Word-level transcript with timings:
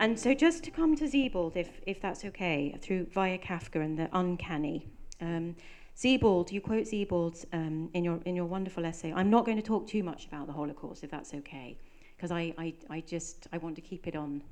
And 0.00 0.18
so, 0.18 0.32
just 0.32 0.64
to 0.64 0.70
come 0.70 0.96
to 0.96 1.06
Sebald, 1.06 1.58
if, 1.58 1.82
if 1.86 2.00
that's 2.00 2.24
okay, 2.24 2.74
through 2.80 3.04
via 3.12 3.36
Kafka 3.36 3.84
and 3.84 3.98
the 3.98 4.08
uncanny. 4.14 4.86
Um, 5.20 5.54
Sebald, 5.94 6.50
you 6.50 6.62
quote 6.62 6.88
Sebald 6.88 7.44
um, 7.52 7.90
in, 7.92 8.02
your, 8.02 8.18
in 8.24 8.34
your 8.34 8.46
wonderful 8.46 8.86
essay. 8.86 9.12
I'm 9.12 9.28
not 9.28 9.44
going 9.44 9.58
to 9.58 9.62
talk 9.62 9.86
too 9.86 10.02
much 10.02 10.24
about 10.24 10.46
the 10.46 10.54
Holocaust, 10.54 11.04
if 11.04 11.10
that's 11.10 11.34
okay, 11.34 11.76
because 12.16 12.30
I, 12.30 12.54
I, 12.56 12.72
I 12.88 13.00
just 13.02 13.46
I 13.52 13.58
want 13.58 13.76
to 13.76 13.82
keep 13.82 14.06
it 14.06 14.16
on. 14.16 14.42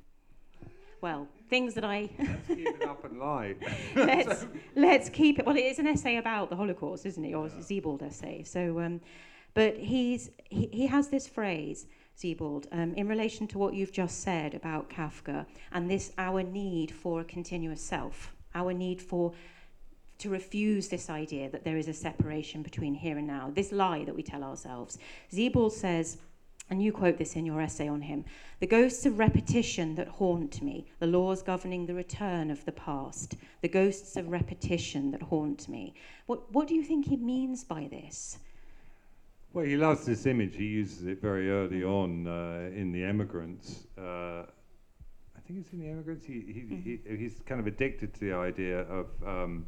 Well, 1.01 1.27
things 1.49 1.73
that 1.73 1.83
I. 1.83 2.11
let's 2.19 2.47
keep 2.47 2.67
it 2.67 2.87
up 2.87 3.03
and 3.05 3.19
light. 3.19 3.57
let's, 3.95 4.45
let's 4.75 5.09
keep 5.09 5.39
it. 5.39 5.47
Well, 5.47 5.57
it 5.57 5.65
is 5.65 5.79
an 5.79 5.87
essay 5.87 6.17
about 6.17 6.51
the 6.51 6.57
Holocaust, 6.57 7.07
isn't 7.07 7.25
it? 7.25 7.33
Or 7.33 7.47
yeah. 7.47 7.57
a 7.57 7.63
Sebald 7.63 8.03
essay. 8.03 8.43
So, 8.43 8.79
um, 8.81 9.01
but 9.55 9.75
he's, 9.77 10.29
he, 10.51 10.69
he 10.71 10.85
has 10.85 11.07
this 11.07 11.27
phrase 11.27 11.87
Sebald, 12.19 12.67
um, 12.73 12.93
in 12.95 13.07
relation 13.07 13.47
to 13.47 13.57
what 13.57 13.73
you've 13.73 13.93
just 13.93 14.19
said 14.19 14.53
about 14.53 14.89
Kafka 14.89 15.45
and 15.71 15.89
this 15.89 16.11
our 16.17 16.43
need 16.43 16.91
for 16.91 17.21
a 17.21 17.23
continuous 17.23 17.79
self, 17.81 18.33
our 18.53 18.73
need 18.73 19.01
for 19.01 19.31
to 20.17 20.29
refuse 20.29 20.89
this 20.89 21.09
idea 21.09 21.49
that 21.49 21.63
there 21.63 21.77
is 21.77 21.87
a 21.87 21.93
separation 21.93 22.61
between 22.61 22.93
here 22.93 23.17
and 23.17 23.25
now, 23.25 23.49
this 23.55 23.71
lie 23.71 24.03
that 24.03 24.13
we 24.13 24.21
tell 24.21 24.43
ourselves. 24.43 24.97
Sebald 25.29 25.71
says, 25.71 26.17
and 26.69 26.83
you 26.83 26.91
quote 26.91 27.17
this 27.17 27.37
in 27.37 27.45
your 27.45 27.61
essay 27.61 27.87
on 27.87 28.01
him 28.01 28.25
the 28.59 28.67
ghosts 28.67 29.05
of 29.05 29.17
repetition 29.17 29.95
that 29.95 30.09
haunt 30.09 30.61
me, 30.61 30.87
the 30.99 31.07
laws 31.07 31.41
governing 31.41 31.85
the 31.85 31.93
return 31.93 32.51
of 32.51 32.65
the 32.65 32.73
past, 32.73 33.37
the 33.61 33.69
ghosts 33.69 34.17
of 34.17 34.27
repetition 34.27 35.11
that 35.11 35.21
haunt 35.21 35.69
me. 35.69 35.93
What, 36.25 36.51
what 36.51 36.67
do 36.67 36.75
you 36.75 36.83
think 36.83 37.05
he 37.05 37.15
means 37.15 37.63
by 37.63 37.87
this? 37.89 38.39
Well, 39.51 39.65
he 39.65 39.77
loves 39.77 40.05
this 40.05 40.25
image. 40.27 40.55
He 40.55 40.65
uses 40.65 41.07
it 41.07 41.21
very 41.21 41.49
early 41.49 41.83
on 41.83 42.27
uh, 42.27 42.69
in 42.75 42.91
The 42.91 43.03
Emigrants. 43.03 43.87
Uh, 43.97 44.43
I 45.35 45.39
think 45.47 45.61
it's 45.61 45.73
in 45.73 45.79
The 45.79 45.89
Emigrants. 45.89 46.23
He, 46.23 46.33
he, 46.33 46.39
mm-hmm. 46.39 47.09
he, 47.09 47.17
he's 47.17 47.41
kind 47.47 47.59
of 47.59 47.65
addicted 47.65 48.13
to 48.13 48.19
the 48.19 48.33
idea 48.33 48.81
of 48.81 49.07
um, 49.25 49.65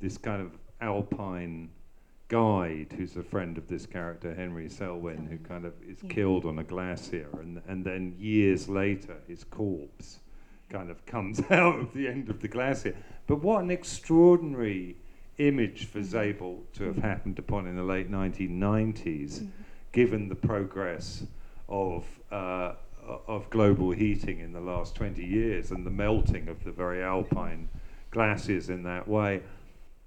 this 0.00 0.16
kind 0.16 0.40
of 0.40 0.52
alpine 0.80 1.70
guide 2.28 2.94
who's 2.96 3.16
a 3.16 3.22
friend 3.24 3.58
of 3.58 3.66
this 3.66 3.86
character, 3.86 4.32
Henry 4.34 4.68
Selwyn, 4.68 5.26
who 5.26 5.38
kind 5.38 5.64
of 5.64 5.74
is 5.82 5.98
yeah. 6.02 6.10
killed 6.10 6.44
on 6.44 6.60
a 6.60 6.64
glacier. 6.64 7.28
And, 7.40 7.60
and 7.66 7.84
then 7.84 8.14
years 8.18 8.68
later, 8.68 9.16
his 9.26 9.42
corpse 9.42 10.20
kind 10.70 10.90
of 10.90 11.04
comes 11.06 11.40
out 11.50 11.80
of 11.80 11.92
the 11.92 12.06
end 12.06 12.28
of 12.28 12.40
the 12.40 12.48
glacier. 12.48 12.96
But 13.26 13.42
what 13.42 13.62
an 13.62 13.70
extraordinary 13.72 14.96
image 15.38 15.86
for. 15.86 16.02
Sebald 16.02 16.72
to 16.74 16.84
have 16.84 16.98
happened 16.98 17.38
upon 17.38 17.66
in 17.66 17.76
the 17.76 17.82
late 17.82 18.10
1990s, 18.10 19.40
mm-hmm. 19.40 19.46
given 19.92 20.28
the 20.28 20.34
progress 20.34 21.24
of 21.68 22.04
uh, 22.30 22.72
of 23.28 23.48
global 23.50 23.92
heating 23.92 24.40
in 24.40 24.52
the 24.52 24.60
last 24.60 24.96
20 24.96 25.24
years 25.24 25.70
and 25.70 25.86
the 25.86 25.90
melting 25.90 26.48
of 26.48 26.64
the 26.64 26.72
very 26.72 27.02
alpine 27.02 27.68
glaciers 28.10 28.68
in 28.68 28.82
that 28.82 29.06
way. 29.06 29.42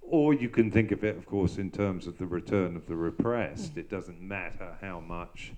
Or 0.01 0.33
you 0.33 0.49
can 0.49 0.69
think 0.69 0.91
of 0.91 1.03
it, 1.03 1.15
of 1.15 1.25
course, 1.25 1.57
in 1.57 1.71
terms 1.71 2.07
of 2.07 2.17
the 2.17 2.25
return 2.25 2.75
of 2.75 2.87
the 2.87 2.95
repressed. 2.95 3.71
Mm-hmm. 3.71 3.79
It 3.79 3.89
doesn't 3.89 4.19
matter 4.19 4.75
how 4.81 4.99
much 4.99 5.53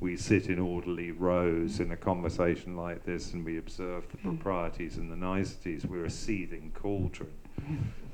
we 0.00 0.16
sit 0.16 0.48
in 0.48 0.58
orderly 0.58 1.10
rows 1.10 1.80
in 1.80 1.90
a 1.92 1.96
conversation 1.96 2.76
like 2.76 3.04
this 3.04 3.32
and 3.32 3.44
we 3.44 3.58
observe 3.58 4.08
the 4.10 4.18
proprieties 4.18 4.96
and 4.98 5.10
the 5.10 5.16
niceties. 5.16 5.86
We're 5.86 6.04
a 6.04 6.10
seething 6.10 6.72
cauldron 6.74 7.32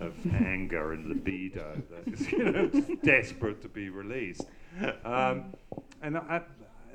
of 0.00 0.14
anger 0.32 0.92
and 0.92 1.06
libido 1.06 1.82
that 1.90 2.12
is 2.12 2.32
you 2.32 2.44
know, 2.44 2.68
desperate 3.04 3.60
to 3.62 3.68
be 3.68 3.88
released. 3.90 4.46
Um, 5.04 5.52
and 6.02 6.16
I, 6.16 6.40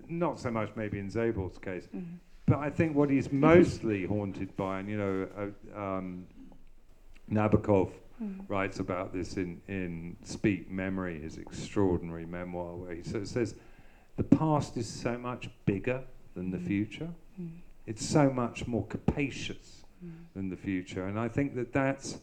not 0.10 0.40
so 0.40 0.52
much 0.52 0.70
maybe 0.76 1.00
in 1.00 1.10
Sebald's 1.10 1.58
case, 1.58 1.88
mm-hmm. 1.96 2.16
but 2.48 2.60
I 2.60 2.70
think 2.70 2.96
what 2.96 3.10
he's 3.10 3.32
mostly 3.32 4.06
haunted 4.06 4.56
by, 4.56 4.80
and 4.80 4.90
you 4.90 4.98
know, 4.98 5.28
uh, 5.38 5.80
um, 5.80 6.26
Nabokov 7.32 7.92
mm. 8.22 8.40
writes 8.48 8.80
about 8.80 9.14
this 9.14 9.38
in, 9.38 9.62
in 9.68 10.16
Speak 10.24 10.70
Memory, 10.70 11.22
his 11.22 11.38
extraordinary 11.38 12.26
memoir, 12.26 12.76
where 12.76 12.94
he 12.94 13.04
says, 13.04 13.30
says 13.30 13.56
the 14.18 14.24
past 14.24 14.78
is 14.78 14.88
so 14.88 15.18
much 15.18 15.50
bigger 15.66 16.04
than 16.36 16.52
the 16.52 16.58
mm. 16.58 16.68
future. 16.68 17.10
Mm. 17.42 17.50
It's 17.88 18.06
so 18.06 18.30
much 18.30 18.68
more 18.68 18.86
capacious 18.86 19.84
mm. 20.04 20.12
than 20.36 20.50
the 20.50 20.58
future. 20.58 21.08
And 21.08 21.20
I 21.20 21.28
think 21.28 21.56
that 21.56 21.74
that's 21.74 22.20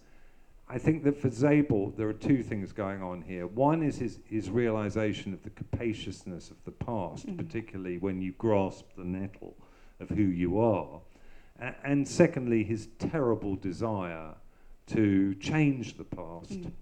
I 0.73 0.79
think 0.79 1.05
that 1.05 1.21
for 1.21 1.31
Sebald, 1.31 1.99
there 1.99 2.09
are 2.09 2.15
two 2.15 2.43
things 2.43 2.73
going 2.73 3.03
on 3.03 3.21
here. 3.21 3.47
One 3.47 3.83
is 3.83 3.99
his, 3.99 4.21
his 4.25 4.49
realization 4.49 5.35
of 5.35 5.43
the 5.43 5.51
capaciousness 5.51 6.51
of 6.51 6.57
the 6.65 6.71
past, 6.71 7.27
mm. 7.27 7.37
particularly 7.37 7.99
when 7.99 8.23
you 8.23 8.33
grasp 8.39 8.87
the 8.97 9.05
nettle 9.05 9.55
of 10.01 10.09
who 10.09 10.23
you 10.23 10.59
are. 10.59 11.01
A- 11.61 11.75
and 11.85 12.09
secondly, 12.09 12.65
his 12.65 12.89
terrible 12.99 13.55
desire 13.55 14.35
to 14.87 15.35
change 15.35 15.99
the 15.99 16.05
past 16.05 16.53
mm. 16.53 16.73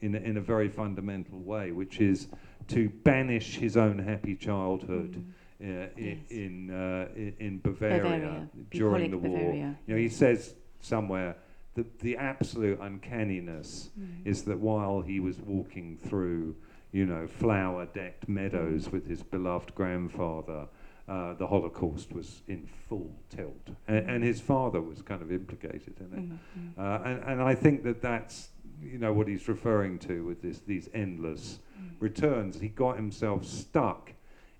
in, 0.00 0.14
a, 0.14 0.18
in 0.20 0.38
a 0.38 0.40
very 0.40 0.70
fundamental 0.70 1.38
way, 1.40 1.70
which 1.70 2.00
is 2.00 2.28
to 2.68 2.88
banish 2.88 3.56
his 3.56 3.76
own 3.76 3.98
happy 3.98 4.36
childhood. 4.36 5.22
Mm. 5.22 5.32
Uh, 5.60 5.86
in 5.96 6.04
yes. 6.04 6.30
in, 6.30 6.70
uh, 6.70 7.08
in 7.38 7.60
Bavaria, 7.62 8.02
Bavaria. 8.02 8.48
during 8.70 9.10
the 9.10 9.16
war. 9.16 9.38
Bavaria. 9.38 9.78
You 9.86 9.94
know, 9.94 10.00
he 10.00 10.08
says 10.08 10.54
somewhere 10.80 11.36
the, 11.74 11.84
the 12.00 12.16
absolute 12.16 12.78
uncanniness 12.80 13.90
mm. 13.98 14.26
is 14.26 14.42
that 14.44 14.58
while 14.58 15.00
he 15.00 15.20
was 15.20 15.38
walking 15.38 15.98
through, 16.06 16.54
you 16.92 17.06
know, 17.06 17.26
flower 17.26 17.86
decked 17.86 18.28
meadows 18.28 18.86
mm. 18.86 18.92
with 18.92 19.08
his 19.08 19.22
beloved 19.22 19.74
grandfather, 19.74 20.66
uh, 21.08 21.34
the 21.34 21.46
Holocaust 21.46 22.12
was 22.12 22.42
in 22.48 22.68
full 22.88 23.10
tilt. 23.28 23.68
And, 23.88 24.08
and, 24.08 24.24
his 24.24 24.40
father 24.40 24.80
was 24.80 25.02
kind 25.02 25.20
of 25.20 25.30
implicated 25.30 25.94
in 26.00 26.18
it. 26.18 26.30
Mm-hmm. 26.30 26.80
Uh, 26.80 27.10
and, 27.10 27.22
and 27.24 27.42
I 27.42 27.54
think 27.54 27.82
that 27.82 28.00
that's, 28.00 28.48
you 28.82 28.98
know, 28.98 29.12
what 29.12 29.28
he's 29.28 29.46
referring 29.48 29.98
to 30.00 30.24
with 30.24 30.40
this, 30.40 30.60
these 30.60 30.88
endless 30.94 31.58
mm. 31.78 31.90
returns. 32.00 32.58
He 32.58 32.68
got 32.68 32.96
himself 32.96 33.44
stuck 33.44 34.12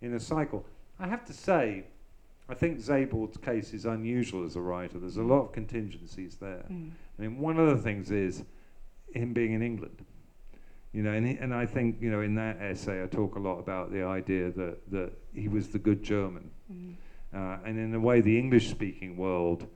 in 0.03 0.15
a 0.15 0.21
cycle. 0.21 0.67
I 0.99 1.07
have 1.07 1.25
to 1.27 1.33
say, 1.33 1.85
I 2.49 2.55
think 2.55 2.81
Sebald's 2.81 3.39
case 3.39 3.73
is 3.73 3.87
unusual 3.87 4.45
as 4.45 4.57
a 4.57 4.61
writer. 4.61 4.99
There's 4.99 5.17
a 5.17 5.23
lot 5.23 5.41
of 5.41 5.53
contingencies 5.53 6.37
there. 6.37 6.65
Mm. 6.71 6.91
I 7.19 7.23
mean, 7.23 7.39
one 7.39 7.59
of 7.59 7.69
the 7.69 7.83
things 7.83 8.11
is 8.11 8.43
him 9.15 9.33
being 9.33 9.53
in 9.53 9.63
England. 9.63 10.05
You 10.93 11.03
know, 11.03 11.13
and, 11.13 11.27
he, 11.27 11.37
and 11.37 11.55
I 11.55 11.67
think, 11.67 11.97
you 12.01 12.11
know, 12.11 12.21
in 12.21 12.35
that 12.37 12.61
essay 12.61 13.03
I 13.03 13.07
talk 13.07 13.37
a 13.37 13.41
lot 13.41 13.59
about 13.59 13.93
the 13.93 14.05
idea 14.05 14.51
that, 14.51 14.91
that 14.91 15.13
he 15.35 15.49
was 15.49 15.69
the 15.69 15.79
good 15.79 16.03
German. 16.03 16.51
Mm. 16.73 16.95
Uh, 17.35 17.59
and 17.65 17.79
in 17.79 17.95
a 17.95 18.01
way, 18.01 18.21
the 18.21 18.39
English 18.39 18.71
speaking 18.71 19.17
world, 19.17 19.67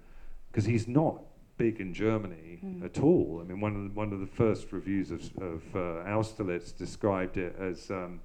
because 0.51 0.65
he's 0.65 0.87
not 0.87 1.23
big 1.57 1.81
in 1.81 1.93
Germany 1.93 2.61
mm. 2.65 2.85
at 2.85 3.01
all. 3.01 3.41
I 3.43 3.49
mean, 3.49 3.61
one 3.61 3.75
of 3.75 3.83
the, 3.83 3.91
one 3.91 4.13
of 4.13 4.21
the 4.21 4.27
first 4.27 4.71
reviews 4.73 5.11
of, 5.11 5.23
of 5.39 5.63
uh, 5.75 6.09
Austerlitz 6.09 6.71
described 6.71 7.37
it 7.37 7.57
as 7.59 7.91
um, 7.91 8.21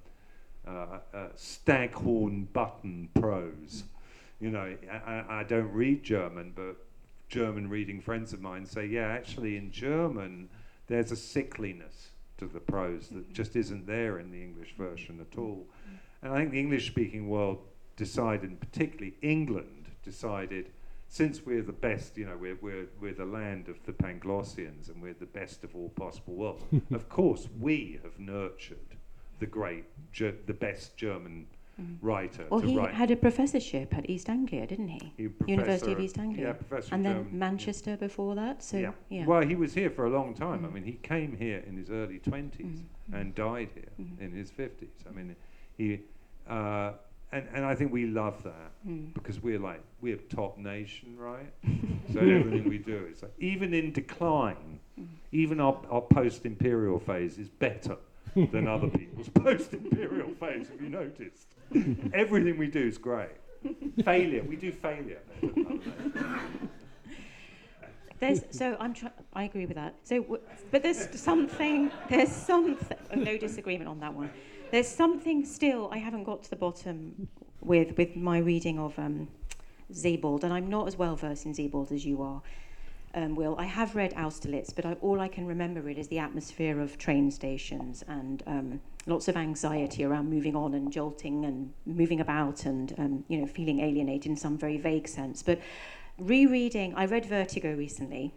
uh, 0.67 0.99
uh, 1.13 1.27
staghorn 1.35 2.47
button 2.53 3.09
prose. 3.15 3.85
You 4.43 4.51
know, 4.51 4.75
I, 4.91 5.23
I 5.29 5.43
don't 5.43 5.71
read 5.71 6.03
German, 6.03 6.51
but 6.53 6.75
German 7.29 7.69
reading 7.69 8.01
friends 8.01 8.33
of 8.33 8.41
mine 8.41 8.65
say, 8.65 8.85
yeah, 8.85 9.07
actually 9.07 9.55
in 9.55 9.71
German, 9.71 10.49
there's 10.87 11.13
a 11.13 11.15
sickliness 11.15 12.09
to 12.39 12.47
the 12.47 12.59
prose 12.59 13.07
that 13.07 13.23
mm-hmm. 13.23 13.33
just 13.33 13.55
isn't 13.55 13.87
there 13.87 14.19
in 14.19 14.31
the 14.31 14.43
English 14.43 14.75
version 14.77 15.21
at 15.21 15.37
all. 15.37 15.65
And 16.21 16.33
I 16.33 16.39
think 16.39 16.51
the 16.51 16.59
English 16.59 16.87
speaking 16.87 17.29
world 17.29 17.59
decided, 17.95 18.49
and 18.49 18.59
particularly 18.59 19.13
England, 19.21 19.85
decided 20.03 20.71
since 21.07 21.45
we're 21.45 21.61
the 21.61 21.71
best, 21.71 22.17
you 22.17 22.25
know, 22.25 22.35
we're, 22.35 22.57
we're, 22.61 22.87
we're 22.99 23.13
the 23.13 23.23
land 23.23 23.69
of 23.69 23.77
the 23.85 23.93
Panglossians 23.93 24.89
and 24.89 25.01
we're 25.01 25.13
the 25.13 25.25
best 25.25 25.63
of 25.63 25.73
all 25.73 25.89
possible 25.89 26.33
worlds, 26.33 26.63
of 26.91 27.07
course, 27.07 27.47
we 27.61 27.97
have 28.03 28.19
nurtured 28.19 28.97
the 29.39 29.45
great, 29.45 29.85
the 30.17 30.53
best 30.53 30.97
German. 30.97 31.47
Writer. 32.01 32.45
Well, 32.49 32.59
he 32.59 32.77
write. 32.77 32.93
had 32.93 33.11
a 33.11 33.15
professorship 33.15 33.95
at 33.97 34.09
East 34.09 34.29
Anglia, 34.29 34.67
didn't 34.67 34.89
he? 34.89 35.13
University 35.47 35.91
of 35.91 35.99
East 35.99 36.17
Anglia. 36.17 36.47
Yeah, 36.47 36.53
professor. 36.53 36.93
And 36.93 37.05
then 37.05 37.27
Manchester 37.31 37.91
yeah. 37.91 37.95
before 37.95 38.35
that. 38.35 38.63
So 38.63 38.77
yeah. 38.77 38.91
yeah. 39.09 39.25
Well, 39.25 39.41
he 39.41 39.55
was 39.55 39.73
here 39.73 39.89
for 39.89 40.05
a 40.05 40.09
long 40.09 40.33
time. 40.33 40.61
Mm. 40.61 40.65
I 40.65 40.69
mean, 40.69 40.83
he 40.83 40.93
came 40.93 41.35
here 41.35 41.63
in 41.67 41.77
his 41.77 41.89
early 41.89 42.19
twenties 42.19 42.79
mm. 42.79 43.19
and 43.19 43.33
died 43.33 43.69
here 43.73 43.91
mm. 43.99 44.19
in 44.19 44.31
his 44.31 44.51
fifties. 44.51 45.03
I 45.07 45.11
mean, 45.11 45.35
he. 45.77 46.01
Uh, 46.47 46.93
and, 47.31 47.47
and 47.51 47.65
I 47.65 47.73
think 47.73 47.91
we 47.91 48.05
love 48.05 48.43
that 48.43 48.71
mm. 48.87 49.11
because 49.15 49.41
we're 49.41 49.57
like 49.57 49.81
we're 50.01 50.17
top 50.17 50.59
nation, 50.59 51.15
right? 51.17 51.51
so 52.13 52.19
everything 52.19 52.69
we 52.69 52.77
do 52.77 53.07
is 53.11 53.23
like, 53.23 53.33
even 53.39 53.73
in 53.73 53.91
decline, 53.91 54.79
mm. 54.99 55.07
even 55.31 55.59
our, 55.59 55.75
our 55.89 56.01
post-imperial 56.01 56.99
phase 56.99 57.39
is 57.39 57.49
better 57.49 57.97
than 58.35 58.67
other 58.67 58.87
people's 58.87 59.29
post-imperial 59.33 60.29
phase. 60.39 60.69
Have 60.69 60.79
you 60.79 60.89
noticed? 60.89 61.52
Everything 62.13 62.57
we 62.57 62.67
do 62.67 62.85
is 62.87 62.97
great. 62.97 63.29
failure, 64.03 64.43
we 64.43 64.55
do 64.55 64.71
failure. 64.71 65.19
There's, 68.19 68.41
so 68.51 68.77
I'm 68.79 68.93
I 69.33 69.43
agree 69.43 69.65
with 69.65 69.75
that. 69.75 69.95
So, 70.03 70.21
w- 70.21 70.41
but 70.71 70.81
there's 70.81 71.19
something. 71.19 71.91
There's 72.09 72.31
something. 72.31 72.97
Oh, 73.11 73.15
no 73.15 73.37
disagreement 73.37 73.89
on 73.89 73.99
that 73.99 74.13
one. 74.13 74.29
There's 74.71 74.87
something 74.87 75.45
still 75.45 75.89
I 75.91 75.97
haven't 75.97 76.23
got 76.23 76.43
to 76.43 76.49
the 76.49 76.55
bottom 76.55 77.27
with 77.61 77.97
with 77.97 78.15
my 78.15 78.37
reading 78.37 78.79
of 78.79 78.97
um, 78.97 79.27
Sebald, 79.91 80.45
and 80.45 80.53
I'm 80.53 80.69
not 80.69 80.87
as 80.87 80.97
well 80.97 81.17
versed 81.17 81.45
in 81.45 81.53
Sebald 81.53 81.91
as 81.91 82.05
you 82.05 82.21
are, 82.21 82.41
um, 83.13 83.35
Will. 83.35 83.55
I 83.57 83.65
have 83.65 83.95
read 83.95 84.13
Austerlitz, 84.15 84.73
but 84.73 84.85
I, 84.85 84.93
all 85.01 85.19
I 85.19 85.27
can 85.27 85.45
remember 85.45 85.89
it 85.89 85.97
is 85.97 86.07
the 86.07 86.19
atmosphere 86.19 86.79
of 86.79 86.97
train 86.97 87.29
stations 87.31 88.03
and 88.07 88.43
um, 88.47 88.81
lots 89.05 89.27
of 89.27 89.37
anxiety 89.37 90.03
around 90.03 90.29
moving 90.29 90.55
on 90.55 90.73
and 90.73 90.91
jolting 90.91 91.45
and 91.45 91.71
moving 91.85 92.19
about 92.19 92.65
and 92.65 92.93
um, 92.97 93.23
you 93.27 93.37
know 93.37 93.47
feeling 93.47 93.79
alienated 93.79 94.27
in 94.27 94.35
some 94.35 94.57
very 94.57 94.77
vague 94.77 95.07
sense. 95.07 95.43
But 95.43 95.59
rereading, 96.17 96.93
I 96.95 97.05
read 97.05 97.25
Vertigo 97.25 97.75
recently, 97.75 98.33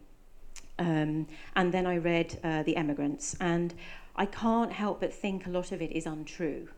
um, 0.78 1.26
and 1.54 1.72
then 1.72 1.86
I 1.86 1.96
read 1.96 2.38
uh, 2.44 2.62
The 2.62 2.76
Emigrants, 2.76 3.36
and 3.40 3.74
I 4.14 4.26
can't 4.26 4.72
help 4.72 5.00
but 5.00 5.12
think 5.12 5.46
a 5.46 5.50
lot 5.50 5.72
of 5.72 5.80
it 5.80 5.92
is 5.92 6.06
untrue 6.06 6.68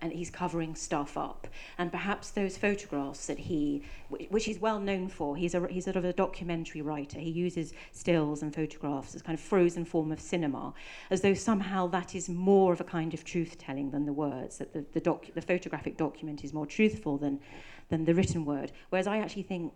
and 0.00 0.12
he's 0.12 0.30
covering 0.30 0.74
stuff 0.74 1.16
up. 1.16 1.46
And 1.78 1.90
perhaps 1.90 2.30
those 2.30 2.56
photographs 2.56 3.26
that 3.26 3.38
he, 3.38 3.82
which 4.08 4.44
he's 4.44 4.58
well 4.58 4.80
known 4.80 5.08
for, 5.08 5.36
he's, 5.36 5.54
a, 5.54 5.66
he's 5.68 5.84
sort 5.84 5.96
of 5.96 6.04
a 6.04 6.12
documentary 6.12 6.82
writer. 6.82 7.18
He 7.18 7.30
uses 7.30 7.72
stills 7.92 8.42
and 8.42 8.54
photographs 8.54 9.14
as 9.14 9.22
kind 9.22 9.38
of 9.38 9.44
frozen 9.44 9.84
form 9.84 10.12
of 10.12 10.20
cinema, 10.20 10.74
as 11.10 11.20
though 11.20 11.34
somehow 11.34 11.86
that 11.88 12.14
is 12.14 12.28
more 12.28 12.72
of 12.72 12.80
a 12.80 12.84
kind 12.84 13.14
of 13.14 13.24
truth 13.24 13.58
telling 13.58 13.90
than 13.90 14.06
the 14.06 14.12
words, 14.12 14.58
that 14.58 14.72
the, 14.72 14.84
the, 14.92 15.00
doc, 15.00 15.26
the 15.34 15.42
photographic 15.42 15.96
document 15.96 16.44
is 16.44 16.52
more 16.52 16.66
truthful 16.66 17.16
than, 17.18 17.40
than 17.88 18.04
the 18.04 18.14
written 18.14 18.44
word. 18.44 18.72
Whereas 18.90 19.06
I 19.06 19.18
actually 19.18 19.44
think 19.44 19.72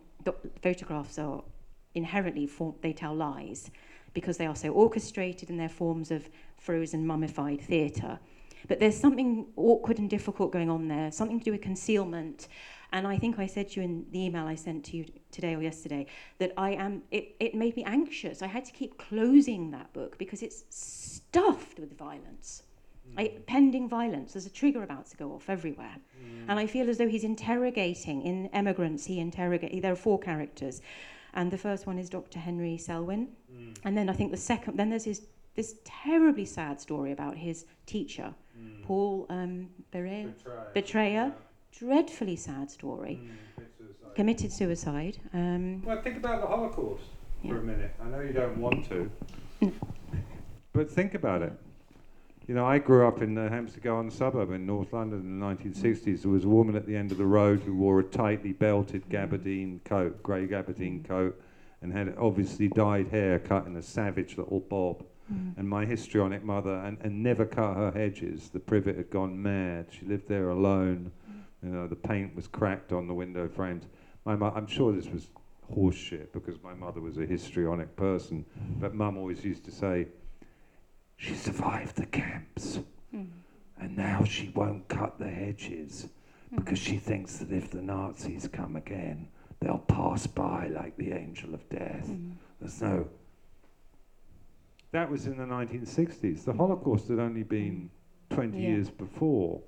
photographs 0.63 1.19
are 1.19 1.43
inherently, 1.95 2.47
form, 2.47 2.75
they 2.83 2.93
tell 2.93 3.15
lies 3.15 3.71
because 4.13 4.37
they 4.37 4.47
are 4.47 4.57
so 4.57 4.71
orchestrated 4.71 5.51
in 5.51 5.57
their 5.57 5.69
forms 5.69 6.11
of 6.11 6.29
frozen 6.59 7.07
mummified 7.07 7.61
theatre 7.61 8.19
but 8.69 8.81
there's 8.81 8.99
something 8.99 9.47
awkward 9.57 9.99
and 9.99 10.09
difficult 10.09 10.53
going 10.53 10.71
on 10.71 10.89
there, 10.89 11.11
something 11.11 11.39
to 11.39 11.45
do 11.45 11.53
with 11.53 11.63
concealment. 11.63 12.49
And 12.93 13.07
I 13.07 13.19
think 13.19 13.39
I 13.39 13.47
said 13.47 13.71
to 13.71 13.81
you 13.81 13.85
in 13.85 14.07
the 14.11 14.25
email 14.25 14.47
I 14.47 14.57
sent 14.57 14.85
to 14.87 14.97
you 14.97 15.07
today 15.31 15.55
or 15.55 15.63
yesterday 15.63 16.07
that 16.39 16.53
I 16.57 16.71
am, 16.73 17.03
it, 17.11 17.37
it 17.39 17.55
made 17.55 17.77
me 17.77 17.85
anxious. 17.85 18.43
I 18.43 18.49
had 18.49 18.65
to 18.65 18.73
keep 18.73 18.99
closing 18.99 19.71
that 19.71 19.93
book 19.93 20.19
because 20.19 20.43
it's 20.43 20.65
stuffed 20.71 21.79
with 21.79 21.97
violence. 21.97 22.65
I, 23.17 23.25
mm. 23.25 23.47
pending 23.47 23.89
violence. 23.89 24.33
There's 24.33 24.47
a 24.47 24.51
trigger 24.51 24.83
about 24.83 25.07
to 25.11 25.17
go 25.17 25.33
off 25.33 25.49
everywhere. 25.49 25.97
Mm. 26.23 26.45
And 26.49 26.59
I 26.59 26.67
feel 26.67 26.89
as 26.89 26.99
though 26.99 27.09
he's 27.09 27.25
interrogating. 27.25 28.23
In 28.23 28.49
Emigrants, 28.53 29.05
he 29.05 29.21
interrogates. 29.21 29.81
There 29.81 29.93
are 29.93 29.97
four 29.97 30.19
characters. 30.19 30.81
And 31.35 31.51
the 31.51 31.59
first 31.59 31.87
one 31.87 31.99
is 31.99 32.09
Dr. 32.09 32.39
Henry 32.39 32.77
Selwyn. 32.77 33.29
Mm. 33.53 33.77
And 33.85 33.97
then 33.97 34.09
I 34.09 34.13
think 34.13 34.31
the 34.31 34.37
second, 34.37 34.77
then 34.77 34.91
there's 34.91 35.05
his, 35.05 35.23
this 35.55 35.77
terribly 35.85 36.45
sad 36.45 36.81
story 36.81 37.13
about 37.13 37.37
his 37.37 37.67
teacher 37.87 38.35
mm. 38.59 38.83
Paul 38.85 39.27
um, 39.31 39.69
Bereyter, 39.93 40.33
Bereyter. 40.75 41.13
Yeah. 41.13 41.31
dreadfully 41.73 42.37
sad 42.37 42.71
story. 42.71 43.21
Mm, 43.23 43.65
suicide. 43.79 44.15
Committed 44.15 44.53
suicide. 44.53 45.19
Um, 45.33 45.83
well, 45.83 46.01
think 46.03 46.17
about 46.17 46.41
the 46.41 46.47
Holocaust 46.47 47.03
yeah. 47.43 47.51
for 47.51 47.59
a 47.59 47.63
minute. 47.63 47.95
I 48.03 48.09
know 48.09 48.21
you 48.21 48.33
don't 48.33 48.59
want 48.59 48.89
to, 48.89 49.11
but 50.73 50.91
think 50.91 51.15
about 51.15 51.43
it. 51.43 51.53
You 52.47 52.57
know, 52.57 52.67
I 52.67 52.79
grew 52.79 53.07
up 53.07 53.23
in 53.23 53.35
the 53.35 53.49
Hampstead 53.49 53.85
Garden 53.85 54.11
suburb 54.11 54.51
in 54.51 54.67
North 54.67 54.93
London 54.93 55.21
in 55.21 55.39
the 55.39 55.47
1960s. 55.47 56.23
There 56.23 56.33
was 56.33 56.45
a 56.45 56.49
woman 56.49 56.75
at 56.75 56.85
the 56.85 56.97
end 56.97 57.13
of 57.13 57.19
the 57.19 57.25
road 57.25 57.61
who 57.61 57.77
wore 57.77 58.01
a 58.01 58.05
tightly 58.05 58.53
belted 58.53 59.09
gabardine 59.09 59.79
coat, 59.85 60.21
grey 60.21 60.49
gabardine 60.49 61.05
coat, 61.05 61.41
and 61.81 61.93
had 61.93 62.13
obviously 62.19 62.67
dyed 62.67 63.07
hair 63.09 63.39
cut 63.39 63.67
in 63.67 63.77
a 63.77 63.83
savage 63.83 64.37
little 64.37 64.59
bob 64.59 65.05
mm. 65.33 65.57
and 65.57 65.69
my 65.69 65.85
histrionic 65.85 66.45
mother, 66.45 66.77
and, 66.77 66.99
and 67.03 67.23
never 67.23 67.45
cut 67.45 67.77
her 67.77 67.91
hedges. 67.93 68.51
The 68.51 68.61
privet 68.61 68.97
had 68.97 69.11
gone 69.11 69.41
mad. 69.41 69.87
She 69.91 70.07
lived 70.07 70.29
there 70.29 70.51
alone. 70.51 71.11
Mm. 71.31 71.69
You 71.69 71.75
know, 71.75 71.87
the 71.87 71.97
paint 71.97 72.35
was 72.35 72.47
cracked 72.47 72.93
on 72.93 73.07
the 73.07 73.15
window 73.15 73.49
frames. 73.49 73.85
My 74.25 74.35
I'm 74.35 74.67
sure 74.67 74.93
this 74.93 75.09
was 75.09 75.29
horseshit 75.75 76.33
because 76.33 76.63
my 76.63 76.75
mother 76.75 77.01
was 77.01 77.19
a 77.19 77.27
histrionic 77.27 77.95
person, 77.97 78.45
but 78.81 78.95
mum 78.95 79.17
always 79.17 79.45
used 79.45 79.65
to 79.65 79.71
say, 79.71 80.07
she 81.17 81.35
survived 81.35 81.97
the 81.97 82.07
camps, 82.07 82.81
mm. 83.15 83.29
and 83.79 83.97
now 83.97 84.25
she 84.25 84.51
won't 84.55 84.89
cut 84.89 85.19
the 85.19 85.29
hedges 85.29 86.09
mm. 86.53 86.59
because 86.59 86.79
she 86.79 86.97
thinks 86.97 87.37
that 87.37 87.53
if 87.53 87.71
the 87.71 87.83
Nazis 87.83 88.49
come 88.51 88.77
again, 88.77 89.29
they'll 89.61 89.79
pass 89.79 90.27
by 90.27 90.69
like 90.69 90.97
the 90.97 91.13
angel 91.13 91.55
of 91.55 91.69
death. 91.69 92.07
Mm. 92.09 92.33
There's 92.61 92.81
no 92.81 93.07
that 94.93 95.11
was 95.11 95.27
in 95.27 95.37
the 95.37 95.45
1960s. 95.45 96.45
The 96.45 96.53
Holocaust 96.53 97.09
had 97.09 97.19
only 97.19 97.43
been 97.43 97.91
20 98.31 98.59
yeah. 98.59 98.69
years 98.69 98.91
before. 98.91 99.61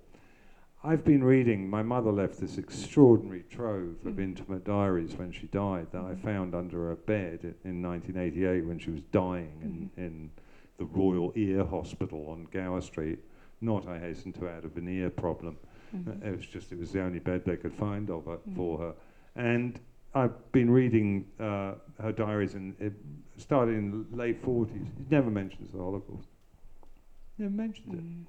I've 0.85 1.05
been 1.05 1.23
reading, 1.23 1.71
my 1.71 1.83
mother 1.83 2.11
left 2.11 2.41
this 2.41 2.59
extraordinary 2.59 3.45
trove 3.49 4.03
mm. 4.03 4.07
of 4.07 4.19
intimate 4.19 4.65
diaries 4.65 5.15
when 5.15 5.31
she 5.31 5.47
died 5.47 5.87
that. 5.93 6.03
I 6.03 6.17
found 6.17 6.57
under 6.57 6.89
her 6.89 6.97
bed 6.97 7.55
in 7.65 7.81
1988 7.83 8.67
when 8.67 8.81
she 8.81 8.91
was 8.91 9.03
dying 9.13 9.91
mm. 9.97 9.97
in, 9.97 10.05
in 10.05 10.31
the 10.79 10.85
Royal 10.87 11.33
Ear 11.37 11.65
Hospital 11.65 12.27
on 12.29 12.49
Gower 12.51 12.81
Street. 12.81 13.21
Not, 13.61 13.87
I 13.87 14.01
hasten 14.01 14.33
to 14.33 14.49
add, 14.49 14.65
a 14.65 14.69
veneer 14.69 15.09
problem. 15.09 15.57
Mm-hmm. 15.95 16.27
It 16.27 16.37
was 16.37 16.47
just, 16.47 16.73
it 16.73 16.79
was 16.81 16.91
the 16.91 17.01
only 17.01 17.21
bed 17.21 17.45
they 17.45 17.57
could 17.57 17.75
find 17.75 18.11
of 18.11 18.25
her, 18.25 18.39
mm. 18.39 18.57
for 18.57 18.79
her. 18.79 18.95
And 19.37 19.79
I've 20.14 20.53
been 20.53 20.70
reading 20.70 21.26
uh, 21.41 21.75
her 22.00 22.12
diaries 22.12 22.55
and 22.55 22.75
it 22.81 22.93
started 23.38 23.76
in 23.76 24.06
the 24.11 24.17
late 24.17 24.44
40s. 24.44 24.70
He 24.73 25.05
never 25.11 25.31
mentions 25.31 25.73
the 25.73 25.79
Holocaust. 25.79 26.29
Never 27.38 27.53
mentions 27.53 27.94
mm. 27.94 28.23
it. 28.23 28.29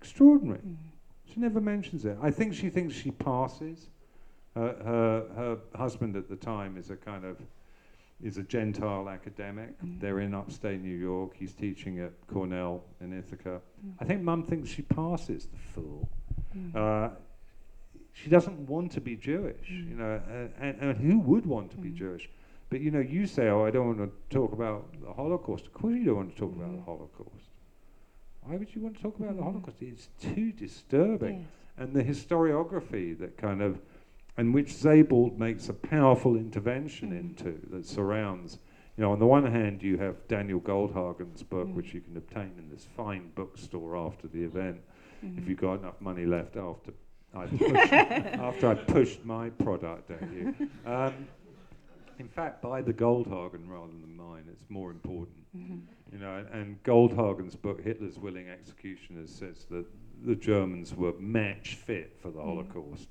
Extraordinary. 0.00 0.60
Mm. 0.60 0.76
She 1.32 1.40
never 1.40 1.60
mentions 1.60 2.04
it. 2.04 2.16
I 2.22 2.30
think 2.30 2.54
she 2.54 2.70
thinks 2.70 2.94
she 2.94 3.10
passes. 3.10 3.88
Her, 4.54 4.74
her, 4.84 5.26
her 5.36 5.58
husband 5.76 6.16
at 6.16 6.28
the 6.28 6.36
time 6.36 6.76
is 6.78 6.90
a 6.90 6.96
kind 6.96 7.24
of 7.24 7.36
is 8.22 8.36
a 8.36 8.42
Gentile 8.42 9.08
academic. 9.08 9.80
Mm. 9.80 10.00
They're 10.00 10.20
in 10.20 10.34
upstate 10.34 10.80
New 10.80 10.96
York. 10.96 11.34
He's 11.38 11.54
teaching 11.54 12.00
at 12.00 12.12
Cornell 12.26 12.82
in 13.00 13.16
Ithaca. 13.16 13.60
Mm. 13.86 13.92
I 14.00 14.04
think 14.04 14.22
Mum 14.22 14.42
thinks 14.42 14.68
she 14.68 14.82
passes 14.82 15.46
the 15.46 15.58
fool. 15.74 16.08
Mm. 16.56 16.74
Uh, 16.74 17.10
she 18.22 18.28
doesn't 18.28 18.58
want 18.68 18.92
to 18.92 19.00
be 19.00 19.16
Jewish, 19.16 19.68
mm. 19.70 19.90
you 19.90 19.96
know, 19.96 20.20
uh, 20.28 20.64
and, 20.64 20.80
and, 20.80 20.96
who 20.98 21.20
would 21.20 21.46
want 21.46 21.70
to 21.72 21.76
mm. 21.76 21.82
be 21.82 21.90
Jewish? 21.90 22.28
But 22.70 22.80
you 22.80 22.90
know, 22.90 23.00
you 23.00 23.26
say, 23.26 23.48
"Oh, 23.48 23.64
I 23.64 23.70
don't 23.70 23.86
want 23.86 23.98
to 23.98 24.36
talk 24.36 24.52
about 24.52 24.92
the 25.00 25.12
Holocaust." 25.12 25.66
Of 25.66 25.72
course, 25.72 25.94
you 25.94 26.04
don't 26.04 26.16
want 26.16 26.34
to 26.34 26.40
talk 26.40 26.52
mm. 26.52 26.56
about 26.56 26.72
the 26.72 26.78
mm. 26.78 26.84
Holocaust. 26.84 27.50
Why 28.42 28.56
would 28.56 28.74
you 28.74 28.82
want 28.82 28.96
to 28.96 29.02
talk 29.02 29.18
about 29.18 29.36
the 29.36 29.42
mm. 29.42 29.44
Holocaust? 29.44 29.76
It's 29.80 30.08
too 30.20 30.52
disturbing, 30.52 31.40
yes. 31.40 31.48
and 31.76 31.94
the 31.94 32.02
historiography 32.02 33.18
that 33.20 33.36
kind 33.38 33.62
of, 33.62 33.80
and 34.36 34.52
which 34.52 34.74
Sebald 34.74 35.38
makes 35.38 35.68
a 35.68 35.74
powerful 35.74 36.36
intervention 36.36 37.12
mm. 37.12 37.20
into 37.20 37.60
that 37.70 37.86
surrounds. 37.86 38.58
You 38.96 39.04
know, 39.04 39.12
on 39.12 39.20
the 39.20 39.26
one 39.26 39.46
hand, 39.46 39.80
you 39.80 39.96
have 39.98 40.16
Daniel 40.26 40.58
Goldhagen's 40.58 41.44
book, 41.44 41.68
which 41.72 41.94
you 41.94 42.00
can 42.00 42.16
obtain 42.16 42.52
in 42.58 42.68
this 42.68 42.84
fine 42.96 43.30
bookstore 43.36 43.96
after 43.96 44.26
the 44.26 44.42
event, 44.42 44.80
if 45.22 45.48
you've 45.48 45.60
got 45.60 45.74
enough 45.74 46.00
money 46.00 46.26
left 46.26 46.56
after 46.56 46.92
I 47.34 47.46
pushed, 47.46 47.92
after 47.92 48.68
I 48.68 48.74
pushed 48.74 49.24
my 49.24 49.50
product 49.50 50.10
at 50.10 50.22
you. 50.32 50.54
Um, 50.86 51.14
in 52.18 52.28
fact, 52.28 52.62
buy 52.62 52.82
the 52.82 52.92
Goldhagen 52.92 53.68
rather 53.68 53.92
than 53.92 54.16
mine. 54.16 54.44
It's 54.50 54.64
more 54.68 54.90
important. 54.90 55.36
Mm-hmm. 55.56 55.78
You 56.12 56.18
know, 56.18 56.36
and, 56.36 56.48
and 56.48 56.82
Goldhagen's 56.82 57.54
book, 57.54 57.82
Hitler's 57.82 58.18
Willing 58.18 58.48
Executioners, 58.48 59.30
says 59.30 59.66
that 59.70 59.86
the 60.24 60.34
Germans 60.34 60.94
were 60.94 61.12
match 61.18 61.76
fit 61.76 62.16
for 62.20 62.30
the 62.30 62.40
mm. 62.40 62.44
Holocaust. 62.44 63.08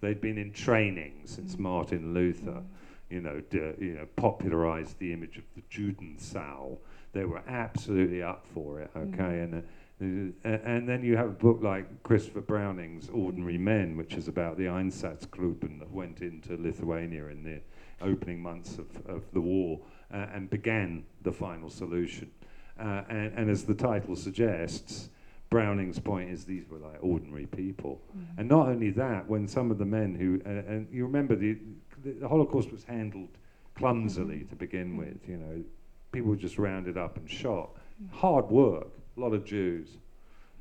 They'd 0.00 0.20
been 0.20 0.38
in 0.38 0.52
training 0.52 1.22
since 1.24 1.56
mm. 1.56 1.60
Martin 1.60 2.14
Luther. 2.14 2.62
Mm. 2.62 2.66
You 3.10 3.20
know, 3.20 3.40
d- 3.50 3.72
you 3.78 3.94
know, 3.94 4.06
popularized 4.16 4.98
the 4.98 5.12
image 5.12 5.36
of 5.36 5.44
the 5.54 5.62
Judensau. 5.70 6.78
They 7.12 7.24
were 7.24 7.42
absolutely 7.46 8.22
up 8.22 8.46
for 8.52 8.80
it. 8.80 8.90
Okay, 8.96 9.16
mm. 9.16 9.44
and 9.44 9.54
uh, 9.56 9.60
and 9.98 10.88
then 10.88 11.02
you 11.02 11.16
have 11.16 11.28
a 11.28 11.30
book 11.30 11.60
like 11.62 12.02
Christopher 12.02 12.42
Browning's 12.42 13.08
Ordinary 13.08 13.56
Men, 13.56 13.96
which 13.96 14.14
is 14.14 14.28
about 14.28 14.58
the 14.58 14.64
Einsatzgruppen 14.64 15.78
that 15.78 15.90
went 15.90 16.20
into 16.20 16.56
Lithuania 16.56 17.28
in 17.28 17.42
the 17.42 17.60
opening 18.04 18.42
months 18.42 18.78
of, 18.78 18.86
of 19.06 19.22
the 19.32 19.40
war 19.40 19.80
uh, 20.12 20.26
and 20.34 20.50
began 20.50 21.04
the 21.22 21.32
final 21.32 21.70
solution. 21.70 22.30
Uh, 22.78 23.02
and, 23.08 23.32
and, 23.38 23.50
as 23.50 23.64
the 23.64 23.74
title 23.74 24.14
suggests, 24.14 25.08
Browning's 25.48 25.98
point 25.98 26.28
is 26.28 26.44
these 26.44 26.68
were 26.68 26.78
like 26.78 26.98
ordinary 27.00 27.46
people. 27.46 28.02
Mm-hmm. 28.10 28.40
And 28.40 28.48
not 28.50 28.68
only 28.68 28.90
that, 28.90 29.26
when 29.26 29.48
some 29.48 29.70
of 29.70 29.78
the 29.78 29.86
men 29.86 30.14
who, 30.14 30.42
uh, 30.44 30.70
and 30.70 30.86
you 30.92 31.06
remember 31.06 31.36
the, 31.36 31.56
the, 32.04 32.28
Holocaust 32.28 32.70
was 32.70 32.84
handled 32.84 33.30
clumsily 33.76 34.40
mm-hmm. 34.40 34.48
to 34.50 34.56
begin 34.56 34.88
mm-hmm. 34.88 34.98
with, 34.98 35.26
you 35.26 35.38
know, 35.38 35.64
people 36.12 36.28
were 36.28 36.36
just 36.36 36.58
rounded 36.58 36.98
up 36.98 37.16
and 37.16 37.30
shot. 37.30 37.70
Mm-hmm. 37.74 38.14
Hard 38.18 38.50
work 38.50 38.88
a 39.16 39.20
lot 39.20 39.32
of 39.32 39.44
Jews. 39.44 39.88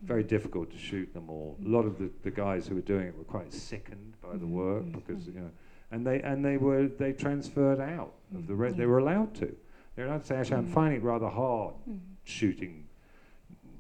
Very 0.04 0.24
difficult 0.24 0.72
to 0.72 0.78
shoot 0.78 1.14
them 1.14 1.30
all. 1.30 1.58
A 1.66 1.68
lot 1.68 1.86
of 1.86 1.98
the, 1.98 2.10
the 2.24 2.32
guys 2.32 2.68
who 2.68 2.76
were 2.76 2.82
doing 2.82 3.08
it 3.08 3.18
were 3.18 3.24
quite 3.24 3.52
sickened 3.54 4.14
by 4.22 4.34
the 4.34 4.40
mm-hmm. 4.40 4.52
work 4.52 4.84
mm-hmm. 4.84 5.00
because 5.00 5.26
you 5.26 5.34
know, 5.34 5.50
and 5.92 6.06
they 6.06 6.22
and 6.22 6.44
they 6.44 6.58
were 6.58 6.88
they 6.88 7.14
transferred 7.14 7.80
out 7.80 8.14
of 8.36 8.46
the 8.46 8.54
re- 8.54 8.72
they 8.72 8.86
were 8.86 9.00
allowed 9.00 9.34
to. 9.36 9.56
They 9.96 10.04
were 10.04 10.10
allowed 10.10 10.22
to 10.22 10.28
say, 10.28 10.36
actually, 10.36 10.58
I'm 10.58 10.66
mm-hmm. 10.66 10.74
finding 10.74 11.00
it 11.00 11.04
rather 11.04 11.30
hard 11.30 11.76
shooting 12.26 12.86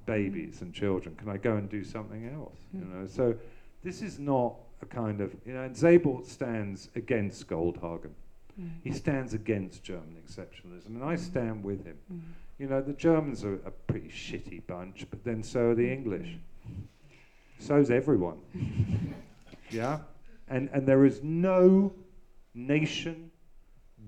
babies 0.05 0.61
and 0.61 0.73
children. 0.73 1.15
Can 1.15 1.29
I 1.29 1.37
go 1.37 1.57
and 1.57 1.69
do 1.69 1.83
something 1.83 2.29
else? 2.33 2.57
You 2.73 2.85
know, 2.85 3.07
so 3.07 3.35
This 3.83 4.01
is 4.01 4.17
not 4.17 4.55
a 4.81 4.85
kind 4.85 5.21
of, 5.21 5.35
you 5.45 5.53
know, 5.53 5.63
and 5.63 5.75
Sebald 5.75 6.25
stands 6.25 6.89
against 6.95 7.47
Goldhagen. 7.47 8.11
Mm. 8.59 8.69
He 8.83 8.91
stands 8.91 9.33
against 9.33 9.83
German 9.83 10.15
exceptionalism, 10.25 10.87
and 10.87 11.03
I 11.03 11.15
stand 11.15 11.63
with 11.63 11.85
him. 11.85 11.97
Mm. 12.11 12.21
You 12.57 12.67
know, 12.67 12.81
the 12.81 12.93
Germans 12.93 13.43
are 13.43 13.55
a 13.65 13.71
pretty 13.71 14.07
shitty 14.09 14.65
bunch, 14.65 15.05
but 15.09 15.23
then 15.23 15.43
so 15.43 15.71
are 15.71 15.75
the 15.75 15.91
English. 15.91 16.37
So's 17.59 17.91
everyone. 17.91 18.39
yeah? 19.69 19.99
And, 20.47 20.69
and 20.71 20.87
there 20.87 21.05
is 21.05 21.21
no 21.23 21.93
nation, 22.53 23.31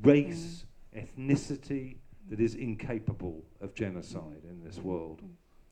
race, 0.03 0.65
ethnicity 0.95 1.97
that 2.29 2.39
is 2.39 2.55
incapable 2.55 3.43
of 3.61 3.73
genocide 3.73 4.43
in 4.49 4.63
this 4.63 4.77
world. 4.79 5.21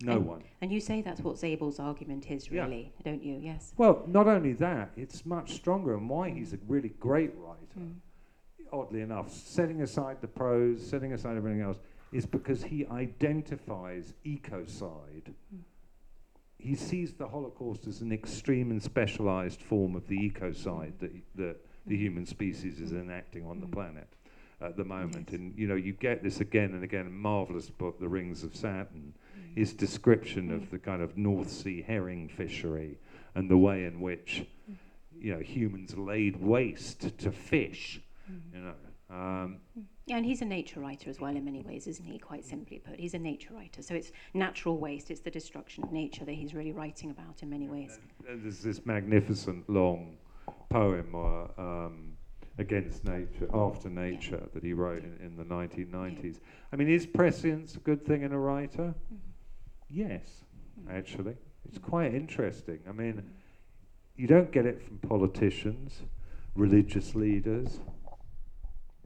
No 0.01 0.17
And- 0.17 0.25
one. 0.25 0.43
And 0.61 0.71
you 0.71 0.81
say 0.81 1.01
that's 1.01 1.21
what 1.21 1.37
Sebald's 1.37 1.79
argument 1.79 2.29
is, 2.29 2.49
Yeah. 2.51 2.63
really, 2.63 2.91
don't 3.05 3.23
you? 3.23 3.37
Yes. 3.41 3.73
Well, 3.77 4.03
not 4.07 4.27
only 4.27 4.51
that, 4.53 4.91
it's 4.97 5.25
much 5.25 5.53
stronger, 5.53 5.95
and 5.95 6.09
why 6.09 6.29
he's 6.31 6.53
a 6.53 6.57
really 6.67 6.89
great 6.99 7.33
writer, 7.37 7.79
Mm. 7.79 7.95
oddly 8.73 8.99
enough, 9.01 9.31
setting 9.31 9.81
aside 9.81 10.19
the 10.19 10.27
prose, 10.27 10.85
setting 10.85 11.13
aside 11.13 11.37
everything 11.37 11.61
else, 11.61 11.77
is 12.11 12.25
because 12.25 12.63
he 12.63 12.85
identifies 12.87 14.13
ecocide. 14.25 15.31
Mm. 15.53 15.59
He 16.57 16.75
sees 16.75 17.13
the 17.13 17.27
Holocaust 17.27 17.85
as 17.87 18.01
an 18.01 18.11
extreme 18.11 18.71
and 18.71 18.81
specialized 18.81 19.61
form 19.61 19.95
of 19.95 20.07
the 20.07 20.17
ecocide 20.17 20.93
that, 20.99 21.11
that 21.35 21.57
the 21.85 21.95
human 21.97 22.25
species 22.25 22.79
is 22.79 22.91
enacting 22.91 23.45
on 23.45 23.59
the 23.59 23.67
Mm. 23.67 23.71
planet 23.73 24.07
at 24.61 24.77
the 24.77 24.85
moment. 24.85 25.27
Yes. 25.31 25.39
And 25.39 25.57
you 25.57 25.67
know, 25.67 25.75
you 25.75 25.93
get 25.93 26.23
this 26.23 26.39
again 26.41 26.73
and 26.73 26.83
again. 26.83 27.07
A 27.07 27.09
marvelous 27.09 27.69
book, 27.69 27.99
The 27.99 28.07
Rings 28.07 28.43
of 28.43 28.55
Saturn, 28.55 29.13
Mm. 29.37 29.55
his 29.57 29.73
description 29.73 30.49
Mm. 30.49 30.55
of 30.55 30.69
the 30.71 30.79
kind 30.79 31.01
of 31.01 31.17
North 31.17 31.49
Sea 31.49 31.81
herring 31.81 32.29
fishery 32.29 32.97
and 33.35 33.49
the 33.49 33.57
way 33.57 33.83
in 33.85 33.99
which 33.99 34.45
Mm. 34.71 34.75
you 35.19 35.33
know 35.33 35.39
humans 35.41 35.97
laid 35.97 36.37
waste 36.37 37.17
to 37.19 37.31
fish. 37.31 38.01
Mm. 38.31 38.41
You 38.53 38.59
know, 38.61 39.15
um, 39.15 39.57
Yeah, 40.07 40.17
and 40.17 40.25
he's 40.25 40.41
a 40.43 40.45
nature 40.45 40.79
writer 40.79 41.09
as 41.09 41.19
well 41.19 41.35
in 41.35 41.43
many 41.43 41.63
ways, 41.63 41.87
isn't 41.87 42.05
he? 42.05 42.19
Quite 42.19 42.45
simply 42.45 42.77
put, 42.77 42.99
he's 42.99 43.15
a 43.15 43.19
nature 43.19 43.53
writer. 43.55 43.81
So 43.81 43.95
it's 43.95 44.11
natural 44.35 44.77
waste, 44.77 45.09
it's 45.09 45.21
the 45.21 45.31
destruction 45.31 45.83
of 45.83 45.91
nature 45.91 46.23
that 46.25 46.33
he's 46.33 46.53
really 46.53 46.71
writing 46.73 47.09
about 47.09 47.41
in 47.41 47.49
many 47.49 47.67
ways. 47.67 47.99
and 48.29 48.43
there's 48.43 48.61
this 48.61 48.85
magnificent 48.85 49.67
long 49.67 50.17
poem 50.69 51.15
uh, 51.15 51.59
um, 51.59 52.13
against 52.59 53.03
nature, 53.03 53.49
after 53.51 53.89
nature, 53.89 54.47
that 54.53 54.63
he 54.63 54.73
wrote 54.73 55.03
in, 55.03 55.17
in 55.25 55.35
the 55.35 55.43
1990s. 55.43 56.39
I 56.71 56.75
mean, 56.75 56.87
is 56.87 57.07
prescience 57.07 57.75
a 57.75 57.79
good 57.79 58.05
thing 58.05 58.21
in 58.21 58.31
a 58.31 58.39
writer? 58.39 58.93
Mhm. 59.11 59.17
Yes, 59.89 60.43
Mm. 60.79 60.91
actually. 60.93 61.35
It's 61.67 61.77
quite 61.79 62.13
interesting. 62.13 62.79
I 62.87 62.91
mean, 62.91 63.23
you 64.17 64.27
don't 64.27 64.51
get 64.51 64.65
it 64.67 64.81
from 64.81 64.97
politicians, 64.99 66.03
religious 66.53 67.15
leaders, 67.15 67.79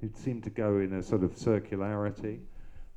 who 0.02 0.10
seem 0.14 0.42
to 0.42 0.50
go 0.50 0.78
in 0.78 0.94
a 0.94 1.04
sort 1.04 1.24
of 1.24 1.36
circularity. 1.36 2.40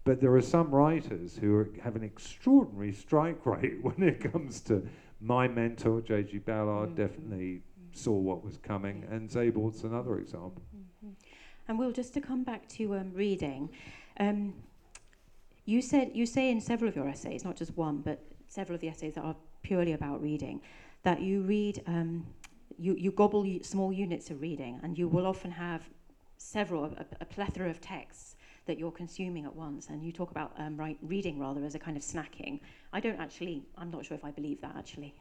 But 0.04 0.21
there 0.21 0.35
are 0.35 0.42
some 0.42 0.71
writers 0.75 1.37
who 1.37 1.54
are, 1.56 1.68
have 1.82 1.94
an 1.97 2.02
extraordinary 2.02 2.92
strike 2.92 3.44
rate 3.47 3.78
when 3.82 4.02
it 4.02 4.32
comes 4.32 4.61
to 4.62 4.87
my 5.21 5.47
mentor, 5.47 6.00
J.G. 6.00 6.38
Ballard, 6.38 6.90
Mm. 6.90 6.97
definitely 6.97 7.62
saw 7.92 8.12
what 8.12 8.42
was 8.42 8.56
coming, 8.59 9.04
and 9.11 9.28
Sebald's 9.30 9.85
another 9.85 10.18
example. 10.18 10.62
Mhm. 10.75 11.12
And 11.68 11.78
Will, 11.78 11.92
just 11.92 12.14
to 12.14 12.21
come 12.21 12.42
back 12.42 12.66
to 12.71 12.94
um, 12.97 13.12
reading, 13.12 13.68
um, 14.18 14.54
you 15.64 15.80
said 15.80 16.11
you 16.14 16.26
say 16.26 16.50
in 16.50 16.61
several 16.61 16.88
of 16.88 16.97
your 16.97 17.09
essays, 17.09 17.44
not 17.44 17.54
just 17.54 17.76
one, 17.76 17.99
but 17.99 18.18
several 18.49 18.75
of 18.75 18.80
the 18.80 18.88
essays 18.88 19.14
that 19.14 19.23
are 19.23 19.37
purely 19.62 19.92
about 19.92 20.21
reading, 20.21 20.61
that 21.04 21.21
you 21.21 21.42
read, 21.42 21.82
um, 21.87 22.26
you 22.78 22.94
you 22.97 23.12
gobble 23.12 23.47
small 23.62 23.92
units 23.92 24.30
of 24.30 24.40
reading, 24.40 24.80
and 24.82 24.99
you 24.99 25.06
will 25.06 25.26
often 25.26 25.50
have 25.52 25.88
several, 26.42 26.84
a, 26.84 27.06
a 27.20 27.25
plethora 27.25 27.70
of 27.70 27.80
texts 27.80 28.37
that 28.66 28.78
you're 28.78 28.92
consuming 28.92 29.44
at 29.44 29.54
once, 29.54 29.88
and 29.88 30.02
you 30.02 30.12
talk 30.12 30.30
about 30.30 30.52
um, 30.58 30.76
right, 30.76 30.96
reading 31.02 31.38
rather 31.38 31.64
as 31.64 31.75
a 31.75 31.78
kind 31.78 31.96
of 31.96 32.02
snacking. 32.02 32.61
I 32.92 33.00
don't 33.00 33.18
actually, 33.18 33.64
I'm 33.76 33.90
not 33.90 34.04
sure 34.04 34.16
if 34.16 34.25
I 34.25 34.30
believe 34.30 34.61
that 34.61 34.75
actually. 34.76 35.14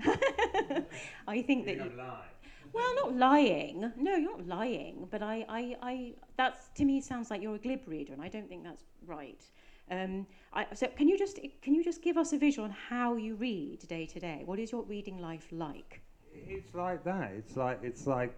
I 1.28 1.42
think 1.42 1.66
that. 1.66 1.76
You, 1.76 1.92
lie. 1.96 2.26
well, 2.72 2.94
not 2.96 3.16
lying. 3.16 3.92
No, 3.96 4.14
you're 4.16 4.38
not 4.38 4.46
lying. 4.46 5.08
But 5.10 5.22
I, 5.22 5.44
I, 5.48 5.76
I, 5.82 6.12
that's 6.36 6.68
to 6.76 6.84
me 6.84 7.00
sounds 7.00 7.30
like 7.30 7.42
you're 7.42 7.56
a 7.56 7.58
glib 7.58 7.80
reader, 7.86 8.12
and 8.12 8.22
I 8.22 8.28
don't 8.28 8.48
think 8.48 8.62
that's 8.62 8.84
right. 9.06 9.42
Um, 9.90 10.26
I, 10.52 10.66
so 10.74 10.86
can 10.86 11.08
you 11.08 11.18
just 11.18 11.40
can 11.62 11.74
you 11.74 11.82
just 11.82 12.00
give 12.00 12.16
us 12.16 12.32
a 12.32 12.38
visual 12.38 12.64
on 12.64 12.70
how 12.70 13.16
you 13.16 13.34
read 13.34 13.80
day 13.88 14.06
to 14.06 14.20
day? 14.20 14.42
What 14.44 14.60
is 14.60 14.70
your 14.70 14.84
reading 14.84 15.18
life 15.18 15.48
like? 15.50 16.00
It's 16.32 16.72
like 16.74 17.02
that. 17.04 17.32
It's 17.32 17.56
like 17.56 17.80
it's 17.82 18.06
like 18.06 18.32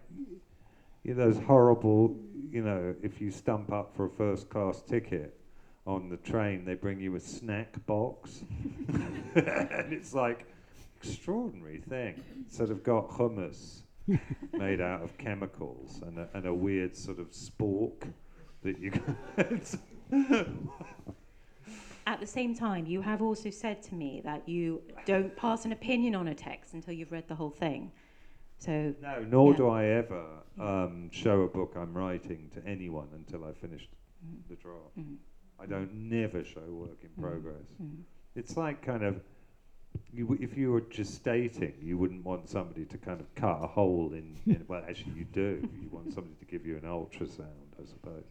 you 1.03 1.13
know, 1.13 1.29
those 1.29 1.43
horrible. 1.43 2.17
You 2.49 2.63
know, 2.63 2.95
if 3.01 3.19
you 3.19 3.31
stump 3.31 3.71
up 3.71 3.95
for 3.95 4.05
a 4.05 4.09
first 4.09 4.49
class 4.49 4.81
ticket 4.81 5.39
on 5.87 6.09
the 6.09 6.17
train, 6.17 6.65
they 6.65 6.75
bring 6.75 6.99
you 6.99 7.15
a 7.15 7.19
snack 7.19 7.83
box, 7.85 8.43
and 8.87 9.91
it's 9.91 10.13
like 10.13 10.45
extraordinary 10.97 11.79
thing. 11.79 12.23
Sort 12.47 12.69
of 12.69 12.83
got 12.83 13.09
hummus 13.09 13.81
made 14.53 14.81
out 14.81 15.01
of 15.01 15.17
chemicals 15.17 16.01
and 16.05 16.19
a, 16.19 16.29
and 16.33 16.45
a 16.45 16.53
weird 16.53 16.95
sort 16.95 17.19
of 17.19 17.31
spork 17.31 18.11
that 18.61 18.79
you. 18.79 18.91
At 22.05 22.19
the 22.19 22.27
same 22.27 22.53
time, 22.53 22.85
you 22.85 23.01
have 23.01 23.21
also 23.21 23.49
said 23.49 23.81
to 23.83 23.95
me 23.95 24.21
that 24.25 24.47
you 24.47 24.81
don't 25.05 25.33
pass 25.37 25.63
an 25.63 25.71
opinion 25.71 26.15
on 26.15 26.27
a 26.27 26.35
text 26.35 26.73
until 26.73 26.93
you've 26.93 27.13
read 27.13 27.29
the 27.29 27.35
whole 27.35 27.49
thing. 27.49 27.91
So 28.63 28.93
no, 29.01 29.21
nor 29.23 29.51
Yeah. 29.51 29.57
do 29.57 29.67
I 29.67 29.85
ever 29.87 30.25
um, 30.57 31.09
show 31.11 31.41
a 31.41 31.47
book 31.49 31.73
I'm 31.75 31.93
writing 31.93 32.49
to 32.53 32.65
anyone 32.65 33.09
until 33.13 33.43
I've 33.43 33.57
finished 33.57 33.89
mm, 34.25 34.37
the 34.47 34.55
draft. 34.55 34.97
mm, 34.97 35.17
I 35.59 35.65
don't 35.65 35.93
never 35.93 36.45
show 36.45 36.61
work 36.69 37.03
in 37.03 37.09
Mm. 37.09 37.21
progress. 37.21 37.67
It's 38.35 38.55
like 38.55 38.81
kind 38.81 39.03
of, 39.03 39.21
you, 40.13 40.23
w- 40.25 40.41
if 40.41 40.55
you 40.57 40.71
were 40.71 40.79
gestating, 40.81 41.73
you 41.83 41.97
wouldn't 41.97 42.23
want 42.23 42.47
somebody 42.49 42.85
to 42.85 42.97
kind 42.97 43.19
of 43.19 43.35
cut 43.35 43.61
a 43.61 43.67
hole 43.67 44.13
in, 44.13 44.37
in 44.45 44.63
well, 44.69 44.81
actually 44.87 45.11
you 45.17 45.25
do. 45.25 45.67
You 45.81 45.89
want 45.89 46.13
somebody 46.13 46.35
to 46.39 46.45
give 46.45 46.65
you 46.65 46.77
an 46.77 46.83
ultrasound, 46.83 47.67
I 47.81 47.85
suppose. 47.85 48.23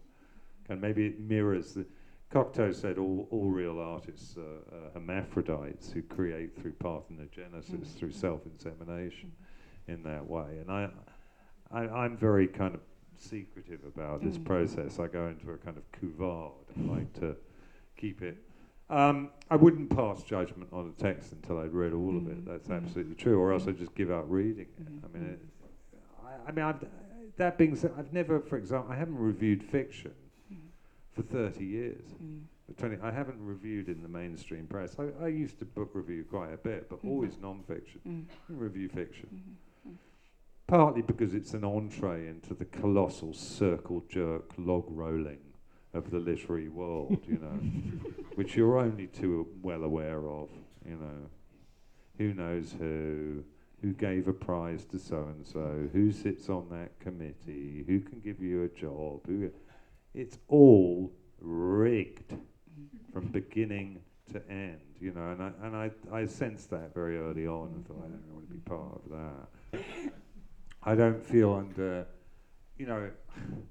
And 0.70 0.80
maybe 0.80 1.04
it 1.08 1.20
mirrors 1.20 1.74
the, 1.74 1.84
Cocteau 2.30 2.74
said 2.74 2.96
all, 2.96 3.28
all 3.30 3.50
real 3.50 3.78
artists 3.78 4.38
are 4.38 4.74
uh, 4.74 4.90
hermaphrodites 4.94 5.92
who 5.92 6.00
create 6.00 6.56
through 6.56 6.72
parthenogenesis, 6.72 7.74
Mm. 7.74 7.94
through 7.98 8.12
self-insemination 8.12 9.30
in 9.88 10.02
that 10.04 10.26
way. 10.26 10.58
And 10.60 10.70
I, 10.70 10.88
I, 11.70 11.80
I'm 11.88 12.16
very 12.16 12.46
kind 12.46 12.74
of 12.74 12.80
secretive 13.18 13.80
about 13.84 14.22
this 14.22 14.38
Mm. 14.38 14.44
process. 14.44 14.98
I 14.98 15.06
go 15.06 15.28
into 15.28 15.50
a 15.52 15.58
kind 15.58 15.76
of 15.76 15.84
couvade. 15.92 16.52
I 16.78 16.90
like 16.90 17.12
to 17.14 17.36
keep 17.96 18.22
it. 18.22 18.36
Um, 18.90 19.30
I 19.50 19.56
wouldn't 19.56 19.90
pass 19.90 20.22
judgment 20.22 20.68
on 20.72 20.92
a 20.96 21.02
text 21.02 21.32
until 21.32 21.58
I'd 21.58 21.72
read 21.72 21.92
all 21.92 22.16
of 22.16 22.26
it. 22.28 22.44
Mm. 22.44 22.46
That's 22.46 22.68
Mm. 22.68 22.76
absolutely 22.76 23.14
true. 23.14 23.38
Or 23.38 23.52
else 23.52 23.66
I 23.66 23.72
just 23.72 23.94
give 23.94 24.10
up 24.10 24.24
reading 24.28 24.66
it. 24.66 24.84
Mhm. 24.84 25.04
I 25.04 25.18
mean, 25.18 25.22
Mm. 25.28 25.32
it, 25.32 25.40
I, 26.24 26.48
I 26.48 26.52
mean, 26.52 26.64
I've, 26.64 26.84
that 27.36 27.56
being 27.58 27.74
said, 27.76 27.92
I've 27.96 28.12
never, 28.12 28.40
for 28.40 28.56
example, 28.58 28.92
I 28.92 28.96
haven't 28.96 29.18
reviewed 29.18 29.62
fiction 29.62 30.12
Mm. 30.52 30.56
for 31.12 31.22
30 31.22 31.64
years. 31.64 32.04
mm, 32.22 32.42
For 32.66 32.74
20, 32.74 32.98
I 33.02 33.10
haven't 33.10 33.44
reviewed 33.44 33.88
in 33.88 34.02
the 34.02 34.08
mainstream 34.08 34.66
press. 34.66 34.96
I, 34.98 35.08
I 35.24 35.28
used 35.28 35.58
to 35.60 35.64
book 35.64 35.90
review 35.94 36.24
quite 36.24 36.52
a 36.52 36.56
bit, 36.58 36.88
but 36.90 37.02
Mhm. 37.02 37.08
always 37.08 37.38
non-fiction. 37.38 38.00
mm, 38.06 38.24
Review 38.48 38.88
fiction. 38.88 39.28
mhm, 39.32 39.54
Partly 40.66 41.02
because 41.02 41.34
it's 41.34 41.54
an 41.54 41.64
entree 41.64 42.28
into 42.28 42.54
the 42.54 42.64
colossal 42.64 43.34
circle 43.34 44.04
jerk 44.08 44.52
log 44.56 44.84
rolling 44.88 45.40
of 45.94 46.10
the 46.10 46.18
literary 46.18 46.68
world, 46.68 47.18
you 47.26 47.38
know, 47.38 48.12
which 48.36 48.56
you're 48.56 48.78
only 48.78 49.06
too 49.06 49.46
well 49.62 49.84
aware 49.84 50.26
of, 50.28 50.48
you 50.86 50.96
know. 50.96 51.28
Who 52.18 52.34
knows 52.34 52.74
who, 52.78 53.44
who 53.82 53.92
gave 53.92 54.28
a 54.28 54.32
prize 54.32 54.84
to 54.86 54.98
so 54.98 55.24
and 55.34 55.46
so, 55.46 55.88
who 55.92 56.12
sits 56.12 56.48
on 56.48 56.68
that 56.70 56.98
committee, 57.00 57.84
who 57.86 58.00
can 58.00 58.20
give 58.20 58.40
you 58.40 58.64
a 58.64 58.68
job, 58.68 59.26
who 59.26 59.50
it's 60.14 60.38
all 60.48 61.12
rigged 61.40 62.34
from 63.12 63.26
beginning 63.26 64.00
to 64.32 64.42
end, 64.50 64.80
you 65.00 65.12
know, 65.12 65.30
and 65.30 65.42
I 65.42 65.52
and 65.62 65.76
I, 65.76 65.90
I 66.12 66.26
sensed 66.26 66.70
that 66.70 66.94
very 66.94 67.18
early 67.18 67.46
on 67.46 67.68
and 67.74 67.86
thought 67.86 67.98
I 68.04 68.08
don't 68.08 68.32
want 68.32 68.48
to 68.48 68.54
be 68.54 68.60
part 68.60 69.00
of 69.04 69.10
that. 69.72 70.21
I 70.84 70.94
don't 70.94 71.22
feel 71.24 71.52
under, 71.54 72.06
you 72.78 72.86
know, 72.86 73.10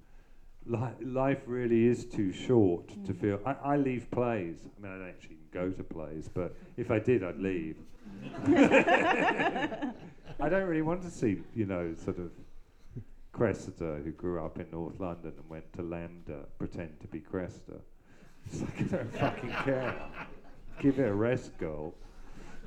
li- 0.65 1.05
life 1.05 1.41
really 1.45 1.85
is 1.87 2.05
too 2.05 2.31
short 2.31 2.87
to 3.05 3.13
Mm. 3.13 3.19
feel. 3.21 3.39
I, 3.45 3.73
I 3.73 3.77
leave 3.77 4.09
plays. 4.11 4.57
I 4.77 4.81
mean, 4.81 4.91
I 4.93 4.97
don't 4.97 5.09
actually 5.09 5.37
go 5.51 5.69
to 5.69 5.83
plays, 5.83 6.29
but 6.33 6.55
if 6.77 6.89
I 6.91 6.99
did, 6.99 7.23
I'd 7.23 7.39
leave. 7.39 7.75
I 10.39 10.49
don't 10.49 10.67
really 10.67 10.81
want 10.81 11.01
to 11.03 11.09
see, 11.11 11.41
you 11.55 11.65
know, 11.65 11.93
sort 12.03 12.17
of 12.17 12.31
Cressida 13.33 13.99
who 14.03 14.11
grew 14.11 14.43
up 14.43 14.59
in 14.59 14.67
North 14.71 14.99
London 14.99 15.33
and 15.37 15.49
went 15.49 15.71
to 15.73 15.81
LAMDA 15.83 16.45
pretend 16.59 16.99
to 17.01 17.07
be 17.07 17.19
Cressida. 17.19 17.79
It's 18.45 18.61
like 18.61 18.79
I 18.79 18.83
don't 18.97 19.13
fucking 19.15 19.49
care. 19.63 19.95
Give 20.79 20.99
it 20.99 21.07
a 21.07 21.13
rest, 21.13 21.57
girl. 21.57 21.93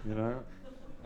You 0.07 0.15
know. 0.15 0.41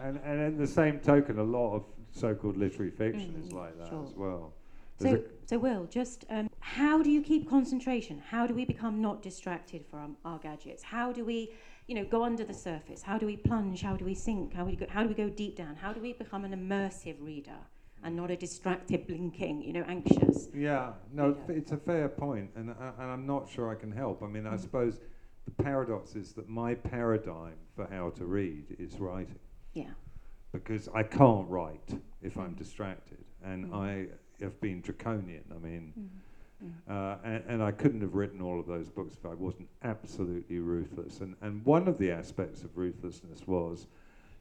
And, 0.00 0.20
and 0.24 0.40
in 0.40 0.58
the 0.58 0.66
same 0.66 1.00
token, 1.00 1.38
a 1.38 1.42
lot 1.42 1.74
of 1.74 1.84
so-called 2.18 2.56
literary 2.56 2.90
fiction 2.90 3.34
is 3.42 3.52
Mm, 3.52 3.54
like 3.54 3.78
that 3.78 3.88
sure. 3.88 4.04
as 4.04 4.14
well. 4.16 4.52
There's 4.98 5.20
So, 5.20 5.24
so 5.46 5.58
Will, 5.58 5.84
just 5.86 6.24
um, 6.28 6.50
how 6.60 7.02
do 7.02 7.10
you 7.10 7.22
keep 7.22 7.48
concentration? 7.48 8.18
How 8.18 8.46
do 8.46 8.54
we 8.54 8.64
become 8.64 9.00
not 9.00 9.22
distracted 9.22 9.84
from 9.86 10.16
our 10.24 10.38
gadgets? 10.38 10.82
How 10.82 11.12
do 11.12 11.24
we, 11.24 11.52
you 11.86 11.94
know, 11.94 12.04
go 12.04 12.24
under 12.24 12.44
the 12.44 12.54
surface? 12.54 13.02
How 13.02 13.16
do 13.18 13.26
we 13.26 13.36
plunge? 13.36 13.82
How 13.82 13.96
do 13.96 14.04
we 14.04 14.14
sink? 14.14 14.54
How, 14.54 14.64
we 14.64 14.74
go, 14.76 14.86
how 14.88 15.02
do 15.02 15.08
we 15.08 15.14
go 15.14 15.28
deep 15.28 15.56
down? 15.56 15.76
How 15.76 15.92
do 15.92 16.00
we 16.00 16.12
become 16.12 16.44
an 16.44 16.52
immersive 16.52 17.16
reader 17.20 17.58
and 18.02 18.16
not 18.16 18.30
a 18.30 18.36
distracted, 18.36 19.06
blinking, 19.06 19.62
you 19.62 19.72
know, 19.72 19.84
anxious? 19.86 20.48
Yeah, 20.54 20.92
no, 21.12 21.36
f- 21.44 21.50
it's 21.50 21.72
a 21.72 21.76
fair 21.76 22.08
point, 22.08 22.50
and, 22.56 22.70
I 22.70 22.92
and 22.98 23.10
I'm 23.10 23.26
not 23.26 23.48
sure 23.48 23.70
I 23.70 23.74
can 23.76 23.92
help. 23.92 24.22
I 24.22 24.26
mean, 24.26 24.46
I 24.46 24.54
Mm. 24.54 24.60
suppose 24.60 25.00
the 25.44 25.62
paradox 25.62 26.14
is 26.16 26.32
that 26.32 26.48
my 26.48 26.74
paradigm 26.74 27.54
for 27.74 27.86
how 27.86 28.10
to 28.10 28.24
read 28.26 28.76
is 28.78 28.98
writing, 29.00 29.38
Yeah. 29.74 29.90
Because 30.52 30.88
I 30.94 31.02
can't 31.02 31.48
write 31.48 31.98
if 32.22 32.36
I'm 32.38 32.54
Mm. 32.54 32.58
distracted, 32.58 33.24
and 33.42 33.66
Mm. 33.70 33.74
I 33.74 34.08
have 34.42 34.60
been 34.60 34.80
draconian. 34.80 35.44
I 35.54 35.58
mean, 35.58 35.92
Mm. 35.96 36.72
uh, 36.88 37.18
and, 37.22 37.44
and 37.46 37.62
I 37.62 37.70
couldn't 37.72 38.00
have 38.00 38.14
written 38.14 38.40
all 38.40 38.58
of 38.58 38.66
those 38.66 38.88
books 38.88 39.14
if 39.14 39.24
I 39.26 39.34
wasn't 39.34 39.68
absolutely 39.82 40.58
ruthless. 40.58 41.20
And, 41.20 41.36
and 41.40 41.64
one 41.64 41.86
of 41.86 41.98
the 41.98 42.10
aspects 42.10 42.64
of 42.64 42.76
ruthlessness 42.76 43.46
was 43.46 43.86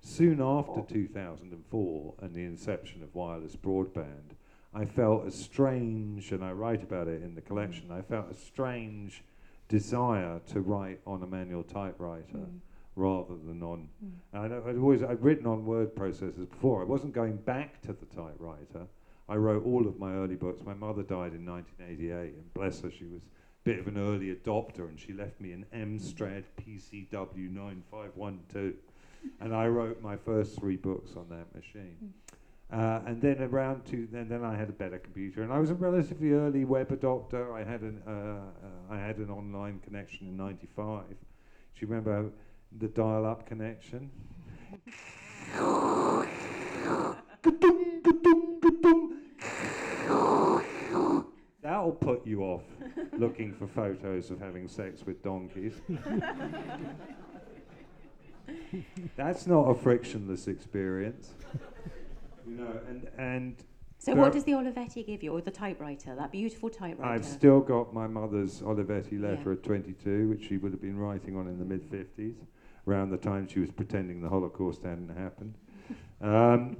soon 0.01 0.41
after 0.41 0.81
2004 0.81 2.13
and 2.21 2.33
the 2.33 2.43
inception 2.43 3.03
of 3.03 3.13
wireless 3.13 3.55
broadband, 3.55 4.35
I 4.73 4.85
felt 4.85 5.25
a 5.25 5.31
strange, 5.31 6.31
and 6.31 6.43
I 6.43 6.51
write 6.51 6.83
about 6.83 7.07
it 7.07 7.21
in 7.23 7.35
the 7.35 7.41
collection, 7.41 7.91
I 7.91 8.01
felt 8.01 8.29
a 8.29 8.33
strange 8.35 9.23
desire 9.67 10.39
to 10.47 10.61
write 10.61 11.01
on 11.05 11.21
a 11.23 11.27
manual 11.27 11.63
typewriter 11.63 12.37
Mm. 12.37 12.59
Rather 12.97 13.35
than 13.45 13.61
on. 13.61 13.87
Mm. 14.03 14.43
And 14.45 14.53
I, 14.53 14.69
I'd 14.69 14.77
always 14.77 15.03
I'd 15.03 15.21
written 15.21 15.45
on 15.47 15.65
word 15.65 15.95
processors 15.95 16.49
before. 16.49 16.81
I 16.81 16.85
wasn't 16.85 17.13
going 17.13 17.37
back 17.37 17.81
to 17.83 17.93
the 17.93 18.05
typewriter. 18.05 18.87
I 19.29 19.35
wrote 19.35 19.65
all 19.65 19.87
of 19.87 19.99
my 19.99 20.13
early 20.13 20.35
books. 20.35 20.61
My 20.65 20.73
mother 20.73 21.03
died 21.03 21.33
in 21.33 21.45
1988, 21.45 22.33
and 22.33 22.53
bless 22.53 22.81
her, 22.81 22.91
she 22.91 23.05
was 23.05 23.21
a 23.21 23.63
bit 23.63 23.79
of 23.79 23.87
an 23.87 23.97
early 23.97 24.33
adopter, 24.33 24.87
and 24.87 24.99
she 24.99 25.13
left 25.13 25.39
me 25.39 25.51
an 25.51 25.65
Amstrad 25.73 26.43
PCW 26.59 27.53
9512, 27.53 28.73
and 29.41 29.53
I 29.53 29.67
wrote 29.67 30.01
my 30.01 30.15
first 30.15 30.57
three 30.57 30.77
books 30.77 31.11
on 31.15 31.27
that 31.29 31.53
machine. 31.53 32.13
Uh, 32.71 32.99
and 33.05 33.21
then 33.21 33.41
around 33.41 33.85
two, 33.85 34.07
then, 34.11 34.27
then 34.27 34.43
I 34.43 34.55
had 34.55 34.67
a 34.67 34.73
better 34.73 34.97
computer, 34.97 35.41
and 35.41 35.53
I 35.53 35.59
was 35.59 35.71
a 35.71 35.75
relatively 35.75 36.33
early 36.33 36.65
web 36.65 36.89
adopter. 36.89 37.53
I 37.53 37.63
had 37.63 37.81
an 37.81 38.01
uh, 38.05 38.11
uh, 38.11 38.93
I 38.93 38.97
had 38.97 39.17
an 39.19 39.29
online 39.29 39.79
connection 39.79 40.27
in 40.27 40.35
'95. 40.35 41.05
Do 41.07 41.15
you 41.75 41.87
remember 41.87 42.29
the 42.77 42.87
dial-up 42.87 43.45
connection? 43.45 44.09
Ka-dum, 47.41 48.01
ka-dum, 48.03 48.59
ka-dum. 48.61 49.13
That'll 51.61 51.91
put 51.91 52.25
you 52.25 52.43
off 52.43 52.63
looking 53.17 53.53
for 53.53 53.67
photos 53.67 54.31
of 54.31 54.39
having 54.39 54.67
sex 54.67 55.05
with 55.05 55.21
donkeys. 55.23 55.73
That's 59.17 59.47
not 59.47 59.63
a 59.69 59.75
frictionless 59.75 60.47
experience. 60.47 61.33
You 62.47 62.53
know, 62.55 62.79
and 62.87 63.09
and 63.17 63.55
So 63.97 64.15
what 64.15 64.31
does 64.31 64.45
the 64.45 64.53
Olivetti 64.53 65.05
give 65.05 65.21
you, 65.23 65.33
or 65.33 65.41
the 65.41 65.51
typewriter, 65.51 66.15
that 66.15 66.31
beautiful 66.31 66.69
typewriter? 66.69 67.11
I've 67.11 67.25
still 67.25 67.59
got 67.59 67.93
my 67.93 68.07
mother's 68.07 68.61
Olivetti 68.61 69.19
letter 69.21 69.51
Yeah. 69.51 69.57
at 69.57 69.63
22, 69.63 70.29
which 70.29 70.45
she 70.47 70.57
would 70.57 70.71
have 70.71 70.81
been 70.81 70.97
writing 70.97 71.35
on 71.35 71.47
in 71.47 71.59
the 71.59 71.65
mid 71.65 71.83
50s, 71.91 72.35
around 72.87 73.09
the 73.09 73.17
time 73.17 73.47
she 73.47 73.59
was 73.59 73.71
pretending 73.71 74.21
the 74.21 74.29
Holocaust 74.29 74.83
hadn't 74.83 75.09
happened. 75.09 75.55
Um, 76.21 76.77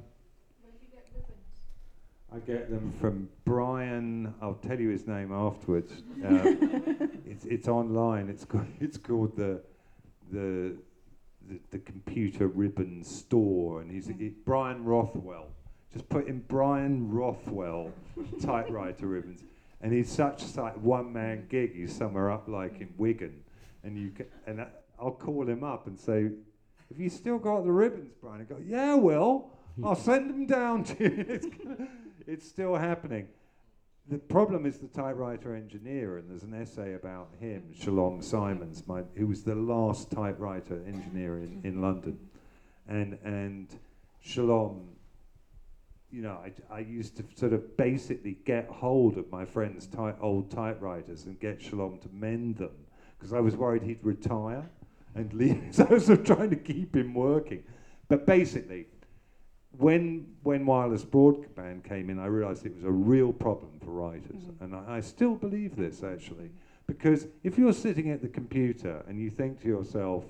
I 2.34 2.40
get 2.40 2.70
them 2.70 2.94
from 3.00 3.30
Brian. 3.46 4.34
I'll 4.42 4.56
tell 4.56 4.80
you 4.80 4.90
his 4.90 5.08
name 5.08 5.32
afterwards. 5.32 5.92
Uh, 6.24 6.40
it's 7.26 7.46
it's 7.46 7.68
online. 7.68 8.30
It's 8.30 8.46
called 8.46 8.68
it's 8.80 8.98
called 8.98 9.36
the 9.38 9.62
the 10.32 10.76
the, 11.48 11.60
the 11.72 11.80
computer 11.80 12.48
ribbon 12.48 13.04
store, 13.04 13.82
and 13.82 13.90
he's 13.92 14.08
Mm. 14.08 14.34
Brian 14.46 14.84
Rothwell. 14.84 15.48
Just 15.94 16.10
put 16.10 16.28
in 16.28 16.40
Brian 16.50 17.10
Rothwell 17.10 17.92
typewriter 18.42 19.08
ribbons, 19.16 19.46
and 19.82 19.94
he's 19.94 20.12
such 20.12 20.56
like 20.58 20.76
one 20.82 21.14
man 21.14 21.48
gig. 21.50 21.76
He's 21.76 21.96
somewhere 21.96 22.30
up 22.30 22.50
like 22.50 22.82
in 22.82 22.94
Wigan, 22.98 23.42
and 23.84 23.98
you 23.98 24.10
can, 24.10 24.26
and 24.46 24.62
I, 24.62 24.68
I'll 25.00 25.12
call 25.12 25.48
him 25.48 25.64
up 25.64 25.88
and 25.88 26.00
say, 26.00 26.24
"Have 26.90 27.00
you 27.00 27.10
still 27.10 27.38
got 27.38 27.64
the 27.64 27.72
ribbons, 27.72 28.14
Brian?" 28.20 28.42
I 28.42 28.44
go, 28.46 28.58
"Yeah, 28.64 28.96
well, 28.96 29.52
I'll 29.84 29.96
send 29.96 30.30
them 30.30 30.46
down 30.46 30.84
to 30.86 31.04
you." 31.04 31.26
it's, 31.30 31.48
it's 32.26 32.48
still 32.48 32.76
happening. 32.76 33.28
The 34.10 34.18
problem 34.18 34.66
is 34.66 34.78
the 34.78 34.88
typewriter 34.88 35.54
engineer, 35.54 36.18
and 36.18 36.30
there's 36.30 36.44
an 36.44 36.54
essay 36.54 36.94
about 36.94 37.30
him, 37.42 37.74
Shalom 37.74 38.22
Simons, 38.22 38.88
my, 38.88 39.04
who 39.16 39.28
was 39.28 39.44
the 39.44 39.56
last 39.56 40.10
typewriter 40.12 40.82
engineer 40.88 41.40
in, 41.40 41.60
in 41.66 41.82
London. 41.82 42.18
And, 42.88 43.18
and 43.26 43.68
Shalom, 44.22 44.88
you 46.10 46.22
know, 46.22 46.40
I, 46.42 46.54
I 46.74 46.80
used 46.80 47.18
to 47.18 47.26
sort 47.36 47.52
of 47.52 47.76
basically 47.76 48.38
get 48.46 48.70
hold 48.70 49.18
of 49.18 49.30
my 49.30 49.44
friend's 49.44 49.88
ty- 49.88 50.16
old 50.22 50.52
typewriters 50.52 51.26
and 51.26 51.38
get 51.38 51.62
Shalom 51.62 52.00
to 52.00 52.10
mend 52.14 52.56
them 52.56 52.72
because 53.20 53.34
I 53.34 53.42
was 53.42 53.58
worried 53.58 53.84
he'd 53.84 54.04
retire 54.04 54.70
and 55.18 55.34
leave. 55.34 55.64
so 55.72 55.86
was 55.86 56.08
trying 56.24 56.50
to 56.52 56.56
keep 56.56 56.96
him 56.96 57.14
working. 57.14 57.64
But 58.08 58.26
basically, 58.26 58.88
when 59.78 60.28
when 60.44 60.66
wireless 60.66 61.04
broadband 61.04 61.84
came 61.84 62.10
in, 62.10 62.20
I 62.20 62.28
realised 62.28 62.66
it 62.66 62.76
was 62.76 62.84
a 62.86 62.92
real 62.92 63.34
problem 63.34 63.80
for 63.84 63.92
writers, 63.92 64.44
Mhm. 64.44 64.62
and 64.62 64.76
I, 64.76 64.98
I 64.98 65.00
still 65.02 65.36
believe 65.36 65.76
this 65.76 66.04
actually, 66.04 66.52
because 66.88 67.28
if 67.44 67.58
you're 67.58 67.74
sitting 67.74 68.10
at 68.10 68.22
the 68.22 68.30
computer 68.30 69.04
and 69.08 69.20
you 69.20 69.30
think 69.30 69.62
to 69.62 69.68
yourself, 69.68 70.24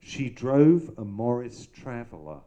"She 0.00 0.30
drove 0.30 0.90
a 0.98 1.04
Morris 1.04 1.66
Traveller," 1.66 2.40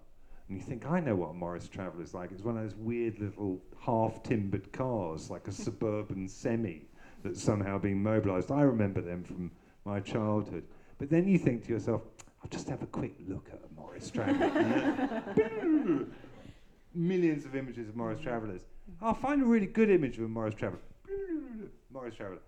and 0.48 0.58
you 0.58 0.64
think, 0.64 0.86
"I 0.90 1.00
know 1.00 1.16
what 1.16 1.30
a 1.30 1.34
Morris 1.34 1.68
Traveller 1.70 2.04
is 2.04 2.14
like. 2.14 2.32
It's 2.32 2.44
one 2.44 2.58
of 2.58 2.64
those 2.64 2.76
weird 2.76 3.20
little 3.20 3.62
half-timbered 3.80 4.72
cars, 4.74 5.30
like 5.30 5.48
a 5.48 5.52
suburban 5.68 6.28
semi 6.28 6.88
that's 7.24 7.42
somehow 7.42 7.78
being 7.78 8.02
mobilised. 8.02 8.50
I 8.52 8.62
remember 8.64 9.02
them 9.02 9.24
from 9.24 9.52
my 9.86 10.00
childhood." 10.00 10.64
But 11.00 11.10
then 11.10 11.28
you 11.28 11.40
think 11.40 11.66
to 11.66 11.70
yourself, 11.74 12.04
"I'll 12.44 12.50
just 12.50 12.70
have 12.70 12.84
a 12.84 12.88
quick 12.88 13.16
look 13.28 13.50
at 13.52 13.60
a 13.60 13.74
Morris 13.74 14.12
Traveller." 14.12 16.06
millions 16.94 17.46
of 17.46 17.56
images 17.56 17.90
of 17.90 17.96
Morris 17.96 18.20
Travellers. 18.22 18.62
I'll 19.02 19.14
find 19.14 19.42
a 19.42 19.46
really 19.46 19.68
good 19.68 19.90
image 19.90 20.18
of 20.18 20.26
a 20.26 20.28
Morris 20.28 20.56
Traveller. 20.56 20.82
Morris 21.92 22.16
Traveller. 22.16 22.40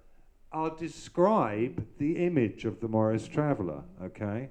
I'll 0.51 0.75
describe 0.75 1.85
the 1.97 2.25
image 2.25 2.65
of 2.65 2.81
the 2.81 2.87
Morris 2.87 3.27
Traveller, 3.27 3.83
okay? 4.03 4.49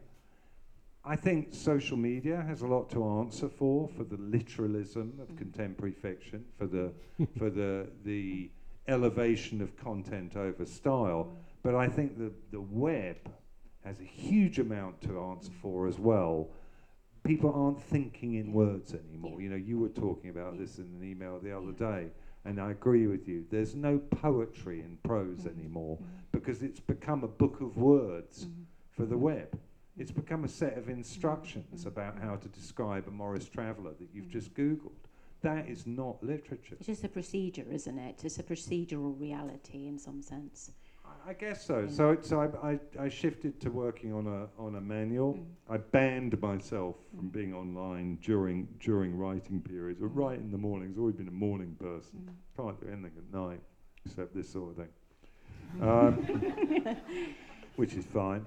I 1.05 1.17
think 1.17 1.49
social 1.53 1.97
media 1.97 2.43
has 2.47 2.63
a 2.63 2.67
lot 2.67 2.91
to 2.91 3.05
answer 3.21 3.49
for, 3.49 3.89
for 3.89 4.05
the 4.05 4.17
literalism 4.17 5.13
of 5.21 5.29
mm. 5.29 5.39
contemporary 5.39 5.93
fiction, 5.93 6.45
for 6.59 6.67
the, 6.67 6.93
for 7.39 7.51
the, 7.51 7.89
the 8.05 8.51
elevation 8.89 9.61
of 9.61 9.77
content 9.77 10.37
over 10.37 10.65
style. 10.65 11.29
Mm. 11.31 11.37
But 11.63 11.75
I 11.75 11.89
think 11.89 12.19
the, 12.19 12.33
the 12.51 12.61
web 12.61 13.17
has 13.85 14.01
a 14.01 14.05
huge 14.05 14.59
amount 14.59 15.01
to 15.03 15.21
answer 15.21 15.51
for 15.63 15.87
as 15.87 15.99
well. 15.99 16.49
People 17.23 17.53
aren't 17.55 17.81
thinking 17.83 18.35
in 18.35 18.53
words 18.53 18.95
anymore. 18.95 19.41
You 19.41 19.51
know, 19.51 19.57
you 19.57 19.79
were 19.79 19.89
talking 19.89 20.31
about 20.31 20.59
this 20.59 20.79
in 20.79 20.85
an 20.85 21.05
email 21.05 21.39
the 21.39 21.57
other 21.57 21.73
day, 21.73 22.09
and 22.45 22.61
I 22.61 22.71
agree 22.71 23.07
with 23.07 23.29
you. 23.29 23.45
There's 23.51 23.75
no 23.75 23.99
poetry 23.99 24.81
in 24.81 24.99
prose 25.03 25.41
Mhm. 25.45 25.59
anymore 25.59 25.99
Mhm. 25.99 26.07
because 26.33 26.63
it's 26.63 26.81
become 26.81 27.25
a 27.25 27.29
book 27.29 27.61
of 27.61 27.77
words 27.77 28.47
Mhm. 28.47 28.65
for 28.91 29.07
the 29.07 29.19
web. 29.19 29.59
It's 29.97 30.11
become 30.13 30.45
a 30.45 30.49
set 30.49 30.79
of 30.79 30.89
instructions 30.89 31.85
about 31.85 32.19
how 32.19 32.37
to 32.37 32.49
describe 32.49 33.07
a 33.07 33.11
Morris 33.11 33.49
Traveller 33.49 33.93
that 33.95 34.09
you've 34.15 34.29
just 34.31 34.55
Googled. 34.55 34.93
That 35.43 35.69
is 35.69 35.87
not 35.87 36.23
literature. 36.23 36.77
It's 36.79 36.87
just 36.87 37.05
a 37.05 37.09
procedure, 37.09 37.67
isn't 37.71 37.99
it? 37.99 38.25
It's 38.25 38.39
a 38.39 38.43
procedural 38.43 39.19
reality 39.19 39.87
in 39.87 39.99
some 39.99 40.23
sense. 40.23 40.73
I- 41.27 41.33
guess 41.35 41.65
so. 41.65 41.81
Yeah. 41.81 41.89
So, 41.91 42.17
so 42.21 42.41
I, 42.41 42.73
I, 42.73 42.81
I 43.05 43.09
shifted 43.09 43.61
to 43.61 43.71
working 43.71 44.13
on 44.13 44.27
a 44.27 44.49
on 44.61 44.75
a 44.77 44.81
manual. 44.81 45.35
Mm. 45.35 45.45
I 45.75 45.77
banned 45.79 46.41
myself 46.41 46.97
from 47.17 47.29
Mm. 47.29 47.33
being 47.33 47.55
online 47.55 48.19
during 48.23 48.67
during 48.81 49.17
writing 49.17 49.61
periods. 49.61 50.01
Mm. 50.01 50.11
write 50.15 50.39
in 50.39 50.51
the 50.51 50.59
mornings. 50.59 50.99
Always 50.99 51.17
been 51.17 51.29
a 51.29 51.33
morning 51.33 51.77
person. 51.81 52.29
Mm. 52.29 52.63
Can't 52.65 52.81
do 52.81 52.87
anything 52.89 53.13
at 53.17 53.35
night 53.35 53.61
except 54.07 54.35
this 54.35 54.49
sort 54.51 54.71
of 54.71 54.77
thing, 54.77 54.89
Mm. 55.79 56.89
um, 56.89 56.97
which 57.77 57.95
is 57.95 58.05
fine. 58.07 58.45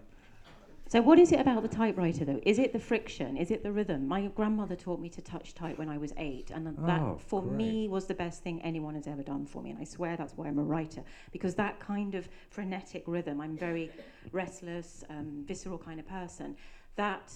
So, 0.94 1.02
what 1.02 1.18
is 1.18 1.32
it 1.32 1.40
about 1.40 1.64
the 1.64 1.68
typewriter, 1.70 2.24
though? 2.24 2.40
Is 2.44 2.60
it 2.60 2.72
the 2.72 2.78
friction? 2.78 3.36
Is 3.36 3.50
it 3.50 3.64
the 3.64 3.72
rhythm? 3.72 4.08
My 4.08 4.28
grandmother 4.28 4.76
taught 4.76 5.00
me 5.00 5.10
to 5.10 5.24
touch 5.24 5.56
type 5.56 5.80
when 5.80 5.90
I 5.90 5.98
was 5.98 6.14
eight, 6.18 6.52
and 6.52 6.68
th- 6.68 6.76
Oh, 6.78 6.86
that, 6.86 7.20
for 7.20 7.42
great. 7.42 7.56
me, 7.56 7.88
was 7.88 8.06
the 8.06 8.14
best 8.14 8.44
thing 8.44 8.62
anyone 8.62 8.94
has 8.94 9.08
ever 9.08 9.24
done 9.24 9.48
for 9.48 9.64
me. 9.64 9.72
And 9.72 9.80
I 9.80 9.86
swear 9.86 10.16
that's 10.16 10.38
why 10.38 10.46
I'm 10.48 10.60
a 10.60 10.64
writer, 10.64 11.02
because 11.32 11.56
that 11.56 11.80
kind 11.80 12.14
of 12.14 12.30
frenetic 12.52 13.06
rhythm, 13.08 13.42
I'm 13.42 13.58
very 13.58 13.90
restless, 14.32 15.04
um, 15.10 15.44
visceral 15.48 15.80
kind 15.80 16.00
of 16.00 16.08
person. 16.08 16.56
That 16.96 17.36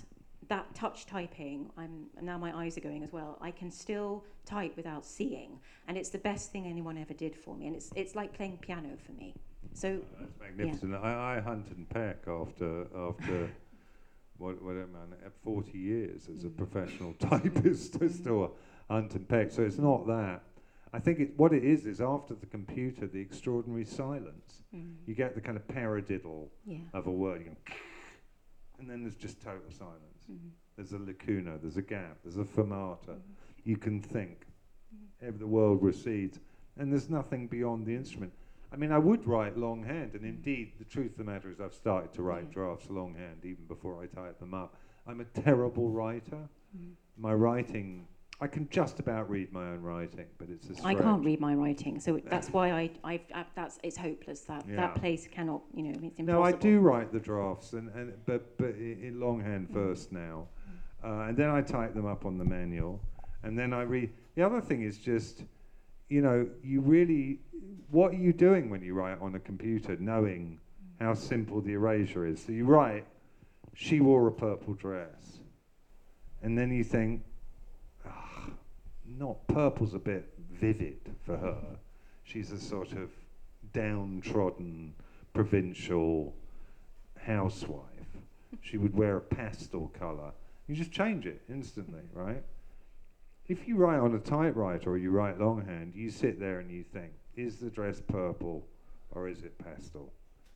that 0.49 0.75
touch 0.75 1.07
typing, 1.07 1.71
I'm 1.77 2.05
now 2.21 2.37
my 2.37 2.55
eyes 2.55 2.77
are 2.77 2.81
going 2.81 3.03
as 3.03 3.11
well. 3.11 3.39
I 3.41 3.49
can 3.49 3.71
still 3.71 4.23
type 4.45 4.77
without 4.77 5.03
seeing, 5.03 5.59
and 5.87 5.97
it's 5.97 6.09
the 6.09 6.19
best 6.19 6.51
thing 6.51 6.67
anyone 6.67 6.95
ever 6.95 7.15
did 7.15 7.35
for 7.35 7.55
me. 7.57 7.65
And 7.65 7.75
it's 7.75 7.89
it's 7.95 8.13
like 8.13 8.33
playing 8.33 8.59
piano 8.61 8.89
for 9.03 9.13
me. 9.13 9.33
So 9.73 9.99
Oh, 10.01 10.17
that's 10.19 10.39
magnificent. 10.39 10.95
I, 10.95 11.37
I 11.37 11.39
hunt 11.41 11.67
and 11.75 11.87
peck 11.89 12.27
after 12.27 12.87
after 12.95 13.49
what 14.37 14.61
whatever 14.61 14.87
man, 14.87 15.13
at 15.25 15.33
40 15.43 15.77
years 15.77 16.29
as 16.35 16.43
a 16.43 16.47
Mm. 16.49 16.57
professional 16.57 17.13
typist. 17.19 18.01
I 18.01 18.07
still 18.07 18.53
hunt 18.89 19.13
and 19.15 19.27
peck. 19.27 19.51
So 19.51 19.63
it's 19.63 19.77
not 19.77 20.07
that. 20.07 20.41
I 20.93 20.99
think 20.99 21.19
it, 21.19 21.37
what 21.37 21.53
it 21.53 21.63
is 21.63 21.85
is 21.85 21.99
after 22.01 22.33
the 22.33 22.45
computer, 22.45 23.07
the 23.07 23.19
extraordinary 23.19 23.83
silence. 23.85 24.63
mm, 24.73 24.95
You 25.05 25.15
get 25.15 25.35
the 25.35 25.41
kind 25.41 25.57
of 25.57 25.67
paradiddle 25.67 26.47
yeah. 26.65 26.77
of 26.93 27.07
a 27.07 27.11
word, 27.11 27.55
and 28.79 28.89
then 28.89 29.01
there's 29.03 29.15
just 29.17 29.41
total 29.41 29.69
silence. 29.69 30.25
Mhm. 30.31 30.51
There's 30.77 30.93
a 30.93 30.99
lacuna, 30.99 31.57
there's 31.61 31.77
a 31.77 31.81
gap, 31.81 32.19
there's 32.23 32.37
a 32.37 32.43
fermata. 32.45 33.15
Mhm. 33.15 33.21
You 33.65 33.77
can 33.77 34.01
think. 34.01 34.45
Mhm. 35.21 35.39
The 35.39 35.47
world 35.47 35.83
recedes, 35.83 36.39
and 36.77 36.91
there's 36.91 37.09
nothing 37.09 37.47
beyond 37.47 37.85
the 37.85 37.95
instrument. 37.95 38.31
I 38.71 38.75
mean, 38.75 38.91
I 38.91 38.97
would 38.97 39.25
write 39.25 39.57
longhand, 39.57 40.13
and 40.15 40.25
indeed, 40.25 40.73
the 40.77 40.85
truth 40.85 41.11
of 41.11 41.17
the 41.17 41.23
matter 41.23 41.49
is, 41.49 41.59
I've 41.61 41.73
started 41.73 42.13
to 42.13 42.21
write 42.23 42.45
Yeah. 42.47 42.53
drafts 42.53 42.89
longhand 42.89 43.45
even 43.45 43.65
before 43.65 44.01
I 44.01 44.07
type 44.07 44.39
them 44.39 44.53
up. 44.53 44.75
I'm 45.05 45.21
a 45.21 45.25
terrible 45.25 45.89
writer. 45.89 46.49
Mhm. 46.75 46.95
My 47.17 47.33
writing, 47.33 48.07
I 48.41 48.47
can 48.47 48.67
just 48.69 48.99
about 48.99 49.29
read 49.29 49.51
my 49.53 49.69
own 49.71 49.81
writing, 49.81 50.27
but 50.37 50.49
it's 50.49 50.69
a 50.69 50.85
I 50.85 50.93
can't 50.93 51.23
read 51.23 51.39
my 51.39 51.55
writing, 51.55 51.99
so 51.99 52.19
that's 52.25 52.49
why 52.51 52.71
I, 52.71 52.91
I've, 53.03 53.21
I, 53.33 53.45
that's 53.55 53.79
it's 53.83 53.97
hopeless. 53.97 54.41
That 54.41 54.65
Yeah. 54.67 54.75
that 54.75 54.95
place 54.95 55.27
cannot, 55.27 55.63
you 55.73 55.83
know, 55.83 55.89
it's 56.03 56.19
impossible. 56.19 56.25
No, 56.25 56.43
I 56.43 56.51
do 56.51 56.79
write 56.79 57.11
the 57.13 57.19
drafts, 57.21 57.71
and, 57.73 57.89
and 57.95 58.13
but 58.25 58.57
but 58.57 58.75
in 58.75 59.19
longhand 59.19 59.69
Mm. 59.69 59.73
first 59.73 60.11
now, 60.11 60.49
uh, 61.03 61.21
and 61.29 61.37
then 61.37 61.49
I 61.49 61.61
type 61.61 61.93
them 61.93 62.05
up 62.05 62.25
on 62.25 62.37
the 62.37 62.45
manual, 62.45 62.99
and 63.43 63.57
then 63.57 63.71
I 63.73 63.83
read. 63.83 64.11
The 64.35 64.43
other 64.43 64.61
thing 64.61 64.81
is 64.83 64.99
just, 64.99 65.45
you 66.09 66.21
know, 66.21 66.47
you 66.63 66.81
really, 66.81 67.39
what 67.89 68.13
are 68.13 68.17
you 68.17 68.33
doing 68.33 68.69
when 68.69 68.81
you 68.81 68.93
write 68.93 69.19
on 69.21 69.35
a 69.35 69.39
computer, 69.39 69.97
knowing 69.99 70.59
how 70.99 71.13
simple 71.13 71.61
the 71.61 71.73
erasure 71.73 72.25
is? 72.25 72.41
So 72.43 72.51
you 72.51 72.65
write, 72.65 73.05
she 73.73 73.99
wore 73.99 74.27
a 74.27 74.31
purple 74.31 74.73
dress, 74.73 75.39
and 76.41 76.57
then 76.57 76.71
you 76.71 76.83
think, 76.83 77.23
ah, 78.05 78.49
not 79.17 79.45
purple's 79.47 79.93
a 79.93 79.99
bit 79.99 80.33
vivid 80.51 80.99
for 81.25 81.37
her. 81.37 81.61
She's 82.23 82.51
a 82.51 82.59
sort 82.59 82.93
of 82.93 83.09
downtrodden 83.73 84.93
provincial 85.33 86.33
housewife. 87.19 87.83
She 88.61 88.77
would 88.77 88.95
wear 88.95 89.17
a 89.17 89.21
pastel 89.21 89.91
colour. 89.99 90.31
You 90.67 90.75
just 90.75 90.91
change 90.91 91.25
it 91.25 91.41
instantly, 91.49 92.01
right? 92.13 92.43
If 93.47 93.67
you 93.67 93.77
write 93.77 93.99
on 93.99 94.13
a 94.13 94.19
typewriter 94.19 94.91
or 94.91 94.97
you 94.97 95.11
write 95.11 95.39
longhand, 95.39 95.93
you 95.95 96.09
sit 96.09 96.39
there 96.39 96.59
and 96.59 96.69
you 96.69 96.83
think, 96.83 97.11
is 97.35 97.57
the 97.57 97.69
dress 97.69 98.01
purple 98.01 98.67
or 99.11 99.29
is 99.29 99.43
it 99.43 99.57
pastel? 99.57 100.11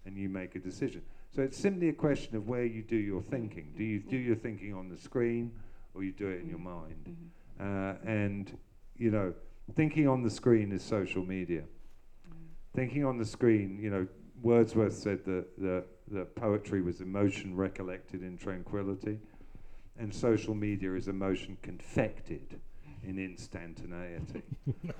And 0.06 0.18
you 0.18 0.28
make 0.28 0.56
a 0.56 0.60
decision. 0.60 1.02
So 1.34 1.42
it's 1.42 1.58
simply 1.58 1.88
a 1.90 1.94
question 1.94 2.36
of 2.36 2.48
where 2.48 2.66
you 2.66 2.82
do 2.82 2.98
your 2.98 3.22
thinking. 3.22 3.72
Do 3.78 3.84
you 3.84 4.00
do 4.00 4.18
your 4.18 4.36
thinking 4.36 4.74
on 4.74 4.90
the 4.90 4.98
screen 4.98 5.52
or 5.94 6.04
you 6.04 6.12
do 6.12 6.28
it 6.28 6.42
in 6.42 6.50
your 6.50 6.60
mind? 6.60 7.16
Mhm. 7.62 7.94
Uh, 7.94 7.98
and, 8.04 8.58
you 8.98 9.12
know, 9.12 9.34
thinking 9.74 10.08
on 10.08 10.24
the 10.24 10.30
screen 10.30 10.72
is 10.72 10.84
social 10.84 11.24
media. 11.24 11.64
Thinking 12.74 13.06
on 13.06 13.18
the 13.18 13.26
screen, 13.26 13.78
you 13.80 13.90
know, 13.90 14.08
Wordsworth 14.42 14.94
said 14.94 15.24
that, 15.26 15.46
that, 15.60 15.86
that 16.10 16.36
poetry 16.36 16.82
was 16.82 17.00
emotion 17.00 17.56
recollected 17.56 18.24
in 18.24 18.38
tranquility, 18.38 19.20
and 20.00 20.14
social 20.14 20.56
media 20.56 20.96
is 20.96 21.08
emotion 21.08 21.58
confected 21.62 22.60
in 23.04 23.18
instantaneity. 23.20 24.44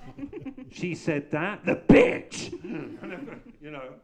she 0.70 0.94
said 0.94 1.30
that, 1.30 1.64
the 1.64 1.76
bitch! 1.76 2.52
you 3.60 3.70
know, 3.70 3.94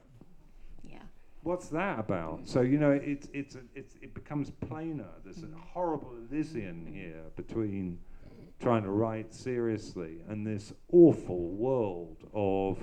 Yeah. 0.88 0.98
what's 1.42 1.68
that 1.68 1.98
about? 1.98 2.46
So 2.48 2.60
you 2.60 2.78
know, 2.78 2.92
it's 2.92 3.28
it's 3.32 3.56
it's 3.74 3.96
it 4.00 4.14
becomes 4.14 4.50
plainer. 4.50 5.08
There's 5.24 5.42
a 5.42 5.48
horrible 5.72 6.12
Elysian 6.30 6.86
here 6.86 7.22
between 7.36 7.98
trying 8.60 8.82
to 8.82 8.90
write 8.90 9.32
seriously 9.34 10.22
and 10.28 10.46
this 10.46 10.72
awful 10.92 11.50
world 11.50 12.18
of 12.34 12.78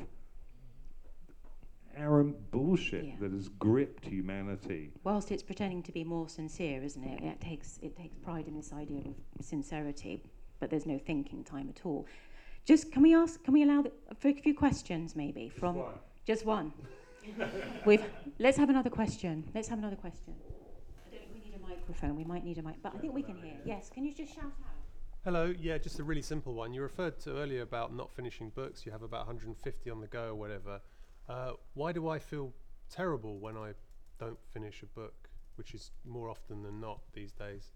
arrant 1.97 2.51
bullshit 2.51 3.05
Yeah. 3.05 3.15
that 3.21 3.31
has 3.31 3.47
gripped 3.49 4.05
humanity. 4.05 4.91
Whilst 5.03 5.31
it's 5.31 5.43
pretending 5.43 5.81
to 5.83 5.91
be 5.93 6.03
more 6.03 6.27
sincere, 6.27 6.83
isn't 6.83 7.03
it? 7.03 7.23
It 7.23 7.39
takes 7.39 7.79
it 7.81 7.95
takes 7.95 8.17
pride 8.17 8.47
in 8.47 8.55
this 8.55 8.73
idea 8.73 8.99
of 9.07 9.15
sincerity, 9.45 10.21
but 10.65 10.71
there's 10.71 10.87
no 10.87 10.97
thinking 10.97 11.43
time 11.43 11.69
at 11.69 11.85
all. 11.85 12.07
Just 12.65 12.91
can 12.91 13.03
we 13.03 13.13
ask? 13.13 13.43
Can 13.43 13.53
we 13.53 13.61
allow 13.61 13.83
the, 13.83 13.91
for 14.17 14.29
a 14.29 14.33
few 14.33 14.55
questions, 14.55 15.15
maybe 15.15 15.47
from 15.47 15.83
just 16.25 16.43
one? 16.43 16.73
We've 17.85 18.03
let's 18.39 18.57
have 18.57 18.71
another 18.71 18.89
question. 18.89 19.43
Let's 19.53 19.67
have 19.67 19.77
another 19.77 19.95
question. 19.95 20.33
I 20.33 21.11
don't 21.11 21.19
think 21.19 21.33
we 21.35 21.51
need 21.51 21.55
a 21.55 21.69
microphone. 21.69 22.15
We 22.15 22.23
might 22.23 22.43
need 22.43 22.57
a 22.57 22.63
mic, 22.63 22.77
but 22.81 22.95
I 22.95 22.97
think 22.97 23.13
we 23.13 23.21
can 23.21 23.35
hear. 23.35 23.53
Yes. 23.63 23.91
Can 23.93 24.05
you 24.05 24.11
just 24.11 24.33
shout 24.33 24.45
out? 24.45 24.53
Hello, 25.23 25.53
yeah, 25.59 25.77
just 25.77 25.99
a 25.99 26.03
really 26.03 26.23
simple 26.23 26.55
one. 26.55 26.73
You 26.73 26.81
referred 26.81 27.19
to 27.19 27.37
earlier 27.37 27.61
about 27.61 27.95
not 27.95 28.11
finishing 28.11 28.49
books. 28.49 28.87
You 28.87 28.91
have 28.91 29.03
about 29.03 29.27
150 29.27 29.89
on 29.91 30.01
the 30.01 30.07
go 30.07 30.29
or 30.29 30.35
whatever. 30.35 30.81
Uh, 31.29 31.51
why 31.75 31.91
do 31.91 32.09
I 32.09 32.17
feel 32.17 32.53
terrible 32.89 33.37
when 33.37 33.55
I 33.55 33.73
don't 34.19 34.39
finish 34.51 34.81
a 34.81 34.87
book, 34.87 35.29
which 35.57 35.75
is 35.75 35.91
more 36.05 36.27
often 36.27 36.63
than 36.63 36.81
not 36.81 37.01
these 37.13 37.31
days? 37.33 37.69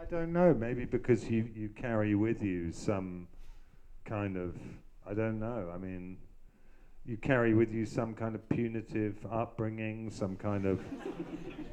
I 0.00 0.04
don't 0.10 0.32
know. 0.32 0.54
Maybe 0.54 0.84
because 0.84 1.28
you 1.28 1.48
you 1.54 1.68
carry 1.68 2.14
with 2.14 2.42
you 2.42 2.72
some 2.72 3.28
kind 4.04 4.36
of 4.36 4.56
I 5.08 5.14
don't 5.14 5.38
know. 5.40 5.70
I 5.74 5.78
mean, 5.78 6.16
you 7.04 7.16
carry 7.16 7.54
with 7.54 7.72
you 7.72 7.86
some 7.86 8.14
kind 8.14 8.34
of 8.34 8.48
punitive 8.48 9.16
upbringing, 9.30 10.10
some 10.10 10.36
kind 10.36 10.66
of 10.66 10.80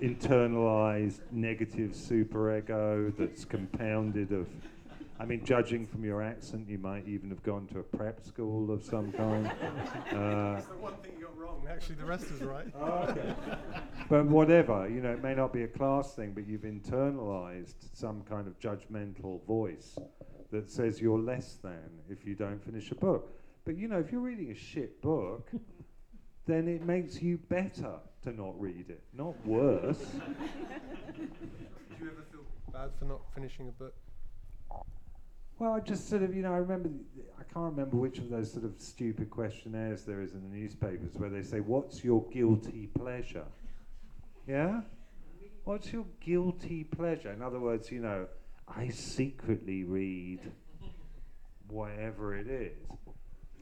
internalized 0.02 1.20
negative 1.32 1.92
superego 1.92 3.16
that's 3.18 3.46
compounded 3.46 4.32
of. 4.32 4.48
I 5.20 5.26
mean, 5.26 5.44
judging 5.44 5.88
from 5.88 6.06
your 6.06 6.22
accent, 6.22 6.70
you 6.70 6.78
might 6.78 7.08
even 7.08 7.30
have 7.30 7.42
gone 7.42 7.66
to 7.74 7.80
a 7.80 7.84
prep 7.84 8.24
school 8.24 8.72
of 8.72 8.84
some 8.84 9.12
kind. 9.12 9.52
Uh, 10.08 10.62
the 10.62 10.78
one 10.80 10.94
thing 11.04 11.12
you 11.20 11.26
got 11.26 11.38
wrong. 11.38 11.62
Actually, 11.78 11.96
the 11.98 12.06
rest 12.06 12.26
is 12.32 12.42
right. 12.42 12.66
Oh, 12.82 13.16
but 14.10 14.26
whatever, 14.26 14.90
you 14.90 15.00
know, 15.00 15.12
it 15.12 15.22
may 15.22 15.36
not 15.36 15.54
be 15.54 15.62
a 15.62 15.68
class 15.68 16.16
thing, 16.16 16.32
but 16.34 16.48
you've 16.48 16.62
internalized 16.62 17.76
some 17.94 18.24
kind 18.24 18.48
of 18.48 18.60
judgmental 18.60 19.46
voice 19.46 19.96
that 20.52 20.72
says 20.72 21.00
you're 21.00 21.20
less 21.20 21.60
than 21.62 21.88
if 22.10 22.26
you 22.26 22.34
don't 22.34 22.66
finish 22.66 22.90
a 22.90 22.96
book. 22.96 23.32
But 23.64 23.78
you 23.78 23.88
know, 23.88 24.00
if 24.00 24.12
you're 24.12 24.22
reading 24.22 24.50
a 24.50 24.56
shit 24.56 25.00
book, 25.04 25.52
then 26.48 26.68
it 26.68 26.84
makes 26.84 27.22
you 27.22 27.38
better 27.48 28.00
to 28.24 28.34
not 28.34 28.60
read 28.60 28.90
it, 28.90 29.04
not 29.14 29.36
worse. 29.46 30.00
Did 31.16 31.30
you 32.02 32.08
ever 32.08 32.26
feel 32.32 32.42
bad 32.74 32.90
for 32.98 33.06
not 33.06 33.22
finishing 33.36 33.68
a 33.68 33.72
book? 33.74 33.94
Well, 35.60 35.74
I 35.74 35.80
just 35.80 36.08
sort 36.08 36.22
of, 36.22 36.36
you 36.36 36.44
know, 36.44 36.54
I 36.54 36.58
remember, 36.58 36.90
I 37.40 37.44
can't 37.52 37.72
remember 37.72 37.98
which 37.98 38.20
of 38.20 38.30
those 38.30 38.52
sort 38.52 38.64
of 38.64 38.74
stupid 38.78 39.32
questionnaires 39.32 40.04
there 40.04 40.22
is 40.22 40.34
in 40.34 40.42
the 40.42 40.56
newspapers 40.56 41.16
where 41.16 41.30
they 41.30 41.42
say, 41.42 41.62
What's 41.62 42.04
your 42.04 42.24
guilty 42.32 42.90
pleasure? 42.96 43.46
Yeah? 44.48 44.82
What's 45.64 45.92
your 45.92 46.06
guilty 46.22 46.84
pleasure? 46.84 47.32
In 47.32 47.42
other 47.42 47.60
words, 47.60 47.92
you 47.92 48.02
know, 48.02 48.28
I 48.68 48.90
secretly 48.90 49.84
read 49.84 50.42
whatever 51.70 52.36
it 52.36 52.48
is. 52.48 52.78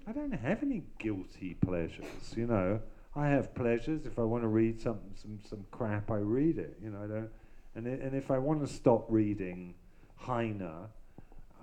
I 0.06 0.12
don't 0.12 0.34
have 0.34 0.62
any 0.64 0.84
guilty 1.00 1.56
pleasures, 1.66 2.36
you 2.36 2.46
know. 2.46 2.82
I 3.16 3.30
have 3.30 3.56
pleasures. 3.56 4.06
If 4.06 4.20
I 4.20 4.24
want 4.24 4.44
to 4.44 4.50
read 4.50 4.82
some, 4.82 5.00
some, 5.16 5.40
some 5.50 5.66
crap, 5.72 6.12
I 6.12 6.18
read 6.18 6.58
it, 6.58 6.78
you 6.84 6.90
know. 6.90 7.04
I 7.04 7.08
don't, 7.08 7.30
and, 7.76 7.88
and 7.88 8.16
if 8.16 8.30
I 8.30 8.38
want 8.38 8.62
to 8.62 8.68
stop 8.68 9.06
reading 9.10 9.74
Heine, 10.18 10.90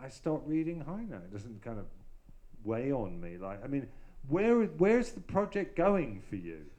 I 0.03 0.09
stop 0.09 0.43
reading 0.47 0.81
Heine. 0.81 1.13
It 1.13 1.33
doesn't 1.33 1.63
kind 1.63 1.79
of 1.79 1.87
weigh 2.65 2.93
on 2.93 3.21
me. 3.21 3.39
Like, 3.39 3.63
I 3.65 3.69
mean, 3.69 3.87
where 4.29 4.63
where's 4.65 5.13
the 5.13 5.21
project 5.21 5.77
going 5.77 6.23
for 6.29 6.37
you? 6.37 6.61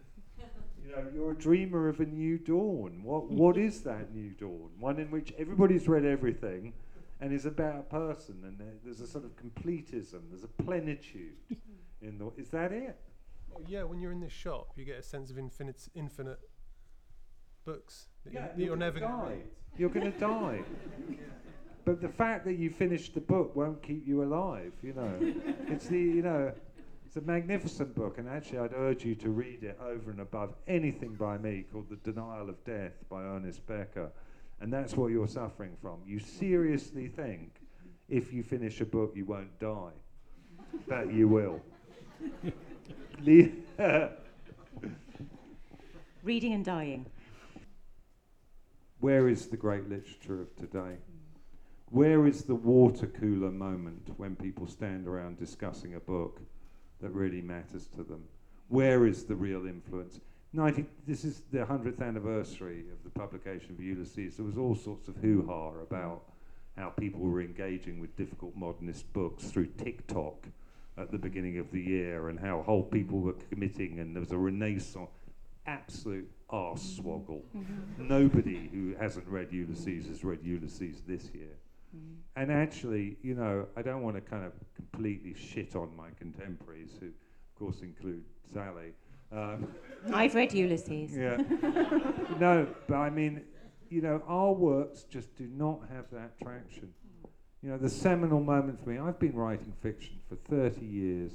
You 0.85 0.91
know, 0.91 1.07
you're 1.15 1.31
a 1.31 1.35
dreamer 1.35 1.87
of 1.87 2.01
a 2.01 2.05
new 2.05 2.37
dawn. 2.37 3.01
What 3.03 3.31
what 3.31 3.57
is 3.57 3.81
that 3.83 4.13
new 4.13 4.31
dawn? 4.31 4.69
One 4.79 4.99
in 4.99 5.09
which 5.11 5.33
everybody's 5.39 5.87
read 5.87 6.03
everything, 6.03 6.73
and 7.21 7.31
is 7.31 7.45
about 7.45 7.79
a 7.79 7.83
person, 7.83 8.43
and 8.43 8.59
there- 8.59 8.75
there's 8.83 8.99
a 8.99 9.07
sort 9.07 9.23
of 9.23 9.31
completism. 9.37 10.19
There's 10.29 10.43
a 10.43 10.49
plenitude 10.63 11.37
in 12.01 12.17
the. 12.17 12.29
Is 12.37 12.49
that 12.49 12.73
it? 12.73 12.97
Well, 13.49 13.63
yeah, 13.65 13.83
when 13.83 14.01
you're 14.01 14.11
in 14.11 14.19
this 14.19 14.33
shop, 14.33 14.73
you 14.75 14.83
get 14.83 14.97
a 14.99 15.03
sense 15.03 15.31
of 15.31 15.37
infinite, 15.39 15.87
infinite 15.95 16.39
books 17.63 18.07
that, 18.25 18.33
you, 18.33 18.39
that 18.39 18.59
you're, 18.59 18.67
gonna 18.75 18.79
never 18.85 18.99
going 18.99 19.11
to 19.11 19.17
die. 19.17 19.29
read. 19.29 19.47
You're 19.77 19.89
going 19.89 20.11
to 20.11 20.19
die. 20.19 20.63
But 21.85 22.01
the 22.01 22.09
fact 22.09 22.45
that 22.45 22.53
you 22.53 22.69
finished 22.69 23.13
the 23.13 23.21
book 23.21 23.55
won't 23.55 23.81
keep 23.83 24.07
you 24.07 24.23
alive. 24.23 24.71
You 24.81 24.93
know, 24.93 25.13
it's 25.67 25.87
the 25.87 25.99
you 25.99 26.21
know, 26.21 26.51
it's 27.05 27.17
a 27.17 27.21
magnificent 27.21 27.93
book, 27.95 28.17
and 28.17 28.27
actually, 28.27 28.59
I'd 28.59 28.73
urge 28.73 29.03
you 29.05 29.15
to 29.15 29.29
read 29.29 29.63
it 29.63 29.77
over 29.83 30.11
and 30.11 30.21
above 30.21 30.55
anything 30.67 31.15
by 31.15 31.37
me 31.37 31.65
called 31.71 31.89
*The 31.89 31.97
Denial 31.97 32.49
of 32.49 32.63
Death* 32.63 32.93
by 33.09 33.23
Ernest 33.23 33.65
Becker. 33.67 34.11
And 34.61 34.71
that's 34.71 34.95
what 34.95 35.11
you're 35.11 35.27
suffering 35.27 35.75
from. 35.81 35.97
You 36.07 36.19
seriously 36.19 37.09
think 37.09 37.59
if 38.07 38.31
you 38.31 38.43
finish 38.43 38.79
a 38.79 38.85
book, 38.85 39.11
you 39.15 39.25
won't 39.25 39.59
die. 39.59 39.91
but 40.87 41.13
you 41.13 41.27
will. 41.27 41.61
Reading 46.23 46.53
and 46.53 46.63
dying. 46.63 47.05
Where 49.01 49.27
is 49.27 49.47
the 49.47 49.57
great 49.57 49.89
literature 49.89 50.41
of 50.41 50.55
today? 50.55 50.95
Where 51.93 52.25
is 52.25 52.41
the 52.41 52.55
water 52.55 53.05
cooler 53.05 53.51
moment 53.51 54.09
when 54.17 54.35
people 54.35 54.65
stand 54.65 55.07
around 55.07 55.37
discussing 55.37 55.93
a 55.93 55.99
book 55.99 56.41
that 56.99 57.11
really 57.11 57.39
matters 57.39 57.85
to 57.95 58.03
them? 58.03 58.23
Where 58.67 59.05
is 59.05 59.25
the 59.25 59.35
real 59.35 59.67
influence? 59.67 60.19
90, 60.53 60.85
this 61.05 61.23
is 61.23 61.43
the 61.51 61.59
100th 61.59 62.01
anniversary 62.01 62.85
of 62.91 63.03
the 63.03 63.11
publication 63.11 63.69
of 63.69 63.79
Ulysses. 63.79 64.37
There 64.37 64.45
was 64.45 64.57
all 64.57 64.73
sorts 64.73 65.07
of 65.07 65.17
hoo 65.17 65.45
ha 65.47 65.69
about 65.83 66.23
how 66.75 66.89
people 66.89 67.21
were 67.21 67.41
engaging 67.41 67.99
with 67.99 68.17
difficult 68.17 68.55
modernist 68.55 69.13
books 69.13 69.43
through 69.51 69.67
TikTok 69.77 70.47
at 70.97 71.11
the 71.11 71.19
beginning 71.19 71.59
of 71.59 71.69
the 71.69 71.81
year 71.81 72.29
and 72.29 72.39
how 72.39 72.63
whole 72.63 72.81
people 72.81 73.19
were 73.19 73.35
committing 73.51 73.99
and 73.99 74.15
there 74.15 74.21
was 74.21 74.31
a 74.31 74.37
renaissance. 74.39 75.11
Absolute 75.67 76.31
arse 76.49 76.99
swoggle. 76.99 77.43
Mm-hmm. 77.55 78.07
Nobody 78.07 78.67
who 78.73 78.95
hasn't 78.99 79.27
read 79.27 79.49
Ulysses 79.51 80.07
has 80.07 80.23
read 80.23 80.39
Ulysses 80.41 81.03
this 81.07 81.29
year. 81.35 81.55
Mm. 81.95 82.15
And 82.35 82.51
actually, 82.51 83.17
you 83.21 83.35
know, 83.35 83.67
I 83.77 83.81
don't 83.81 84.01
want 84.01 84.15
to 84.15 84.21
kind 84.21 84.45
of 84.45 84.53
completely 84.75 85.33
shit 85.33 85.75
on 85.75 85.95
my 85.95 86.09
contemporaries, 86.19 86.91
who, 86.99 87.07
of 87.07 87.59
course, 87.59 87.81
include 87.81 88.23
Sally. 88.53 88.93
Um, 89.31 89.67
I've 90.13 90.35
read 90.35 90.53
Ulysses. 90.53 91.15
Yeah. 91.15 91.37
no, 92.39 92.67
but 92.87 92.95
I 92.95 93.09
mean, 93.09 93.41
you 93.89 94.01
know, 94.01 94.21
our 94.27 94.51
works 94.51 95.03
just 95.03 95.35
do 95.35 95.47
not 95.55 95.81
have 95.93 96.05
that 96.11 96.39
traction. 96.39 96.93
You 97.61 97.69
know, 97.69 97.77
the 97.77 97.89
seminal 97.89 98.41
moment 98.41 98.83
for 98.83 98.89
me, 98.89 98.99
I've 98.99 99.19
been 99.19 99.35
writing 99.35 99.73
fiction 99.81 100.19
for 100.27 100.35
30 100.35 100.85
years. 100.85 101.31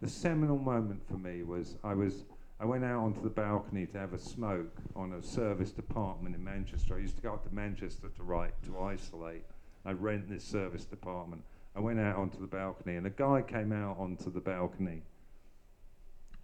The 0.00 0.08
seminal 0.08 0.58
moment 0.58 1.02
for 1.08 1.18
me 1.18 1.42
was 1.42 1.76
I 1.84 1.92
was 1.94 2.24
I 2.60 2.64
went 2.64 2.84
out 2.84 3.00
onto 3.00 3.22
the 3.22 3.30
balcony 3.30 3.86
to 3.86 3.98
have 3.98 4.14
a 4.14 4.18
smoke 4.18 4.80
on 4.96 5.12
a 5.12 5.22
service 5.22 5.70
department 5.70 6.34
in 6.34 6.42
Manchester. 6.42 6.96
I 6.96 6.98
used 6.98 7.16
to 7.16 7.22
go 7.22 7.34
up 7.34 7.48
to 7.48 7.54
Manchester 7.54 8.08
to 8.08 8.22
write, 8.22 8.52
to 8.64 8.80
isolate. 8.80 9.44
I'd 9.88 10.02
rent 10.02 10.28
this 10.28 10.44
service 10.44 10.84
department. 10.84 11.42
I 11.74 11.80
went 11.80 11.98
out 11.98 12.16
onto 12.16 12.38
the 12.38 12.46
balcony, 12.46 12.96
and 12.96 13.06
a 13.06 13.10
guy 13.10 13.40
came 13.40 13.72
out 13.72 13.96
onto 13.98 14.30
the 14.30 14.40
balcony 14.40 15.00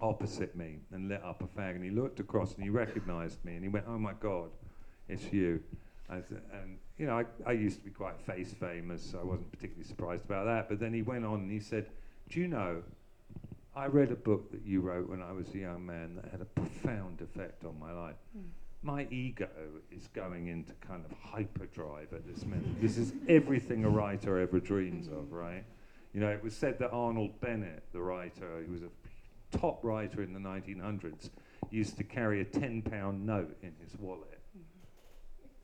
opposite 0.01 0.57
me 0.57 0.79
and 0.93 1.09
lit 1.09 1.23
up 1.23 1.43
a 1.43 1.61
fag. 1.61 1.75
And 1.75 1.85
he 1.85 1.91
looked 1.91 2.21
across 2.21 2.55
and 2.55 2.65
he 2.65 2.71
recognized 2.71 3.45
me, 3.45 3.55
and 3.55 3.63
he 3.63 3.69
went, 3.69 3.85
"Oh 3.87 3.99
my 3.99 4.15
God, 4.15 4.51
it's 5.09 5.31
you." 5.31 5.63
and 6.09 6.79
you 6.99 7.07
know, 7.07 7.19
I, 7.19 7.25
I 7.51 7.53
used 7.53 7.79
to 7.79 7.85
be 7.85 7.91
quite 7.91 8.19
face 8.21 8.53
famous, 8.53 9.03
so 9.03 9.19
I 9.21 9.25
wasn't 9.25 9.51
particularly 9.51 9.87
surprised 9.89 10.25
about 10.25 10.47
that. 10.47 10.69
But 10.69 10.79
then 10.81 10.95
he 10.95 11.03
went 11.03 11.25
on 11.27 11.41
and 11.41 11.51
he 11.51 11.61
said, 11.61 11.87
"Do 12.31 12.41
you 12.41 12.49
know?" 12.49 12.83
I 13.77 13.87
read 13.87 14.11
a 14.11 14.17
book 14.17 14.53
that 14.53 14.65
you 14.65 14.81
wrote 14.81 15.09
when 15.09 15.21
I 15.21 15.33
was 15.33 15.53
a 15.55 15.59
young 15.59 15.85
man 15.85 16.17
that 16.17 16.31
had 16.31 16.41
a 16.41 16.45
profound 16.47 17.21
effect 17.21 17.65
on 17.65 17.79
my 17.79 17.93
life. 17.93 18.17
Mm. 18.39 18.45
My 18.85 19.07
ego 19.11 19.49
is 19.91 20.09
going 20.09 20.49
into 20.49 20.75
kind 20.75 21.05
of 21.07 21.17
hyperdrive 21.19 22.13
at 22.13 22.27
this 22.27 22.45
minute. 22.45 22.81
this 22.83 22.99
is 22.99 23.15
everything 23.29 23.85
a 23.87 23.89
writer 23.89 24.39
ever 24.39 24.61
dreams 24.61 25.09
of, 25.09 25.33
right? 25.33 25.65
You 26.13 26.21
know, 26.21 26.29
it 26.29 26.45
was 26.45 26.55
said 26.55 26.79
that 26.81 26.91
Arnold 26.93 27.41
Bennett, 27.41 27.83
the 27.93 28.03
writer, 28.03 28.63
who 28.65 28.71
was 28.71 28.83
a 28.83 29.57
top 29.57 29.83
writer 29.83 30.23
in 30.23 30.35
the 30.35 30.39
1900s, 30.39 31.31
used 31.71 31.97
to 31.97 32.05
carry 32.05 32.43
a 32.43 32.45
10 32.45 32.83
pound 32.83 33.25
note 33.25 33.57
in 33.63 33.73
his 33.83 33.99
wallet. 33.99 34.39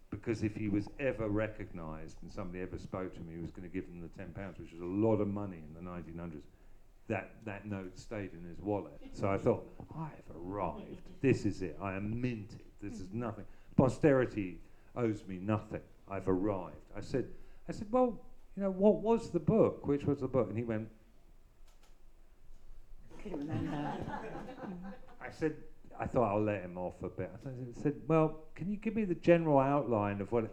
Because 0.09 0.43
if 0.43 0.57
he 0.57 0.69
was 0.69 0.89
ever 0.99 1.29
recognized 1.29 2.17
and 2.23 2.33
somebody 2.33 2.63
ever 2.63 2.79
spoke 2.79 3.13
to 3.13 3.21
him, 3.21 3.29
he 3.31 3.41
was 3.41 3.51
going 3.51 3.69
to 3.69 3.73
give 3.73 3.87
them 3.87 4.01
the 4.01 4.09
10 4.09 4.33
pounds, 4.33 4.59
which 4.59 4.73
was 4.73 4.81
a 4.81 4.85
lot 4.85 5.21
of 5.21 5.29
money 5.29 5.59
in 5.59 5.75
the 5.75 5.89
1900s 5.89 6.41
that, 7.11 7.33
that 7.45 7.67
note 7.67 7.99
stayed 7.99 8.31
in 8.33 8.49
his 8.49 8.61
wallet. 8.61 8.99
So 9.13 9.29
I 9.29 9.37
thought, 9.37 9.67
I've 9.95 10.37
arrived. 10.37 11.03
This 11.21 11.45
is 11.45 11.61
it. 11.61 11.77
I 11.83 11.95
am 11.95 12.21
minted. 12.21 12.70
This 12.83 12.95
is 12.95 13.09
nothing. 13.13 13.45
Posterity 13.77 14.59
owes 14.97 15.25
me 15.27 15.39
nothing. 15.41 15.81
I've 16.09 16.29
arrived. 16.29 16.77
I 16.97 17.01
said, 17.01 17.27
I 17.69 17.73
said, 17.73 17.87
well, 17.91 18.21
you 18.57 18.63
know, 18.63 18.71
what 18.71 18.97
was 18.97 19.31
the 19.31 19.39
book? 19.39 19.87
Which 19.87 20.05
was 20.05 20.21
the 20.21 20.29
book? 20.29 20.49
And 20.49 20.59
he 20.59 20.65
went, 20.65 20.89
couldn't 23.23 23.39
remember. 23.39 23.93
I 25.21 25.31
said, 25.31 25.55
I 25.99 26.07
thought 26.07 26.33
I'll 26.33 26.43
let 26.43 26.63
him 26.63 26.79
off 26.79 26.95
a 27.03 27.09
bit. 27.09 27.31
I 27.45 27.81
said, 27.83 27.95
well, 28.09 28.45
can 28.55 28.71
you 28.71 28.77
give 28.77 28.97
me 28.97 29.05
the 29.05 29.15
general 29.15 29.59
outline 29.59 30.21
of 30.21 30.33
what 30.33 30.51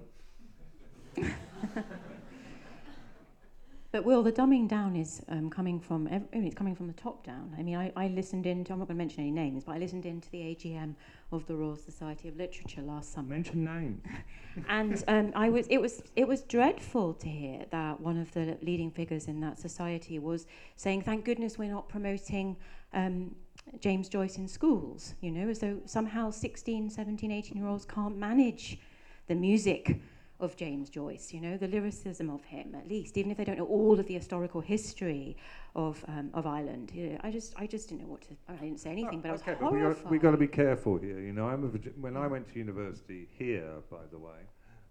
But 3.92 4.04
Will, 4.04 4.22
the 4.22 4.34
dumbing 4.34 4.68
down 4.68 4.96
is 4.96 5.24
um, 5.30 5.50
coming 5.50 5.80
from 5.80 6.08
ev- 6.08 6.28
I 6.34 6.38
mean, 6.38 6.46
it's 6.46 6.56
coming 6.56 6.76
from 6.76 6.88
the 6.88 6.94
top 6.94 7.26
down. 7.26 7.56
I 7.58 7.64
mean, 7.64 7.78
I, 7.78 7.92
I 7.96 8.10
listened 8.10 8.46
in. 8.46 8.64
To, 8.66 8.74
I'm 8.74 8.80
not 8.80 8.90
going 8.90 8.98
to 8.98 9.04
mention 9.04 9.22
any 9.22 9.32
names, 9.32 9.64
but 9.64 9.72
I 9.72 9.78
listened 9.78 10.06
in 10.06 10.20
to 10.20 10.32
the 10.32 10.40
AGM 10.40 10.94
of 11.32 11.46
the 11.46 11.56
Royal 11.56 11.76
Society 11.76 12.30
of 12.30 12.38
Literature 12.38 12.82
last 12.82 13.12
summer. 13.14 13.30
Mention 13.30 13.66
names. 13.66 14.02
and 14.70 15.04
um, 15.08 15.32
I 15.36 15.50
was 15.50 15.68
it 15.68 15.80
was 15.80 16.02
it 16.16 16.28
was 16.28 16.42
dreadful 16.44 17.14
to 17.16 17.28
hear 17.28 17.66
that 17.72 18.00
one 18.00 18.18
of 18.18 18.32
the 18.34 18.58
leading 18.62 18.92
figures 18.92 19.28
in 19.28 19.40
that 19.42 19.60
society 19.60 20.20
was 20.20 20.48
saying, 20.76 21.02
"Thank 21.02 21.26
goodness 21.26 21.58
we're 21.58 21.72
not 21.72 21.90
promoting." 21.90 22.58
Um, 22.94 23.36
James 23.82 24.08
Joyce 24.08 24.38
in 24.38 24.48
schools, 24.48 25.16
you 25.20 25.30
know, 25.30 25.50
as 25.50 25.60
though 25.60 25.82
somehow 25.86 26.30
16, 26.32 26.90
17, 26.90 27.32
18 27.32 27.58
year 27.58 27.68
olds 27.68 27.84
can't 27.84 28.18
manage 28.18 28.80
the 29.28 29.36
music 29.36 30.00
of 30.40 30.56
James 30.56 30.90
Joyce, 30.90 31.34
you 31.34 31.42
know, 31.42 31.58
the 31.58 31.68
lyricism 31.68 32.30
of 32.30 32.44
him, 32.44 32.76
at 32.76 32.88
least, 32.88 33.18
even 33.18 33.32
if 33.32 33.38
they 33.38 33.44
don't 33.44 33.58
know 33.58 33.66
all 33.66 34.00
of 34.00 34.06
the 34.06 34.14
historical 34.14 34.62
history 34.62 35.36
of 35.76 36.04
um, 36.08 36.30
of 36.34 36.46
Ireland. 36.46 36.92
You 36.94 37.10
know, 37.10 37.18
I 37.24 37.32
just 37.32 37.54
I 37.58 37.66
just 37.66 37.90
didn't 37.90 38.02
know 38.02 38.08
what 38.08 38.22
to. 38.24 38.36
I 38.48 38.54
didn't 38.56 38.80
say 38.80 38.92
anything, 38.92 39.22
but 39.22 39.32
okay, 39.32 39.52
I 39.52 39.54
was 39.54 39.60
but 39.62 39.70
horrified. 39.70 40.12
We 40.12 40.20
got, 40.20 40.32
to 40.32 40.38
be 40.38 40.48
careful 40.48 40.98
here. 40.98 41.20
You 41.20 41.34
know, 41.34 41.48
I'm 41.48 41.64
a, 41.64 41.68
when 42.00 42.16
I 42.16 42.28
went 42.28 42.48
to 42.54 42.60
university 42.60 43.28
here, 43.38 43.72
by 43.90 44.06
the 44.12 44.20
way, 44.20 44.42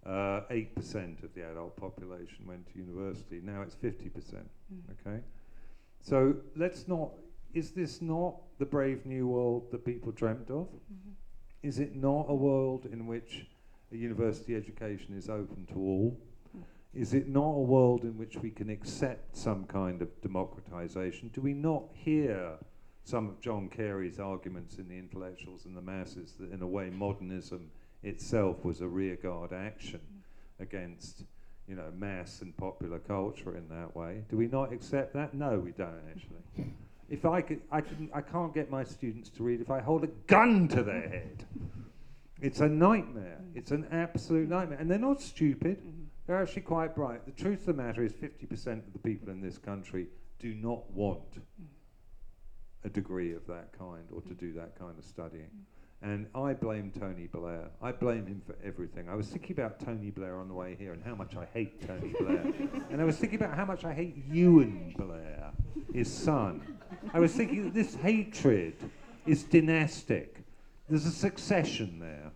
uh, 0.05 0.41
eight 0.49 0.71
uh, 0.75 0.79
percent 0.79 1.23
of 1.23 1.33
the 1.33 1.49
adult 1.49 1.77
population 1.77 2.45
went 2.45 2.67
to 2.73 2.77
university. 2.77 3.39
Now 3.41 3.61
it's 3.61 3.75
fifty 3.75 4.09
percent. 4.09 4.49
Mm. 4.73 4.81
Okay, 5.07 5.23
so 6.01 6.35
let's 6.57 6.87
not. 6.87 7.11
Is 7.53 7.71
this 7.71 8.01
not 8.01 8.35
the 8.59 8.65
brave 8.65 9.05
new 9.05 9.27
world 9.27 9.71
that 9.71 9.85
people 9.85 10.11
dreamt 10.11 10.49
of? 10.49 10.67
Mm-hmm. 10.67 11.11
Is 11.63 11.79
it 11.79 11.95
not 11.95 12.25
a 12.27 12.35
world 12.35 12.85
in 12.91 13.07
which 13.07 13.47
a 13.91 13.97
university 13.97 14.55
education 14.55 15.15
is 15.17 15.29
open 15.29 15.65
to 15.71 15.75
all? 15.75 16.17
Is 16.93 17.13
it 17.13 17.27
not 17.27 17.49
a 17.49 17.61
world 17.61 18.03
in 18.03 18.17
which 18.17 18.37
we 18.37 18.49
can 18.49 18.69
accept 18.69 19.37
some 19.37 19.65
kind 19.65 20.01
of 20.01 20.09
democratization? 20.21 21.29
Do 21.33 21.41
we 21.41 21.53
not 21.53 21.83
hear 21.93 22.57
some 23.03 23.29
of 23.29 23.39
John 23.39 23.69
Carey's 23.69 24.19
arguments 24.19 24.77
in 24.77 24.87
the 24.87 24.97
intellectuals 24.97 25.65
and 25.65 25.77
the 25.77 25.81
masses 25.81 26.33
that, 26.39 26.51
in 26.51 26.61
a 26.61 26.67
way, 26.67 26.89
modernism 26.89 27.69
itself 28.03 28.65
was 28.65 28.81
a 28.81 28.87
rearguard 28.87 29.53
action 29.53 30.01
against, 30.59 31.23
you 31.67 31.75
know, 31.75 31.91
mass 31.95 32.41
and 32.41 32.55
popular 32.57 32.99
culture 32.99 33.55
in 33.55 33.67
that 33.69 33.95
way? 33.95 34.23
Do 34.29 34.37
we 34.37 34.47
not 34.47 34.73
accept 34.73 35.13
that? 35.13 35.33
No, 35.33 35.59
we 35.59 35.71
don't 35.71 36.01
actually. 36.09 36.73
If 37.09 37.25
I 37.25 37.41
could, 37.41 37.61
I 37.71 37.81
I 38.13 38.21
can't 38.21 38.53
get 38.53 38.69
my 38.69 38.83
students 38.83 39.29
to 39.31 39.43
read 39.43 39.61
if 39.61 39.71
I 39.71 39.79
hold 39.79 40.03
a 40.03 40.07
gun 40.07 40.67
to 40.69 40.83
their 40.83 41.07
head. 41.07 41.45
It's 42.41 42.59
a 42.59 42.67
nightmare. 42.67 43.39
Mm. 43.41 43.57
It's 43.57 43.71
an 43.71 43.87
absolute 43.91 44.49
nightmare. 44.49 44.77
And 44.79 44.89
they're 44.89 44.97
not 44.97 45.21
stupid. 45.21 45.79
Mm-hmm. 45.79 46.03
They're 46.25 46.41
actually 46.41 46.63
quite 46.63 46.95
bright. 46.95 47.25
The 47.25 47.31
truth 47.31 47.61
of 47.61 47.77
the 47.77 47.81
matter 47.81 48.03
is 48.03 48.13
50% 48.13 48.85
of 48.85 48.93
the 48.93 48.99
people 48.99 49.29
in 49.29 49.41
this 49.41 49.57
country 49.57 50.07
do 50.39 50.53
not 50.53 50.89
want 50.91 51.31
mm. 51.31 51.65
a 52.83 52.89
degree 52.89 53.33
of 53.33 53.47
that 53.47 53.77
kind 53.77 54.03
or 54.13 54.21
to 54.21 54.33
do 54.33 54.53
that 54.53 54.77
kind 54.77 54.97
of 54.97 55.05
studying. 55.05 55.45
Mm. 55.45 55.63
And 56.03 56.27
I 56.35 56.53
blame 56.53 56.91
Tony 56.91 57.25
Blair. 57.25 57.69
I 57.81 57.91
blame 57.91 58.27
him 58.27 58.41
for 58.45 58.55
everything. 58.63 59.09
I 59.09 59.15
was 59.15 59.27
thinking 59.27 59.57
about 59.57 59.79
Tony 59.79 60.11
Blair 60.11 60.39
on 60.39 60.47
the 60.47 60.53
way 60.53 60.75
here 60.77 60.93
and 60.93 61.03
how 61.03 61.15
much 61.15 61.35
I 61.35 61.47
hate 61.53 61.87
Tony 61.87 62.13
Blair. 62.19 62.53
and 62.91 63.01
I 63.01 63.03
was 63.03 63.17
thinking 63.17 63.39
about 63.41 63.55
how 63.55 63.65
much 63.65 63.83
I 63.83 63.93
hate 63.93 64.31
Euan 64.31 64.95
Blair, 64.95 65.51
his 65.91 66.11
son. 66.11 66.77
I 67.13 67.19
was 67.19 67.33
thinking 67.33 67.63
that 67.63 67.73
this 67.73 67.95
hatred 67.95 68.75
is 69.25 69.43
dynastic. 69.43 70.43
There's 70.87 71.05
a 71.05 71.11
succession 71.11 71.99
there. 71.99 72.26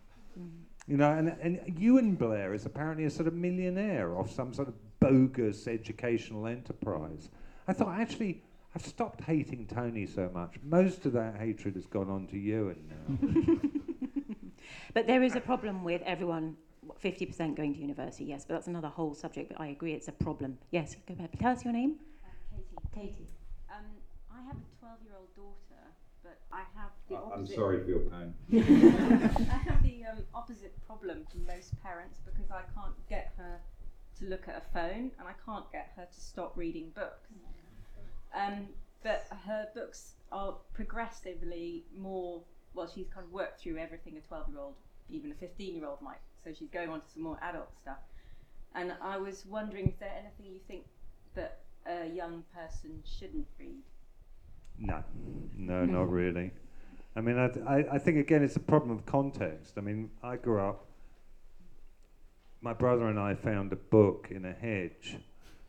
You 0.88 0.98
know, 0.98 1.12
and, 1.12 1.30
and 1.42 1.60
Euan 1.78 2.18
Blair 2.18 2.54
is 2.54 2.66
apparently 2.66 3.06
a 3.06 3.10
sort 3.10 3.28
of 3.28 3.34
millionaire 3.34 4.18
off 4.18 4.32
some 4.32 4.54
sort 4.54 4.68
of 4.68 4.74
bogus 5.00 5.68
educational 5.68 6.48
enterprise. 6.48 7.30
I 7.68 7.74
thought, 7.74 8.00
actually, 8.00 8.42
I've 8.76 8.86
stopped 8.86 9.24
hating 9.24 9.68
Tony 9.68 10.06
so 10.06 10.30
much. 10.34 10.56
Most 10.64 11.06
of 11.06 11.14
that 11.14 11.36
hatred 11.38 11.76
has 11.76 11.86
gone 11.86 12.10
on 12.10 12.28
to 12.28 12.36
Euan 12.36 12.78
now. 12.90 13.70
but 14.94 15.08
there 15.08 15.22
is 15.22 15.36
a 15.36 15.42
problem 15.42 15.84
with 15.84 16.02
everyone 16.02 16.58
50% 17.04 17.56
going 17.56 17.74
to 17.76 17.80
university, 17.80 18.26
yes, 18.26 18.44
but 18.46 18.56
that's 18.56 18.68
another 18.68 18.88
whole 18.88 19.14
subject, 19.14 19.50
but 19.50 19.62
I 19.62 19.68
agree 19.68 19.94
it's 19.94 20.08
a 20.08 20.12
problem. 20.14 20.58
Yes, 20.72 20.96
go 21.08 21.14
ahead. 21.14 21.30
Tell 21.40 21.52
us 21.52 21.64
your 21.64 21.74
name. 21.74 21.96
Uh, 22.26 22.58
Katie. 22.94 23.14
Katie. 23.14 23.28
Um, 23.70 23.86
I 24.32 24.42
have 24.48 24.56
a 24.56 24.80
12 24.80 24.98
year 25.04 25.14
old 25.18 25.36
daughter 25.36 25.61
but 25.61 25.61
I 26.54 26.64
have 26.76 26.92
the 27.10 27.16
I- 27.16 27.20
I'm 27.20 27.32
opposite. 27.42 27.56
sorry 27.56 27.84
for 27.84 27.90
your 27.90 28.00
pain. 28.00 28.34
I 28.54 29.58
have 29.70 29.84
the 29.84 30.04
um, 30.06 30.18
opposite 30.36 30.74
problem 30.86 31.26
from 31.32 31.46
most 31.46 31.74
parents 31.82 32.20
because 32.26 32.52
I 32.52 32.62
can't 32.74 32.96
get 33.10 33.34
her 33.38 33.60
to 34.20 34.26
look 34.26 34.48
at 34.48 34.56
a 34.58 34.74
phone 34.74 35.12
and 35.20 35.28
I 35.28 35.34
can't 35.46 35.70
get 35.72 35.92
her 35.96 36.06
to 36.06 36.22
stop 36.22 36.56
reading 36.58 36.92
books. 36.96 37.30
Um, 38.36 38.68
but 39.04 39.26
her 39.46 39.68
books 39.74 40.14
are 40.32 40.56
progressively 40.74 41.84
more. 41.98 42.42
Well, 42.74 42.88
she's 42.94 43.08
kind 43.14 43.26
of 43.26 43.32
worked 43.34 43.62
through 43.62 43.78
everything 43.78 44.16
a 44.18 44.22
twelve-year-old, 44.22 44.76
even 45.10 45.32
a 45.32 45.36
fifteen-year-old 45.36 46.02
might. 46.02 46.20
So 46.44 46.52
she's 46.58 46.70
going 46.70 46.90
on 46.90 47.02
to 47.02 47.08
some 47.14 47.24
more 47.24 47.38
adult 47.42 47.70
stuff. 47.82 47.98
And 48.74 48.94
I 49.02 49.18
was 49.18 49.46
wondering, 49.46 49.90
is 49.90 49.96
there 50.00 50.14
anything 50.18 50.54
you 50.54 50.60
think 50.68 50.86
that 51.36 51.60
a 51.86 52.08
young 52.08 52.44
person 52.56 53.04
shouldn't 53.20 53.48
read? 53.60 53.82
No, 54.82 55.04
no, 55.56 55.86
not 55.86 56.10
really. 56.10 56.52
I 57.16 57.22
mean, 57.22 57.38
I, 57.38 57.50
I, 57.70 57.86
I 57.94 57.98
think 58.00 58.18
again 58.18 58.44
it's 58.44 58.56
a 58.56 58.62
problem 58.62 58.92
of 58.92 59.06
context. 59.06 59.74
I 59.78 59.82
mean, 59.82 60.10
I 60.24 60.38
grew 60.38 60.60
up. 60.60 60.86
My 62.62 62.74
brother 62.74 63.08
and 63.08 63.20
I 63.20 63.36
found 63.36 63.72
a 63.74 63.76
book 63.76 64.28
in 64.32 64.46
a 64.46 64.54
hedge 64.54 65.18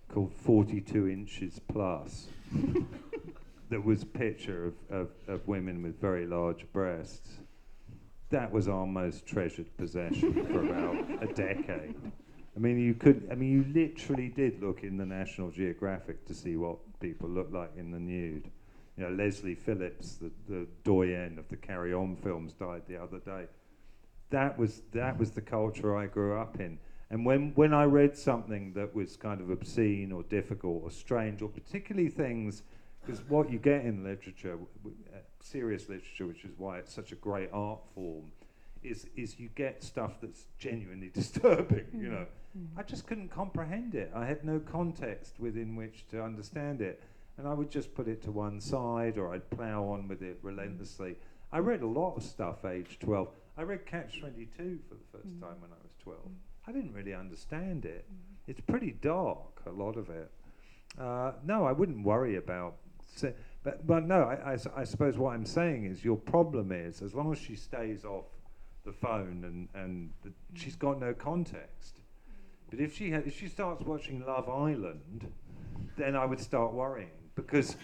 called 0.09 0.33
42 0.33 1.09
Inches 1.09 1.61
Plus 1.69 2.29
that 3.71 3.85
was 3.85 4.03
a 4.03 4.07
picture 4.07 4.67
of, 4.67 4.75
of, 4.91 5.09
of 5.29 5.49
women 5.49 5.83
with 5.83 6.01
very 6.01 6.27
large 6.27 6.67
breasts. 6.73 7.39
That 8.31 8.51
was 8.51 8.67
our 8.69 8.87
most 8.87 9.27
treasured 9.27 9.75
possession 9.77 10.33
for 10.47 10.65
about 10.65 11.23
a 11.23 11.33
decade. 11.35 11.95
I 12.57 12.59
mean, 12.59 12.79
you 12.79 12.95
could. 12.95 13.29
I 13.31 13.35
mean, 13.35 13.51
you 13.51 13.65
literally 13.75 14.29
did 14.29 14.63
look 14.63 14.83
in 14.83 14.97
the 14.97 15.07
National 15.07 15.51
Geographic 15.51 16.27
to 16.27 16.35
see 16.35 16.57
what 16.57 16.79
people 17.01 17.29
looked 17.29 17.53
like 17.53 17.73
in 17.77 17.91
the 17.91 17.99
nude. 17.99 18.51
You 18.97 19.05
know, 19.05 19.11
Leslie 19.11 19.55
Phillips, 19.55 20.17
the, 20.17 20.31
the 20.49 20.67
doyen 20.85 21.39
of 21.39 21.49
the 21.49 21.57
Carry 21.57 21.95
On 21.95 22.17
films, 22.17 22.53
died 22.53 22.83
the 22.89 23.03
other 23.03 23.19
day. 23.19 23.47
That 24.31 24.59
was 24.59 24.83
that 24.93 25.19
was 25.19 25.31
the 25.31 25.41
culture 25.41 25.97
I 25.97 26.07
grew 26.07 26.39
up 26.39 26.61
in. 26.61 26.79
And 27.11 27.25
when 27.27 27.53
when 27.55 27.75
I 27.75 27.85
read 27.85 28.17
something 28.17 28.73
that 28.75 28.95
was 28.95 29.17
kind 29.17 29.41
of 29.41 29.51
obscene 29.51 30.13
or 30.13 30.23
difficult 30.25 30.83
or 30.83 30.91
strange 30.91 31.43
or 31.43 31.49
particularly 31.49 32.09
things, 32.09 32.63
because 33.05 33.23
what 33.29 33.51
you 33.51 33.59
get 33.59 33.85
in 33.85 34.05
literature, 34.05 34.59
uh, 34.87 35.19
serious 35.41 35.89
literature, 35.89 36.27
which 36.27 36.45
is 36.45 36.53
why 36.57 36.79
it's 36.79 36.93
such 36.93 37.13
a 37.13 37.17
great 37.17 37.51
art 37.53 37.81
form, 37.95 38.33
is 38.83 39.07
is 39.17 39.39
you 39.39 39.49
get 39.55 39.83
stuff 39.83 40.21
that's 40.21 40.47
genuinely 40.59 41.09
disturbing. 41.15 41.87
You 41.95 42.11
know, 42.11 42.27
I 42.77 42.83
just 42.83 43.07
couldn't 43.07 43.31
comprehend 43.31 43.95
it. 43.95 44.11
I 44.15 44.27
had 44.27 44.45
no 44.45 44.59
context 44.61 45.39
within 45.39 45.77
which 45.77 46.07
to 46.11 46.23
understand 46.23 46.81
it. 46.81 47.03
And 47.39 47.49
I 47.49 47.55
would 47.55 47.71
just 47.71 47.95
put 47.95 48.09
it 48.09 48.23
to 48.25 48.31
one 48.31 48.61
side 48.61 49.19
or 49.19 49.33
I'd 49.33 49.49
plough 49.51 49.85
on 49.85 50.09
with 50.09 50.23
it 50.23 50.39
relentlessly. 50.43 51.17
I 51.51 51.59
read 51.59 51.83
a 51.83 51.87
lot 51.87 52.17
of 52.17 52.23
stuff 52.23 52.65
age 52.65 52.99
12. 53.01 53.29
I 53.57 53.63
read 53.63 53.87
Catch 53.87 54.21
22 54.21 54.79
for 54.89 54.95
the 54.95 55.19
first 55.19 55.37
mm. 55.37 55.41
time 55.41 55.61
when 55.61 55.71
I 55.71 55.83
was 55.83 55.93
12. 56.03 56.19
Mm. 56.19 56.33
I 56.67 56.73
didn't 56.73 56.93
really 56.93 57.15
understand 57.15 57.85
it. 57.85 58.07
Mm. 58.11 58.17
It's 58.47 58.61
pretty 58.61 58.93
dark, 58.93 59.63
a 59.67 59.71
lot 59.71 59.97
of 59.97 60.09
it. 60.11 60.31
Uh, 60.99 61.33
no, 61.45 61.65
I 61.65 61.73
wouldn't 61.73 62.05
worry 62.05 62.37
about. 62.37 62.77
But, 63.63 63.87
but 63.87 64.07
no, 64.07 64.25
I 64.25 64.85
suppose 64.85 65.19
what 65.19 65.35
I'm 65.35 65.45
saying 65.45 65.85
is 65.85 66.03
your 66.03 66.17
problem 66.17 66.73
is 66.73 67.03
as 67.03 67.15
long 67.15 67.31
as 67.33 67.39
she 67.39 67.57
stays 67.57 68.05
off 68.05 68.25
the 68.85 68.93
phone 68.93 69.45
and, 69.45 69.69
and 69.83 70.11
the, 70.23 70.33
she's 70.55 70.77
got 70.77 70.99
no 70.99 71.13
context. 71.13 72.01
But 72.71 72.81
if 72.81 72.97
she 72.97 73.11
ha- 73.13 73.23
if 73.25 73.39
she 73.39 73.49
starts 73.49 73.85
watching 73.85 74.25
Love 74.27 74.49
Island, 74.49 75.31
then 75.97 76.17
I 76.17 76.25
would 76.25 76.41
start 76.41 76.73
worrying 76.73 77.11
because 77.35 77.77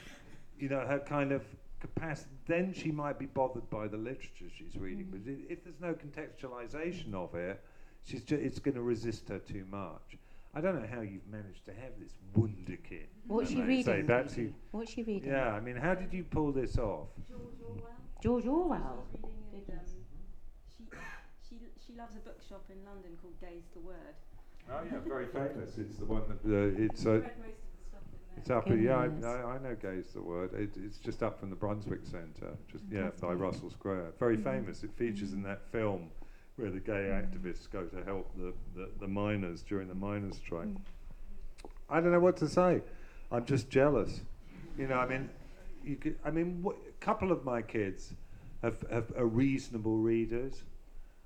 you 0.58 0.68
know 0.68 0.80
her 0.80 0.98
kind 0.98 1.32
of 1.32 1.42
capacity. 1.80 2.30
Then 2.46 2.72
she 2.72 2.90
might 2.90 3.18
be 3.18 3.26
bothered 3.26 3.68
by 3.70 3.86
the 3.88 3.96
literature 3.96 4.46
she's 4.56 4.76
reading. 4.76 5.06
But 5.10 5.20
i- 5.30 5.52
if 5.52 5.62
there's 5.64 5.80
no 5.80 5.94
contextualization 5.94 7.14
of 7.14 7.34
it, 7.34 7.62
she's 8.04 8.22
ju- 8.24 8.36
it's 8.36 8.58
going 8.58 8.74
to 8.74 8.82
resist 8.82 9.28
her 9.28 9.38
too 9.38 9.64
much. 9.70 10.18
I 10.54 10.60
don't 10.60 10.80
know 10.80 10.88
how 10.92 11.02
you've 11.02 11.26
managed 11.30 11.64
to 11.66 11.72
have 11.74 11.92
this 12.00 12.14
wunderkind. 12.36 13.06
What's 13.26 13.50
I 13.50 13.54
she 13.54 13.60
might 13.60 13.84
say. 13.84 13.92
reading? 13.92 14.06
That's 14.06 14.34
who, 14.34 14.52
What's 14.72 14.90
she 14.92 15.02
reading? 15.02 15.30
yeah, 15.30 15.52
I 15.52 15.60
mean, 15.60 15.76
how 15.76 15.94
did 15.94 16.12
you 16.12 16.24
pull 16.24 16.50
this 16.52 16.78
off? 16.78 17.08
George 17.28 17.42
Orwell. 17.62 17.84
George 18.22 18.46
Orwell. 18.46 19.04
She's 19.12 19.22
reading 19.52 19.64
and, 19.68 19.78
um, 19.78 19.86
she, 20.76 20.84
she, 21.48 21.60
she 21.86 21.92
loves 21.96 22.16
a 22.16 22.20
bookshop 22.20 22.64
in 22.70 22.82
London 22.84 23.10
called 23.20 23.38
Gay's 23.40 23.68
the 23.74 23.80
Word. 23.80 24.14
Oh 24.70 24.80
yeah, 24.90 24.98
very 25.06 25.26
famous. 25.26 25.78
It's 25.78 25.96
the 25.98 26.06
one 26.06 26.22
that 26.28 26.44
uh, 26.44 26.82
it's 26.82 27.06
uh, 27.06 27.20
it's 28.40 28.50
up. 28.50 28.68
Yeah, 28.68 28.96
I, 28.96 29.26
I, 29.26 29.54
I 29.54 29.58
know. 29.58 29.76
gay's 29.80 30.06
the 30.14 30.22
word. 30.22 30.52
It, 30.54 30.70
it's 30.76 30.98
just 30.98 31.22
up 31.22 31.38
from 31.40 31.50
the 31.50 31.56
Brunswick 31.56 32.00
Centre, 32.04 32.56
just 32.70 32.84
yeah, 32.90 33.10
by 33.20 33.32
Russell 33.32 33.70
Square. 33.70 34.12
Very 34.18 34.36
Mhm. 34.36 34.44
famous. 34.44 34.82
It 34.84 34.90
features 34.96 35.32
in 35.32 35.42
that 35.42 35.66
film 35.70 36.10
where 36.56 36.70
the 36.70 36.80
gay 36.80 37.08
activists 37.22 37.70
go 37.70 37.84
to 37.84 38.04
help 38.04 38.30
the, 38.36 38.52
the, 38.74 38.88
the 39.00 39.06
miners 39.08 39.62
during 39.62 39.86
the 39.88 39.94
miners' 39.94 40.36
strike. 40.36 40.68
I 41.88 42.00
don't 42.00 42.12
know 42.12 42.20
what 42.20 42.36
to 42.38 42.48
say. 42.48 42.82
I'm 43.30 43.44
just 43.44 43.70
jealous. 43.70 44.20
You 44.76 44.88
know, 44.88 44.96
I 44.96 45.06
mean, 45.06 45.28
you 45.84 45.96
could, 45.96 46.16
I 46.24 46.30
mean, 46.30 46.62
wh- 46.64 46.88
a 46.88 46.92
couple 47.04 47.30
of 47.32 47.44
my 47.44 47.62
kids 47.62 48.12
have, 48.62 48.84
have 48.90 49.12
are 49.16 49.26
reasonable 49.26 49.96
readers. 49.98 50.62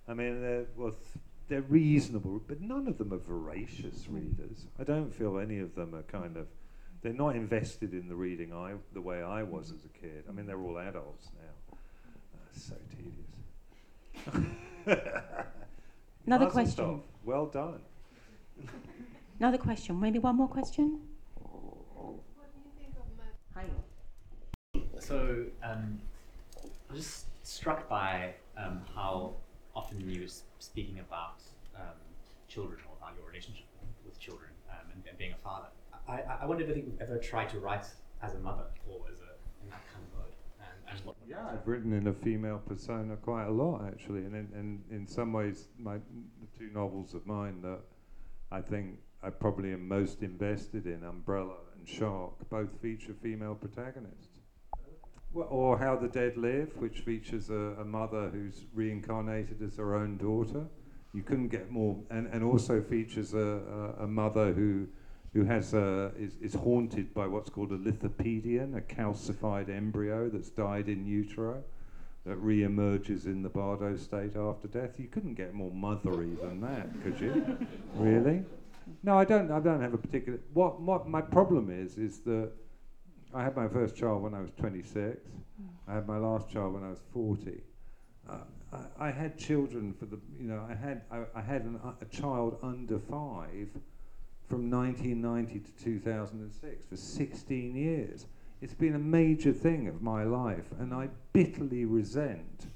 I 0.08 0.14
mean, 0.14 0.40
they're 0.40 0.66
well, 0.76 0.90
th- 0.90 1.24
they're 1.48 1.62
reasonable, 1.62 2.40
but 2.46 2.60
none 2.60 2.86
of 2.88 2.98
them 2.98 3.12
are 3.12 3.18
voracious 3.18 4.06
readers. 4.08 4.66
I 4.78 4.84
don't 4.84 5.12
feel 5.14 5.38
any 5.38 5.58
of 5.58 5.74
them 5.74 5.94
are 5.94 6.02
kind 6.02 6.36
of. 6.36 6.46
They're 7.02 7.12
not 7.12 7.34
invested 7.34 7.94
in 7.94 8.08
the 8.08 8.14
reading 8.14 8.52
I 8.52 8.74
the 8.92 9.00
way 9.00 9.22
I 9.22 9.42
was 9.42 9.72
as 9.72 9.84
a 9.84 9.88
kid. 9.88 10.24
I 10.28 10.32
mean, 10.32 10.46
they're 10.46 10.60
all 10.60 10.78
adults 10.78 11.28
now. 11.34 11.76
Uh, 12.34 12.38
so 12.52 12.74
tedious. 12.90 13.32
Another 16.26 16.44
Mazel 16.44 16.50
question. 16.50 16.84
tov. 16.84 17.00
Well 17.24 17.46
done. 17.46 17.80
Another 19.40 19.58
question. 19.58 19.98
Maybe 19.98 20.20
one 20.20 20.36
more 20.36 20.46
question. 20.46 21.00
Hi. 23.54 23.64
So 25.00 25.46
um, 25.64 26.00
I 26.88 26.92
was 26.92 27.02
just 27.02 27.26
struck 27.44 27.88
by 27.88 28.34
um, 28.56 28.82
how 28.94 29.34
often 29.74 30.08
you 30.08 30.20
were 30.20 30.28
speaking 30.60 31.00
about 31.00 31.42
um, 31.74 31.98
children 32.46 32.78
or 32.88 32.96
about 32.96 33.16
your 33.18 33.26
relationship 33.26 33.64
with 34.04 34.20
children 34.20 34.50
um, 34.70 34.92
and, 34.94 35.02
and 35.08 35.18
being 35.18 35.32
a 35.32 35.42
father. 35.42 35.66
I, 36.12 36.42
I, 36.42 36.46
wonder 36.46 36.64
if 36.64 36.76
you've 36.76 37.00
ever 37.00 37.18
tried 37.18 37.48
to 37.50 37.58
write 37.58 37.86
as 38.22 38.34
a 38.34 38.38
mother 38.38 38.64
or 38.86 39.00
as 39.10 39.20
a 39.20 39.32
in 39.62 39.70
that 39.70 39.82
kind 39.92 40.04
of 40.04 40.18
mode. 40.18 40.34
And, 40.60 41.00
and 41.06 41.16
Yeah, 41.26 41.48
I've 41.50 41.66
written 41.66 41.92
in 41.92 42.08
a 42.08 42.12
female 42.12 42.60
persona 42.66 43.16
quite 43.16 43.46
a 43.46 43.50
lot 43.50 43.86
actually, 43.86 44.24
and 44.24 44.34
in, 44.34 44.48
in, 44.90 44.96
in 44.96 45.06
some 45.06 45.32
ways, 45.32 45.68
my 45.78 45.94
the 45.94 46.58
two 46.58 46.70
novels 46.72 47.14
of 47.14 47.26
mine 47.26 47.62
that 47.62 47.80
I 48.50 48.60
think 48.60 48.98
I 49.22 49.30
probably 49.30 49.72
am 49.72 49.88
most 49.88 50.22
invested 50.22 50.86
in, 50.86 51.02
Umbrella 51.04 51.56
and 51.76 51.88
Shark, 51.88 52.32
both 52.50 52.68
feature 52.82 53.14
female 53.22 53.54
protagonists. 53.54 54.40
Well, 55.32 55.48
or 55.48 55.78
How 55.78 55.96
the 55.96 56.08
Dead 56.08 56.36
Live, 56.36 56.76
which 56.76 57.00
features 57.00 57.48
a, 57.48 57.76
a 57.80 57.84
mother 57.84 58.28
who's 58.28 58.66
reincarnated 58.74 59.62
as 59.62 59.76
her 59.76 59.94
own 59.94 60.18
daughter. 60.18 60.66
You 61.14 61.22
couldn't 61.22 61.48
get 61.48 61.70
more, 61.70 61.96
and, 62.10 62.26
and 62.26 62.44
also 62.44 62.82
features 62.82 63.32
a, 63.32 63.38
a, 63.38 64.04
a 64.04 64.06
mother 64.06 64.52
who 64.52 64.88
who 65.32 65.44
has 65.44 65.72
a, 65.72 66.12
is, 66.18 66.36
is 66.42 66.54
haunted 66.54 67.14
by 67.14 67.26
what's 67.26 67.48
called 67.48 67.72
a 67.72 67.78
lithopedion, 67.78 68.76
a 68.76 68.80
calcified 68.80 69.70
embryo 69.70 70.28
that's 70.28 70.50
died 70.50 70.88
in 70.88 71.06
utero, 71.06 71.62
that 72.26 72.36
re-emerges 72.36 73.26
in 73.26 73.42
the 73.42 73.48
Bardo 73.48 73.96
state 73.96 74.36
after 74.36 74.68
death. 74.68 75.00
You 75.00 75.08
couldn't 75.08 75.34
get 75.34 75.54
more 75.54 75.70
mothery 75.70 76.38
than 76.40 76.60
that, 76.60 76.88
could 77.02 77.18
you? 77.18 77.58
really? 77.96 78.44
No, 79.02 79.18
I 79.18 79.24
don't. 79.24 79.50
I 79.50 79.60
don't 79.60 79.80
have 79.80 79.94
a 79.94 79.98
particular. 79.98 80.38
What 80.52 80.80
what 80.80 81.08
my 81.08 81.20
problem 81.20 81.70
is 81.70 81.98
is 81.98 82.18
that 82.20 82.50
I 83.32 83.42
had 83.42 83.56
my 83.56 83.68
first 83.68 83.96
child 83.96 84.22
when 84.22 84.34
I 84.34 84.40
was 84.40 84.50
26. 84.58 85.20
I 85.88 85.94
had 85.94 86.06
my 86.06 86.18
last 86.18 86.50
child 86.50 86.74
when 86.74 86.84
I 86.84 86.90
was 86.90 86.98
40. 87.12 87.60
Uh, 88.28 88.36
I, 88.72 89.08
I 89.08 89.10
had 89.10 89.38
children 89.38 89.94
for 89.98 90.06
the. 90.06 90.18
You 90.38 90.48
know, 90.48 90.66
I 90.68 90.74
had 90.74 91.02
I, 91.10 91.22
I 91.34 91.40
had 91.40 91.62
an, 91.62 91.80
a 92.00 92.04
child 92.06 92.58
under 92.62 92.98
five 92.98 93.68
from 94.52 94.70
1990 94.70 95.60
to 95.60 95.72
2006 95.82 96.84
for 96.84 96.94
16 96.94 97.74
years. 97.74 98.26
It's 98.60 98.74
been 98.74 98.94
a 98.94 98.98
major 98.98 99.50
thing 99.50 99.88
of 99.88 100.02
my 100.02 100.24
life, 100.24 100.66
and 100.78 100.92
I 100.92 101.08
bitterly 101.32 101.86
resent 101.86 102.66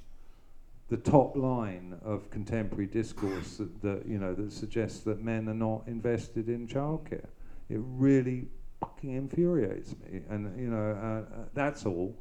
the 0.88 0.96
top 0.96 1.36
line 1.36 1.98
of 2.02 2.30
contemporary 2.30 2.86
discourse 2.86 3.58
that, 3.58 3.82
that 3.82 4.06
you 4.06 4.16
know 4.16 4.32
that 4.32 4.54
suggests 4.54 5.00
that 5.00 5.20
men 5.20 5.50
are 5.50 5.54
not 5.54 5.82
invested 5.86 6.48
in 6.48 6.66
childcare. 6.66 7.26
It 7.68 7.80
really 7.82 8.48
fucking 8.80 9.12
infuriates 9.12 9.94
me, 9.98 10.22
and 10.30 10.58
you 10.58 10.70
know 10.70 10.92
uh, 10.92 11.40
uh, 11.40 11.44
that's 11.52 11.84
all. 11.84 12.16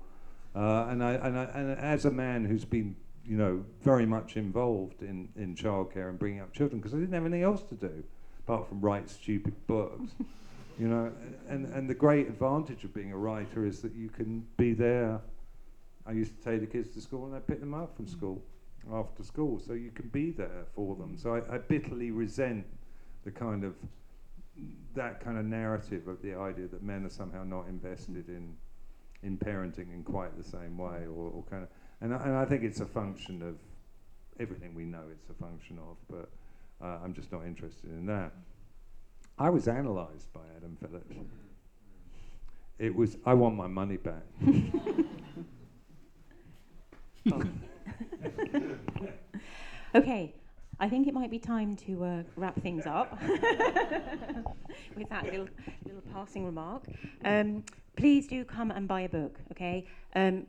Uh, 0.53 0.87
and 0.89 1.01
I 1.01 1.13
and 1.13 1.39
I 1.39 1.43
and 1.45 1.79
as 1.79 2.03
a 2.03 2.11
man 2.11 2.43
who's 2.43 2.65
been 2.65 2.93
you 3.25 3.37
know 3.37 3.63
very 3.81 4.05
much 4.05 4.35
involved 4.35 5.01
in 5.01 5.29
in 5.37 5.55
childcare 5.55 6.09
and 6.09 6.19
bringing 6.19 6.41
up 6.41 6.51
children 6.51 6.81
because 6.81 6.93
I 6.93 6.97
didn't 6.97 7.13
have 7.13 7.23
anything 7.23 7.43
else 7.43 7.63
to 7.69 7.75
do 7.75 8.03
apart 8.45 8.67
from 8.67 8.81
write 8.81 9.09
stupid 9.09 9.53
books. 9.67 10.11
You 10.77 10.89
know, 10.89 11.09
and, 11.47 11.67
and 11.67 11.89
the 11.89 11.93
great 11.93 12.27
advantage 12.27 12.83
of 12.83 12.93
being 12.93 13.13
a 13.13 13.17
writer 13.17 13.65
is 13.65 13.79
that 13.79 13.95
you 13.95 14.09
can 14.09 14.45
be 14.57 14.73
there 14.73 15.21
I 16.05 16.11
used 16.11 16.37
to 16.37 16.49
take 16.49 16.61
the 16.61 16.67
kids 16.67 16.89
to 16.89 17.01
school 17.01 17.25
and 17.25 17.35
I 17.35 17.39
pick 17.39 17.59
them 17.59 17.73
up 17.73 17.95
from 17.95 18.05
mm. 18.05 18.11
school 18.11 18.41
after 18.93 19.23
school, 19.23 19.59
so 19.59 19.73
you 19.73 19.89
can 19.89 20.09
be 20.09 20.29
there 20.29 20.65
for 20.75 20.95
them. 20.95 21.17
So 21.17 21.33
I, 21.35 21.55
I 21.55 21.57
bitterly 21.57 22.11
resent 22.11 22.65
the 23.23 23.31
kind 23.31 23.63
of 23.63 23.73
that 24.93 25.19
kind 25.19 25.37
of 25.37 25.45
narrative 25.45 26.07
of 26.07 26.21
the 26.21 26.35
idea 26.35 26.67
that 26.67 26.81
men 26.81 27.03
are 27.05 27.09
somehow 27.09 27.43
not 27.43 27.67
invested 27.67 28.29
in 28.29 28.55
in 29.23 29.37
parenting 29.37 29.91
in 29.91 30.03
quite 30.03 30.37
the 30.37 30.43
same 30.43 30.77
way, 30.77 31.05
or, 31.07 31.31
or 31.31 31.43
kind 31.49 31.63
of, 31.63 31.69
and 31.99 32.13
I, 32.13 32.23
and 32.23 32.35
I 32.35 32.45
think 32.45 32.63
it's 32.63 32.79
a 32.79 32.85
function 32.85 33.41
of 33.41 33.55
everything 34.39 34.75
we 34.75 34.83
know 34.83 35.01
it's 35.11 35.29
a 35.31 35.33
function 35.33 35.79
of, 35.79 35.97
but 36.07 36.29
uh, 36.81 36.99
I'm 37.03 37.13
just 37.13 37.31
not 37.31 37.45
interested 37.45 37.89
in 37.89 38.05
that. 38.07 38.31
I 39.37 39.49
was 39.49 39.67
analysed 39.67 40.31
by 40.33 40.41
Adam 40.57 40.77
Phillips. 40.79 41.15
It 42.79 42.95
was, 42.95 43.17
I 43.25 43.33
want 43.33 43.55
my 43.55 43.67
money 43.67 43.97
back. 43.97 44.23
Okay, 49.95 50.33
I 50.77 50.89
think 50.89 51.07
it 51.07 51.13
might 51.13 51.31
be 51.31 51.39
time 51.39 51.77
to 51.87 52.03
uh, 52.03 52.23
wrap 52.35 52.61
things 52.61 52.85
up 52.85 53.17
with 54.97 55.07
that 55.09 55.23
little, 55.23 55.47
little 55.85 56.01
passing 56.13 56.43
remark. 56.43 56.83
Um, 57.23 57.63
please 57.95 58.27
do 58.27 58.43
come 58.43 58.71
and 58.71 58.85
buy 58.85 59.01
a 59.01 59.09
book, 59.09 59.39
okay? 59.53 59.87
Um, 60.15 60.47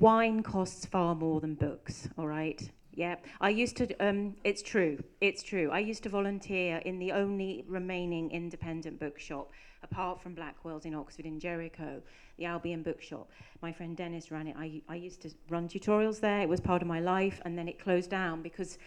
wine 0.00 0.42
costs 0.42 0.86
far 0.86 1.14
more 1.14 1.42
than 1.42 1.54
books, 1.54 2.08
all 2.16 2.26
right? 2.26 2.66
Yeah, 2.98 3.14
I 3.40 3.50
used 3.50 3.76
to, 3.76 3.94
um, 4.04 4.34
it's 4.42 4.60
true, 4.60 4.98
it's 5.20 5.44
true. 5.44 5.70
I 5.70 5.78
used 5.78 6.02
to 6.02 6.08
volunteer 6.08 6.78
in 6.78 6.98
the 6.98 7.12
only 7.12 7.64
remaining 7.68 8.28
independent 8.32 8.98
bookshop, 8.98 9.52
apart 9.84 10.20
from 10.20 10.34
Blackwell's 10.34 10.84
in 10.84 10.96
Oxford 10.96 11.24
in 11.24 11.38
Jericho, 11.38 12.02
the 12.38 12.46
Albion 12.46 12.82
Bookshop. 12.82 13.30
My 13.62 13.70
friend 13.70 13.96
Dennis 13.96 14.32
ran 14.32 14.48
it. 14.48 14.56
I, 14.58 14.82
I 14.88 14.96
used 14.96 15.22
to 15.22 15.30
run 15.48 15.68
tutorials 15.68 16.18
there, 16.18 16.40
it 16.40 16.48
was 16.48 16.58
part 16.58 16.82
of 16.82 16.88
my 16.88 16.98
life, 16.98 17.40
and 17.44 17.56
then 17.56 17.68
it 17.68 17.78
closed 17.78 18.10
down 18.10 18.42
because, 18.42 18.78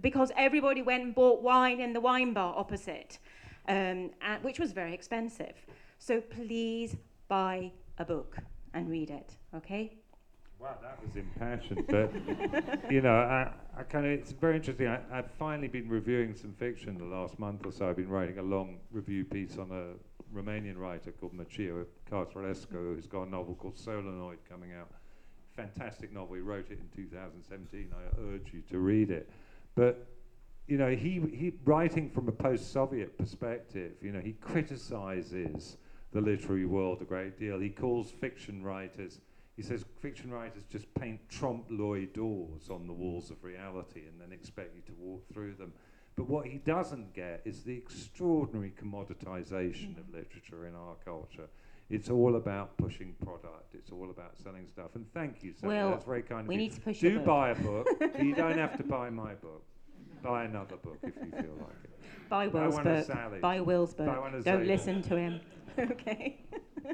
because 0.00 0.30
everybody 0.36 0.82
went 0.82 1.02
and 1.02 1.12
bought 1.12 1.42
wine 1.42 1.80
in 1.80 1.92
the 1.92 2.00
wine 2.00 2.32
bar 2.32 2.54
opposite, 2.56 3.18
um, 3.66 4.12
and, 4.22 4.42
which 4.42 4.60
was 4.60 4.70
very 4.70 4.94
expensive. 4.94 5.56
So 5.98 6.20
please 6.20 6.94
buy 7.26 7.72
a 7.98 8.04
book 8.04 8.36
and 8.74 8.88
read 8.88 9.10
it, 9.10 9.34
okay? 9.56 9.99
Wow, 10.60 10.76
that 10.82 10.98
was 11.02 11.16
impassioned. 11.16 11.86
But 11.88 12.12
you 12.90 13.00
know, 13.00 13.14
I, 13.14 13.50
I 13.78 13.82
kind 13.84 14.04
of 14.04 14.12
it's 14.12 14.32
very 14.32 14.56
interesting. 14.56 14.88
I, 14.88 15.00
I've 15.10 15.30
finally 15.38 15.68
been 15.68 15.88
reviewing 15.88 16.34
some 16.34 16.52
fiction 16.52 16.98
the 16.98 17.04
last 17.04 17.38
month 17.38 17.64
or 17.64 17.72
so. 17.72 17.88
I've 17.88 17.96
been 17.96 18.10
writing 18.10 18.38
a 18.38 18.42
long 18.42 18.76
review 18.92 19.24
piece 19.24 19.56
on 19.56 19.70
a 19.70 20.36
Romanian 20.36 20.76
writer 20.76 21.12
called 21.12 21.32
Mircea 21.32 21.86
Cartarescu, 22.10 22.72
who's 22.72 23.06
got 23.06 23.22
a 23.22 23.30
novel 23.30 23.54
called 23.54 23.78
Solenoid 23.78 24.38
coming 24.48 24.72
out. 24.78 24.90
Fantastic 25.56 26.12
novel. 26.12 26.34
He 26.34 26.42
wrote 26.42 26.70
it 26.70 26.78
in 26.78 26.88
2017. 26.94 27.88
I 27.92 28.20
urge 28.34 28.52
you 28.52 28.60
to 28.70 28.78
read 28.78 29.10
it. 29.10 29.30
But 29.74 30.06
you 30.66 30.76
know, 30.76 30.90
he 30.90 31.22
he 31.32 31.54
writing 31.64 32.10
from 32.10 32.28
a 32.28 32.32
post-Soviet 32.32 33.16
perspective. 33.16 33.92
You 34.02 34.12
know, 34.12 34.20
he 34.20 34.34
criticizes 34.34 35.78
the 36.12 36.20
literary 36.20 36.66
world 36.66 37.00
a 37.00 37.04
great 37.04 37.38
deal. 37.38 37.58
He 37.58 37.70
calls 37.70 38.10
fiction 38.10 38.62
writers 38.62 39.20
he 39.60 39.66
says 39.66 39.84
fiction 40.00 40.30
writers 40.30 40.62
just 40.72 40.86
paint 40.94 41.20
trompe 41.28 41.66
l'oeil 41.68 42.06
doors 42.14 42.70
on 42.70 42.86
the 42.86 42.92
walls 42.94 43.30
of 43.30 43.44
reality 43.44 44.04
and 44.08 44.18
then 44.18 44.32
expect 44.32 44.74
you 44.74 44.80
to 44.86 44.92
walk 44.98 45.22
through 45.30 45.52
them. 45.52 45.70
But 46.16 46.30
what 46.30 46.46
he 46.46 46.56
doesn't 46.56 47.12
get 47.12 47.42
is 47.44 47.62
the 47.62 47.76
extraordinary 47.76 48.72
commoditization 48.82 49.98
of 49.98 50.08
literature 50.14 50.66
in 50.66 50.74
our 50.74 50.94
culture. 51.04 51.50
It's 51.90 52.08
all 52.08 52.36
about 52.36 52.74
pushing 52.78 53.14
product. 53.22 53.74
It's 53.74 53.90
all 53.90 54.08
about 54.08 54.38
selling 54.42 54.66
stuff. 54.66 54.94
And 54.94 55.04
thank 55.12 55.42
you, 55.42 55.52
Sally. 55.52 55.74
Well, 55.74 55.90
That's 55.90 56.06
very 56.06 56.22
kind 56.22 56.40
of 56.40 56.46
we 56.46 56.54
you. 56.54 56.60
need 56.62 56.72
to 56.72 56.80
push 56.80 57.00
Do 57.00 57.20
buy 57.20 57.50
a 57.50 57.54
book. 57.56 57.86
you 58.18 58.34
don't 58.34 58.56
have 58.56 58.78
to 58.78 58.82
buy 58.82 59.10
my 59.10 59.34
book. 59.34 59.62
Buy 60.22 60.44
another 60.44 60.76
book 60.76 60.96
if 61.02 61.14
you 61.16 61.32
feel 61.32 61.56
like 61.60 61.84
it. 61.84 61.90
Buy 62.30 62.46
Will's 62.46 62.78
of 62.78 62.84
book. 62.84 63.40
Buy 63.42 63.60
Will's 63.60 63.92
book. 63.92 64.06
Buy 64.06 64.40
Don't 64.42 64.66
listen 64.66 65.02
to 65.02 65.16
him. 65.16 65.40
okay. 65.78 66.40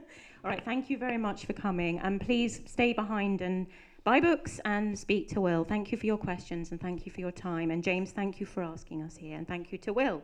All 0.45 0.51
right. 0.51 0.65
Thank 0.65 0.91
you 0.91 0.99
very 0.99 1.19
much 1.19 1.47
for 1.47 1.53
coming, 1.53 1.99
and 2.01 2.21
please 2.21 2.61
stay 2.67 2.93
behind 2.93 3.41
and 3.41 3.67
buy 4.05 4.21
books 4.21 4.61
and 4.65 4.99
speak 4.99 5.29
to 5.31 5.41
Will. 5.41 5.65
Thank 5.65 5.91
you 5.91 5.99
for 5.99 6.07
your 6.07 6.19
questions 6.19 6.71
and 6.71 6.81
thank 6.81 7.07
you 7.07 7.13
for 7.13 7.21
your 7.21 7.33
time. 7.33 7.71
And 7.71 7.83
James, 7.83 8.13
thank 8.13 8.39
you 8.39 8.47
for 8.47 8.63
asking 8.63 9.03
us 9.03 9.17
here, 9.17 9.37
and 9.37 9.47
thank 9.47 9.73
you 9.73 9.79
to 9.79 9.93
Will. 9.93 10.23